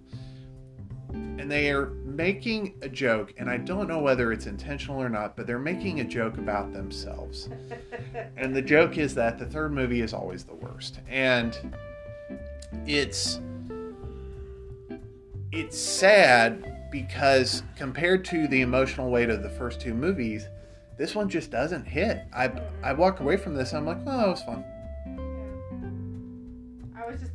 And 1.11 1.49
they 1.49 1.71
are 1.71 1.87
making 2.05 2.75
a 2.83 2.87
joke 2.87 3.33
and 3.39 3.49
i 3.49 3.57
don't 3.57 3.87
know 3.87 3.97
whether 3.97 4.31
it's 4.31 4.45
intentional 4.45 5.01
or 5.01 5.09
not 5.09 5.35
but 5.35 5.47
they're 5.47 5.57
making 5.57 6.01
a 6.01 6.03
joke 6.03 6.37
about 6.37 6.71
themselves. 6.71 7.49
And 8.37 8.55
the 8.55 8.61
joke 8.61 8.99
is 8.99 9.15
that 9.15 9.39
the 9.39 9.45
third 9.47 9.73
movie 9.73 10.01
is 10.01 10.13
always 10.13 10.43
the 10.43 10.53
worst. 10.53 10.99
And 11.09 11.57
it's 12.85 13.39
it's 15.51 15.79
sad 15.79 16.91
because 16.91 17.63
compared 17.75 18.23
to 18.25 18.47
the 18.47 18.61
emotional 18.61 19.09
weight 19.09 19.31
of 19.31 19.41
the 19.41 19.49
first 19.49 19.81
two 19.81 19.95
movies 19.95 20.45
this 20.99 21.15
one 21.15 21.27
just 21.27 21.49
doesn't 21.49 21.85
hit. 21.85 22.21
I 22.31 22.51
i 22.83 22.93
walk 22.93 23.19
away 23.19 23.37
from 23.37 23.55
this 23.55 23.73
i'm 23.73 23.87
like 23.87 23.97
oh 24.05 24.27
it 24.27 24.29
was 24.29 24.43
fun 24.43 24.63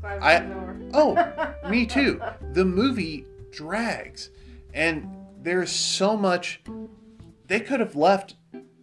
I 0.07 0.15
was 0.15 0.39
just 0.39 0.49
glad 0.51 0.83
it 0.83 0.95
I- 0.95 1.57
Oh, 1.65 1.69
me 1.71 1.87
too. 1.97 2.21
The 2.53 2.65
movie 2.65 3.27
drags, 3.51 4.31
and 4.73 5.09
there's 5.43 5.71
so 5.71 6.17
much. 6.17 6.63
They 7.47 7.61
could 7.61 7.81
have 7.81 7.95
left 7.97 8.35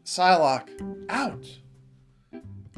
Psylocke 0.06 0.70
out. 1.10 1.46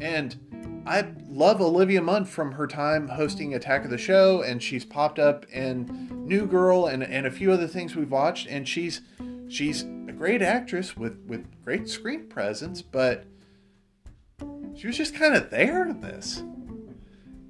And 0.02 0.84
I 0.86 1.08
love 1.30 1.62
Olivia 1.62 2.02
Munn 2.02 2.26
from 2.26 2.54
her 2.54 2.68
time 2.68 3.08
hosting 3.08 3.54
Attack 3.54 3.86
of 3.86 3.90
the 3.92 3.98
Show, 3.98 4.42
and 4.42 4.62
she's 4.62 4.86
popped 4.86 5.20
up 5.20 5.46
in 5.52 6.10
New 6.26 6.46
Girl 6.46 6.86
and, 6.88 7.04
and 7.04 7.26
a 7.26 7.32
few 7.32 7.52
other 7.52 7.68
things 7.68 7.96
we've 7.96 8.12
watched, 8.12 8.48
and 8.48 8.68
she's 8.68 9.02
she's 9.48 9.84
a 9.84 10.12
great 10.12 10.42
actress 10.42 10.98
with, 10.98 11.18
with 11.28 11.46
great 11.64 11.88
screen 11.90 12.28
presence, 12.28 12.82
but 12.82 13.26
she 14.76 14.88
was 14.88 14.98
just 14.98 15.16
kind 15.16 15.34
of 15.36 15.50
there 15.50 15.88
in 15.88 16.02
this. 16.02 16.44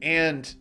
And 0.02 0.54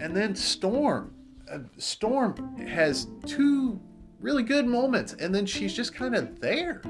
and 0.00 0.14
then 0.14 0.34
Storm. 0.34 1.14
uh, 1.50 1.58
Storm 1.78 2.56
has 2.58 3.08
two 3.26 3.80
really 4.20 4.42
good 4.42 4.66
moments, 4.66 5.12
and 5.14 5.34
then 5.34 5.46
she's 5.46 5.74
just 5.74 5.94
kind 5.94 6.14
of 6.14 6.40
there. 6.40 6.82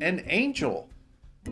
And 0.00 0.22
Angel, 0.26 0.88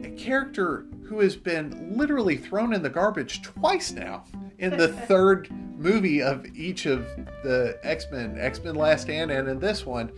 a 0.03 0.11
character 0.11 0.87
who 1.05 1.21
has 1.21 1.37
been 1.37 1.97
literally 1.97 2.37
thrown 2.37 2.73
in 2.73 2.83
the 2.83 2.91
garbage 2.91 3.43
twice 3.43 3.91
now 3.91 4.25
in 4.59 4.77
the 4.77 4.89
third 5.09 5.51
movie 5.77 6.23
of 6.23 6.47
each 6.55 6.87
of 6.87 7.05
the 7.43 7.79
X 7.83 8.07
Men, 8.13 8.39
X 8.39 8.63
Men 8.63 8.77
Last 8.77 9.03
Stand, 9.03 9.31
and 9.31 9.49
in 9.49 9.59
this 9.59 9.85
one. 9.85 10.13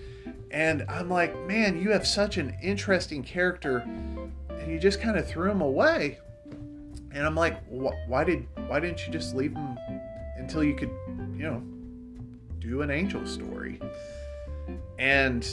And 0.51 0.85
I'm 0.89 1.09
like, 1.09 1.35
man, 1.47 1.81
you 1.81 1.91
have 1.91 2.07
such 2.07 2.37
an 2.37 2.55
interesting 2.63 3.23
character, 3.23 3.79
and 3.79 4.71
you 4.71 4.79
just 4.79 5.01
kind 5.01 5.17
of 5.17 5.27
threw 5.27 5.51
him 5.51 5.63
away. 5.63 6.19
And 7.15 7.27
I'm 7.27 7.35
like, 7.35 7.63
why 7.69 8.25
did 8.25 8.47
why 8.67 8.81
didn't 8.81 9.07
you 9.07 9.13
just 9.13 9.35
leave 9.35 9.55
him 9.55 9.79
until 10.43 10.65
you 10.65 10.75
could, 10.75 10.91
you 11.37 11.45
know, 11.45 11.63
do 12.59 12.83
an 12.83 12.91
angel 12.91 13.25
story? 13.27 13.81
And 14.99 15.47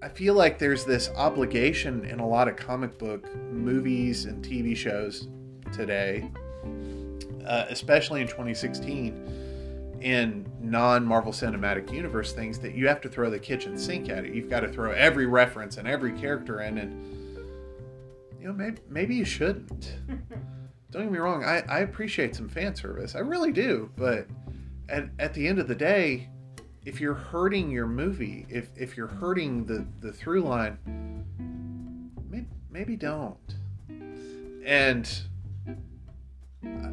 I 0.00 0.08
feel 0.08 0.34
like 0.34 0.58
there's 0.58 0.84
this 0.84 1.10
obligation 1.16 2.04
in 2.04 2.20
a 2.20 2.26
lot 2.26 2.48
of 2.48 2.56
comic 2.56 2.98
book 2.98 3.34
movies 3.50 4.26
and 4.26 4.44
TV 4.44 4.76
shows 4.76 5.28
today, 5.72 6.30
uh, 7.46 7.66
especially 7.68 8.20
in 8.20 8.28
2016, 8.28 9.98
in 10.00 10.46
non 10.60 11.04
Marvel 11.04 11.32
Cinematic 11.32 11.92
Universe 11.92 12.32
things 12.32 12.58
that 12.60 12.74
you 12.74 12.86
have 12.88 13.00
to 13.00 13.08
throw 13.08 13.28
the 13.28 13.38
kitchen 13.38 13.76
sink 13.76 14.08
at 14.08 14.24
it. 14.24 14.34
You've 14.34 14.50
got 14.50 14.60
to 14.60 14.68
throw 14.68 14.92
every 14.92 15.26
reference 15.26 15.76
and 15.78 15.86
every 15.86 16.12
character 16.12 16.60
in, 16.60 16.78
and 16.78 17.38
you 18.40 18.46
know 18.48 18.52
maybe 18.52 18.78
maybe 18.88 19.14
you 19.16 19.24
shouldn't. 19.24 19.94
Don't 20.92 21.04
get 21.04 21.12
me 21.12 21.18
wrong, 21.18 21.42
I, 21.42 21.62
I 21.68 21.78
appreciate 21.80 22.36
some 22.36 22.50
fan 22.50 22.74
service, 22.74 23.14
I 23.14 23.20
really 23.20 23.50
do, 23.50 23.90
but 23.96 24.26
at 24.90 25.08
at 25.18 25.32
the 25.32 25.48
end 25.48 25.58
of 25.58 25.66
the 25.66 25.74
day, 25.74 26.28
if 26.84 27.00
you're 27.00 27.14
hurting 27.14 27.70
your 27.70 27.86
movie, 27.86 28.46
if 28.50 28.68
if 28.76 28.96
you're 28.96 29.06
hurting 29.06 29.64
the 29.64 29.86
the 30.00 30.12
through 30.12 30.42
line, 30.42 31.24
maybe, 32.28 32.46
maybe 32.70 32.96
don't. 32.96 33.54
And 34.64 35.10
uh, 36.64 36.90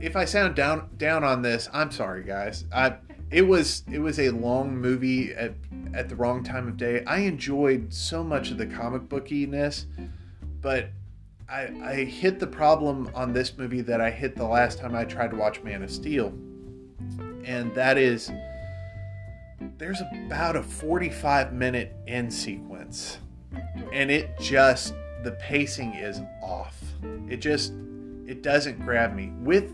if 0.00 0.16
I 0.16 0.24
sound 0.24 0.54
down 0.54 0.88
down 0.96 1.22
on 1.22 1.42
this, 1.42 1.68
I'm 1.72 1.90
sorry, 1.90 2.24
guys. 2.24 2.64
I 2.72 2.94
it 3.30 3.42
was 3.42 3.84
it 3.92 3.98
was 3.98 4.18
a 4.18 4.30
long 4.30 4.76
movie 4.76 5.34
at 5.34 5.54
at 5.92 6.08
the 6.08 6.16
wrong 6.16 6.42
time 6.42 6.66
of 6.66 6.76
day. 6.76 7.04
I 7.04 7.18
enjoyed 7.18 7.92
so 7.92 8.24
much 8.24 8.50
of 8.50 8.58
the 8.58 8.66
comic 8.66 9.02
bookiness, 9.02 9.84
but 10.60 10.88
I, 11.48 11.68
I 11.82 12.04
hit 12.04 12.38
the 12.38 12.46
problem 12.46 13.10
on 13.14 13.32
this 13.32 13.56
movie 13.56 13.82
that 13.82 14.00
I 14.00 14.10
hit 14.10 14.36
the 14.36 14.46
last 14.46 14.78
time 14.78 14.94
I 14.94 15.04
tried 15.04 15.30
to 15.30 15.36
watch 15.36 15.62
Man 15.62 15.82
of 15.82 15.90
Steel, 15.90 16.28
and 17.44 17.74
that 17.74 17.98
is 17.98 18.32
there's 19.78 20.00
about 20.26 20.56
a 20.56 20.62
45 20.62 21.52
minute 21.52 21.94
end 22.06 22.32
sequence. 22.32 23.18
And 23.92 24.10
it 24.10 24.38
just 24.40 24.94
the 25.22 25.32
pacing 25.32 25.94
is 25.94 26.20
off. 26.42 26.80
It 27.28 27.38
just 27.38 27.72
it 28.26 28.42
doesn't 28.42 28.80
grab 28.80 29.14
me. 29.14 29.32
With 29.40 29.72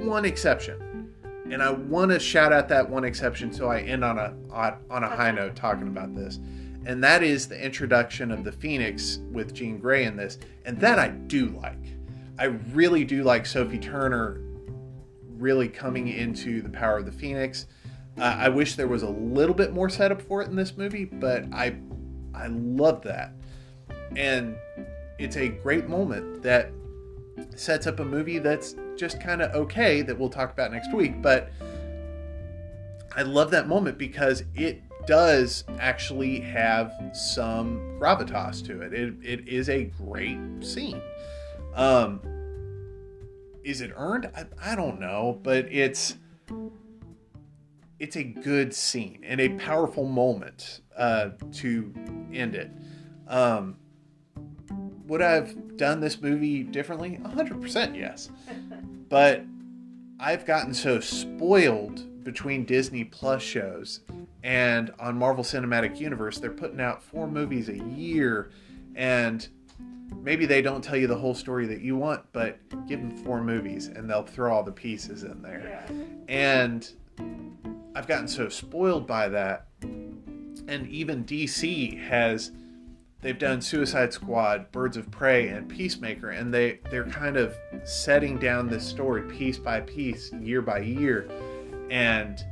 one 0.00 0.24
exception. 0.24 1.12
And 1.50 1.62
i 1.62 1.70
want 1.70 2.12
to 2.12 2.20
shout 2.20 2.52
out 2.52 2.68
that 2.68 2.88
one 2.88 3.02
exception 3.02 3.52
so 3.52 3.68
i 3.68 3.80
end 3.80 4.04
on 4.04 4.18
a 4.18 4.32
on 4.88 5.02
a 5.02 5.08
high 5.08 5.32
note 5.32 5.56
talking 5.56 5.88
about 5.88 6.14
this 6.14 6.38
and 6.86 7.02
that 7.04 7.22
is 7.22 7.46
the 7.48 7.62
introduction 7.62 8.30
of 8.30 8.44
the 8.44 8.52
phoenix 8.52 9.20
with 9.30 9.54
jean 9.54 9.78
grey 9.78 10.04
in 10.04 10.16
this. 10.16 10.38
And 10.64 10.80
that 10.80 10.98
i 10.98 11.08
do 11.08 11.48
like. 11.48 11.98
I 12.38 12.44
really 12.44 13.04
do 13.04 13.22
like 13.22 13.46
sophie 13.46 13.78
turner 13.78 14.40
really 15.28 15.68
coming 15.68 16.08
into 16.08 16.62
the 16.62 16.68
power 16.68 16.98
of 16.98 17.06
the 17.06 17.12
phoenix. 17.12 17.66
Uh, 18.18 18.36
I 18.38 18.48
wish 18.48 18.76
there 18.76 18.88
was 18.88 19.02
a 19.02 19.08
little 19.08 19.54
bit 19.54 19.72
more 19.72 19.88
setup 19.88 20.20
for 20.22 20.42
it 20.42 20.48
in 20.48 20.56
this 20.56 20.76
movie, 20.76 21.04
but 21.04 21.44
I 21.52 21.76
I 22.34 22.48
love 22.48 23.02
that. 23.02 23.32
And 24.16 24.56
it's 25.18 25.36
a 25.36 25.48
great 25.48 25.88
moment 25.88 26.42
that 26.42 26.72
sets 27.54 27.86
up 27.86 28.00
a 28.00 28.04
movie 28.04 28.38
that's 28.38 28.74
just 28.96 29.20
kind 29.20 29.42
of 29.42 29.54
okay 29.54 30.02
that 30.02 30.18
we'll 30.18 30.30
talk 30.30 30.52
about 30.52 30.72
next 30.72 30.92
week, 30.92 31.20
but 31.22 31.50
I 33.16 33.22
love 33.22 33.50
that 33.50 33.68
moment 33.68 33.98
because 33.98 34.44
it 34.54 34.82
does 35.06 35.64
actually 35.78 36.40
have 36.40 36.92
some 37.12 37.98
gravitas 38.00 38.64
to 38.66 38.82
it. 38.82 38.92
It, 38.92 39.14
it 39.22 39.48
is 39.48 39.68
a 39.68 39.84
great 39.84 40.38
scene. 40.60 41.00
Um, 41.74 42.20
is 43.64 43.80
it 43.80 43.92
earned? 43.94 44.30
I, 44.34 44.72
I 44.72 44.74
don't 44.74 45.00
know, 45.00 45.38
but 45.42 45.66
it's 45.70 46.16
it's 47.98 48.16
a 48.16 48.22
good 48.22 48.74
scene 48.74 49.22
and 49.24 49.40
a 49.40 49.50
powerful 49.50 50.06
moment 50.06 50.80
uh, 50.96 51.30
to 51.52 51.92
end 52.32 52.54
it. 52.54 52.70
Um, 53.28 53.76
would 55.06 55.20
I 55.20 55.32
have 55.32 55.76
done 55.76 56.00
this 56.00 56.20
movie 56.20 56.62
differently? 56.62 57.20
100% 57.22 57.96
yes. 57.96 58.30
But 59.08 59.44
I've 60.18 60.46
gotten 60.46 60.72
so 60.72 61.00
spoiled 61.00 62.24
between 62.24 62.64
Disney 62.64 63.04
Plus 63.04 63.42
shows 63.42 64.00
and 64.42 64.92
on 64.98 65.18
Marvel 65.18 65.44
Cinematic 65.44 65.98
Universe, 65.98 66.38
they're 66.38 66.50
putting 66.50 66.80
out 66.80 67.02
four 67.02 67.26
movies 67.26 67.68
a 67.68 67.78
year 67.78 68.50
and 68.94 69.48
maybe 70.22 70.46
they 70.46 70.62
don't 70.62 70.82
tell 70.82 70.96
you 70.96 71.06
the 71.06 71.16
whole 71.16 71.34
story 71.34 71.66
that 71.66 71.80
you 71.80 71.96
want, 71.96 72.24
but 72.32 72.58
give 72.86 73.00
them 73.00 73.10
four 73.10 73.42
movies 73.42 73.86
and 73.86 74.08
they'll 74.08 74.22
throw 74.22 74.54
all 74.54 74.62
the 74.62 74.72
pieces 74.72 75.22
in 75.22 75.42
there. 75.42 75.84
Yeah. 75.88 75.94
And 76.28 76.90
I've 77.94 78.06
gotten 78.06 78.28
so 78.28 78.48
spoiled 78.48 79.06
by 79.06 79.28
that. 79.28 79.66
And 79.82 80.86
even 80.88 81.24
DC 81.24 81.98
has 82.08 82.52
they've 83.22 83.38
done 83.38 83.60
Suicide 83.60 84.12
Squad, 84.12 84.70
Birds 84.72 84.96
of 84.96 85.10
Prey, 85.10 85.48
and 85.48 85.68
Peacemaker, 85.68 86.30
and 86.30 86.54
they 86.54 86.78
they're 86.90 87.06
kind 87.06 87.36
of 87.36 87.56
setting 87.84 88.38
down 88.38 88.68
this 88.68 88.86
story 88.86 89.22
piece 89.22 89.58
by 89.58 89.80
piece, 89.80 90.32
year 90.34 90.62
by 90.62 90.78
year, 90.78 91.28
and 91.90 92.44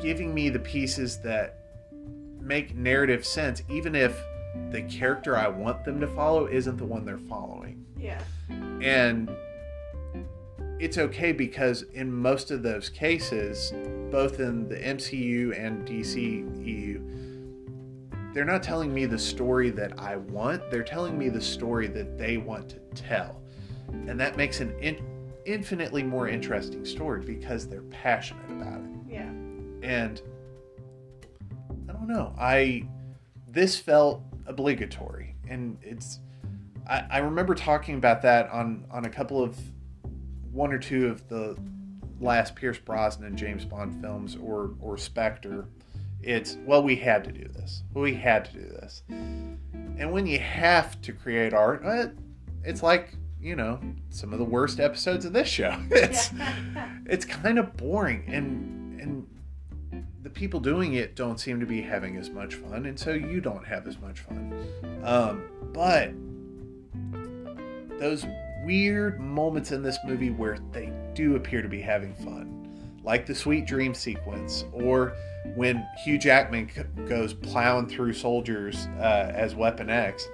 giving 0.00 0.34
me 0.34 0.48
the 0.48 0.58
pieces 0.58 1.18
that 1.18 1.58
make 2.40 2.74
narrative 2.74 3.24
sense, 3.24 3.62
even 3.68 3.94
if 3.94 4.20
the 4.70 4.82
character 4.82 5.36
I 5.36 5.48
want 5.48 5.84
them 5.84 6.00
to 6.00 6.08
follow 6.08 6.46
isn't 6.46 6.76
the 6.76 6.84
one 6.84 7.04
they're 7.04 7.18
following. 7.18 7.84
Yeah. 7.96 8.22
And 8.48 9.30
it's 10.78 10.96
okay 10.98 11.32
because 11.32 11.82
in 11.94 12.12
most 12.12 12.50
of 12.50 12.62
those 12.62 12.88
cases, 12.88 13.72
both 14.10 14.40
in 14.40 14.68
the 14.68 14.76
MCU 14.76 15.58
and 15.58 15.86
DCEU, 15.86 17.20
they're 18.32 18.44
not 18.44 18.62
telling 18.62 18.94
me 18.94 19.06
the 19.06 19.18
story 19.18 19.70
that 19.70 19.98
I 19.98 20.16
want. 20.16 20.70
They're 20.70 20.82
telling 20.82 21.18
me 21.18 21.28
the 21.28 21.40
story 21.40 21.88
that 21.88 22.16
they 22.16 22.38
want 22.38 22.70
to 22.70 22.78
tell. 22.94 23.42
And 23.88 24.18
that 24.20 24.36
makes 24.36 24.60
an 24.60 24.70
in- 24.80 25.04
infinitely 25.44 26.02
more 26.02 26.28
interesting 26.28 26.84
story 26.84 27.22
because 27.22 27.66
they're 27.66 27.82
passionate 27.82 28.50
about 28.50 28.79
it. 28.79 28.79
And 29.82 30.20
I 31.88 31.92
don't 31.92 32.08
know. 32.08 32.34
I 32.38 32.86
this 33.48 33.78
felt 33.78 34.22
obligatory 34.46 35.34
and 35.48 35.76
it's 35.82 36.20
I, 36.88 37.04
I 37.10 37.18
remember 37.18 37.54
talking 37.54 37.96
about 37.96 38.22
that 38.22 38.48
on 38.50 38.86
on 38.90 39.04
a 39.04 39.10
couple 39.10 39.42
of 39.42 39.58
one 40.52 40.72
or 40.72 40.78
two 40.78 41.08
of 41.08 41.28
the 41.28 41.56
last 42.20 42.54
Pierce 42.54 42.78
Brosnan 42.78 43.36
James 43.36 43.64
Bond 43.64 44.00
films 44.00 44.36
or 44.36 44.72
or 44.80 44.96
Spectre, 44.96 45.66
it's 46.22 46.56
well 46.64 46.82
we 46.82 46.96
had 46.96 47.24
to 47.24 47.32
do 47.32 47.46
this. 47.48 47.82
We 47.94 48.14
had 48.14 48.46
to 48.46 48.52
do 48.52 48.68
this. 48.68 49.02
And 49.08 50.12
when 50.12 50.26
you 50.26 50.38
have 50.38 51.00
to 51.02 51.12
create 51.12 51.52
art, 51.52 51.84
uh, 51.84 52.08
it's 52.64 52.82
like 52.82 53.14
you 53.40 53.56
know 53.56 53.80
some 54.10 54.32
of 54.32 54.38
the 54.38 54.44
worst 54.44 54.80
episodes 54.80 55.24
of 55.24 55.32
this 55.32 55.48
show. 55.48 55.76
It's 55.90 56.30
it's 57.06 57.24
kind 57.24 57.58
of 57.58 57.76
boring 57.76 58.24
and 58.28 59.00
and 59.00 59.26
the 60.22 60.30
people 60.30 60.60
doing 60.60 60.94
it 60.94 61.16
don't 61.16 61.40
seem 61.40 61.60
to 61.60 61.66
be 61.66 61.80
having 61.80 62.16
as 62.16 62.30
much 62.30 62.54
fun, 62.56 62.86
and 62.86 62.98
so 62.98 63.12
you 63.12 63.40
don't 63.40 63.64
have 63.64 63.86
as 63.86 63.98
much 64.00 64.20
fun. 64.20 64.66
Um, 65.02 65.44
but 65.72 66.12
those 67.98 68.26
weird 68.64 69.20
moments 69.20 69.72
in 69.72 69.82
this 69.82 69.98
movie 70.04 70.30
where 70.30 70.58
they 70.72 70.92
do 71.14 71.36
appear 71.36 71.62
to 71.62 71.68
be 71.68 71.80
having 71.80 72.14
fun, 72.16 72.98
like 73.02 73.24
the 73.26 73.34
sweet 73.34 73.66
dream 73.66 73.94
sequence, 73.94 74.64
or 74.72 75.14
when 75.54 75.86
Hugh 76.04 76.18
Jackman 76.18 76.68
c- 76.68 76.82
goes 77.08 77.32
plowing 77.32 77.88
through 77.88 78.12
soldiers 78.12 78.88
uh, 78.98 79.32
as 79.34 79.54
Weapon 79.54 79.88
X. 79.88 80.28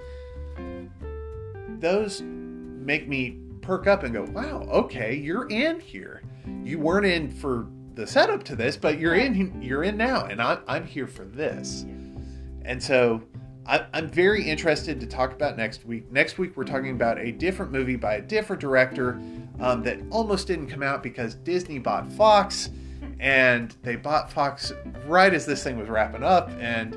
Those 1.78 2.22
make 2.22 3.06
me 3.06 3.38
perk 3.60 3.86
up 3.86 4.02
and 4.02 4.12
go, 4.12 4.24
"Wow, 4.24 4.62
okay, 4.70 5.14
you're 5.14 5.48
in 5.48 5.78
here. 5.78 6.22
You 6.64 6.78
weren't 6.80 7.06
in 7.06 7.30
for 7.30 7.66
the 7.96 8.06
setup 8.06 8.44
to 8.44 8.54
this, 8.54 8.76
but 8.76 8.98
you're 8.98 9.14
in. 9.14 9.60
You're 9.60 9.82
in 9.82 9.96
now, 9.96 10.26
and 10.26 10.40
I'm 10.40 10.60
I'm 10.68 10.86
here 10.86 11.06
for 11.08 11.24
this." 11.24 11.84
And 12.64 12.82
so 12.82 13.22
I'm 13.66 14.08
very 14.08 14.44
interested 14.44 15.00
to 15.00 15.06
talk 15.06 15.32
about 15.32 15.56
next 15.56 15.84
week. 15.84 16.10
Next 16.12 16.38
week, 16.38 16.56
we're 16.56 16.64
talking 16.64 16.92
about 16.92 17.18
a 17.18 17.32
different 17.32 17.72
movie 17.72 17.96
by 17.96 18.14
a 18.14 18.22
different 18.22 18.60
director. 18.60 19.20
um, 19.60 19.82
that 19.82 19.98
almost 20.10 20.46
didn't 20.46 20.68
come 20.68 20.82
out 20.82 21.02
because 21.02 21.34
Disney 21.36 21.78
bought 21.78 22.10
Fox, 22.12 22.70
and 23.18 23.74
they 23.82 23.96
bought 23.96 24.30
Fox 24.30 24.72
right 25.06 25.32
as 25.32 25.46
this 25.46 25.64
thing 25.64 25.78
was 25.78 25.88
wrapping 25.88 26.22
up. 26.22 26.50
And 26.60 26.96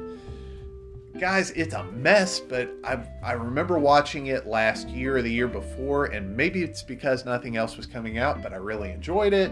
guys, 1.19 1.51
it's 1.51 1.73
a 1.73 1.83
mess. 1.85 2.39
But 2.39 2.69
I 2.83 2.99
I 3.23 3.33
remember 3.33 3.79
watching 3.79 4.27
it 4.27 4.47
last 4.47 4.89
year 4.89 5.17
or 5.17 5.21
the 5.21 5.31
year 5.31 5.47
before, 5.47 6.05
and 6.07 6.35
maybe 6.35 6.63
it's 6.63 6.83
because 6.83 7.25
nothing 7.25 7.57
else 7.57 7.77
was 7.77 7.85
coming 7.85 8.17
out, 8.17 8.43
but 8.43 8.53
I 8.53 8.57
really 8.57 8.91
enjoyed 8.91 9.33
it. 9.33 9.51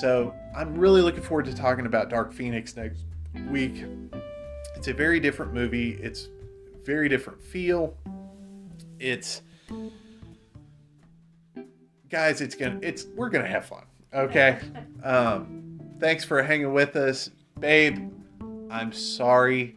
So 0.00 0.34
I'm 0.56 0.76
really 0.76 1.02
looking 1.02 1.22
forward 1.22 1.44
to 1.46 1.54
talking 1.54 1.86
about 1.86 2.08
Dark 2.08 2.32
Phoenix 2.32 2.76
next 2.76 3.04
week. 3.50 3.84
It's 4.76 4.88
a 4.88 4.94
very 4.94 5.20
different 5.20 5.52
movie. 5.52 5.92
It's 6.02 6.28
very 6.84 7.08
different 7.08 7.42
feel. 7.42 7.96
It's 8.98 9.42
guys, 12.08 12.40
it's 12.40 12.54
gonna 12.54 12.78
it's 12.82 13.06
we're 13.14 13.30
gonna 13.30 13.46
have 13.48 13.66
fun. 13.66 13.84
Okay. 14.12 14.58
Um, 15.02 15.80
thanks 15.98 16.22
for 16.22 16.40
hanging 16.44 16.72
with 16.72 16.94
us, 16.94 17.28
babe. 17.58 18.08
I'm 18.70 18.92
sorry. 18.92 19.74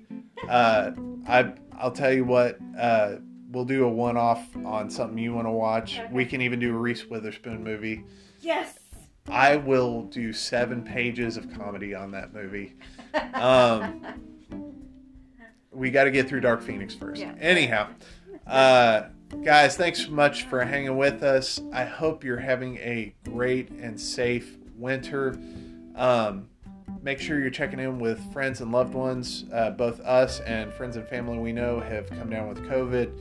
Uh, 0.48 0.92
I 1.28 1.52
I'll 1.80 1.92
tell 1.92 2.14
you 2.14 2.26
what. 2.26 2.60
Uh, 2.78 3.16
we'll 3.50 3.66
do 3.66 3.86
a 3.86 3.90
one 3.90 4.18
off 4.18 4.56
on 4.66 4.88
something 4.92 5.18
you 5.18 5.34
want 5.34 5.48
to 5.48 5.52
watch. 5.52 5.98
Okay. 5.98 6.14
We 6.14 6.26
can 6.26 6.42
even 6.42 6.60
do 6.60 6.76
a 6.76 6.78
Reese 6.78 7.06
Witherspoon 7.06 7.64
movie. 7.64 8.04
Yes. 8.40 8.78
I 9.30 9.56
will 9.58 10.04
do 10.04 10.32
seven 10.34 10.84
pages 10.84 11.38
of 11.38 11.52
comedy 11.54 11.96
on 11.96 12.12
that 12.12 12.34
movie. 12.34 12.74
Um, 13.34 14.06
we 15.72 15.92
got 15.92 16.06
to 16.06 16.12
get 16.12 16.28
through 16.28 16.42
Dark 16.42 16.62
Phoenix 16.62 16.94
first. 16.94 17.22
Yeah. 17.22 17.34
Anyhow, 17.40 17.90
uh, 18.46 19.04
guys, 19.44 19.76
thanks 19.76 20.06
so 20.06 20.12
much 20.12 20.44
for 20.44 20.64
hanging 20.64 20.96
with 20.98 21.24
us. 21.24 21.60
I 21.74 21.86
hope 21.86 22.24
you're 22.24 22.38
having 22.38 22.78
a 22.78 23.14
great 23.24 23.70
and 23.72 24.00
safe 24.00 24.58
winter. 24.78 25.38
Um, 25.96 26.50
make 27.02 27.20
sure 27.20 27.40
you're 27.40 27.50
checking 27.50 27.80
in 27.80 28.00
with 28.00 28.20
friends 28.32 28.62
and 28.62 28.72
loved 28.72 28.94
ones. 28.94 29.46
Uh, 29.52 29.72
both 29.72 30.00
us 30.02 30.40
and 30.42 30.72
friends 30.74 30.98
and 30.98 31.08
family 31.08 31.40
we 31.40 31.52
know 31.52 31.80
have 31.80 32.10
come 32.10 32.30
down 32.30 32.48
with 32.48 32.60
COVID, 32.66 33.12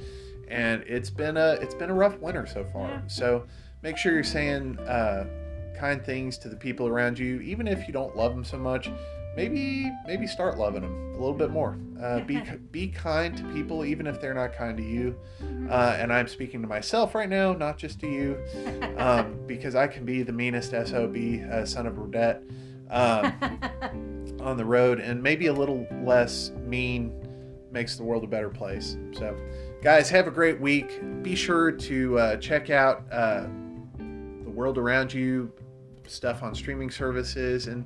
and 0.48 0.82
it's 0.86 1.10
been 1.10 1.36
a 1.36 1.52
it's 1.60 1.74
been 1.74 1.90
a 1.90 1.94
rough 1.94 2.18
winter 2.18 2.46
so 2.46 2.64
far. 2.72 2.88
Yeah. 2.88 3.00
So 3.06 3.46
make 3.82 3.96
sure 3.96 4.12
you're 4.12 4.22
saying 4.22 4.78
uh, 4.80 5.26
kind 5.74 6.04
things 6.04 6.38
to 6.38 6.48
the 6.48 6.56
people 6.56 6.86
around 6.86 7.18
you, 7.18 7.40
even 7.40 7.66
if 7.66 7.86
you 7.86 7.92
don't 7.92 8.16
love 8.16 8.34
them 8.34 8.44
so 8.44 8.58
much. 8.58 8.90
Maybe 9.36 9.90
maybe 10.06 10.28
start 10.28 10.58
loving 10.58 10.82
them 10.82 11.14
a 11.14 11.18
little 11.18 11.34
bit 11.34 11.50
more. 11.50 11.76
Uh, 12.00 12.20
be 12.20 12.40
be 12.70 12.88
kind 12.88 13.36
to 13.36 13.42
people, 13.52 13.84
even 13.84 14.06
if 14.06 14.20
they're 14.20 14.34
not 14.34 14.52
kind 14.52 14.76
to 14.76 14.82
you. 14.82 15.18
Uh, 15.68 15.96
and 15.98 16.12
I'm 16.12 16.28
speaking 16.28 16.62
to 16.62 16.68
myself 16.68 17.14
right 17.14 17.28
now, 17.28 17.52
not 17.52 17.78
just 17.78 17.98
to 18.00 18.06
you, 18.06 18.38
um, 18.96 19.38
because 19.46 19.74
I 19.74 19.86
can 19.86 20.04
be 20.04 20.22
the 20.22 20.32
meanest 20.32 20.70
sob, 20.70 21.16
uh, 21.16 21.64
son 21.64 21.86
of 21.86 21.94
Rodette, 21.94 22.42
um, 22.90 24.40
on 24.40 24.56
the 24.56 24.64
road, 24.64 25.00
and 25.00 25.22
maybe 25.22 25.46
a 25.46 25.52
little 25.52 25.86
less 26.02 26.50
mean 26.64 27.12
makes 27.72 27.96
the 27.96 28.04
world 28.04 28.22
a 28.22 28.28
better 28.28 28.50
place. 28.50 28.96
So, 29.12 29.36
guys, 29.82 30.08
have 30.10 30.26
a 30.26 30.30
great 30.30 30.60
week. 30.60 31.00
Be 31.22 31.34
sure 31.34 31.72
to 31.72 32.18
uh, 32.18 32.36
check 32.36 32.70
out 32.70 33.04
uh, 33.10 33.46
world 34.54 34.78
around 34.78 35.12
you, 35.12 35.52
stuff 36.06 36.42
on 36.42 36.54
streaming 36.54 36.90
services, 36.90 37.66
and 37.66 37.84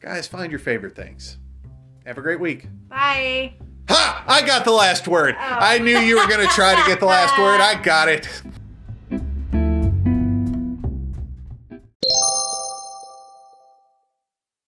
guys, 0.00 0.26
find 0.26 0.50
your 0.50 0.58
favorite 0.58 0.94
things. 0.94 1.38
Have 2.06 2.18
a 2.18 2.22
great 2.22 2.40
week. 2.40 2.66
Bye. 2.88 3.54
Ha! 3.88 4.24
I 4.26 4.46
got 4.46 4.64
the 4.64 4.72
last 4.72 5.06
word. 5.08 5.34
Oh. 5.38 5.40
I 5.40 5.78
knew 5.78 5.98
you 5.98 6.18
were 6.18 6.26
going 6.26 6.46
to 6.46 6.52
try 6.54 6.74
to 6.74 6.86
get 6.88 7.00
the 7.00 7.06
last 7.06 7.38
word. 7.38 7.60
I 7.60 7.80
got 7.82 8.08
it. 8.08 8.28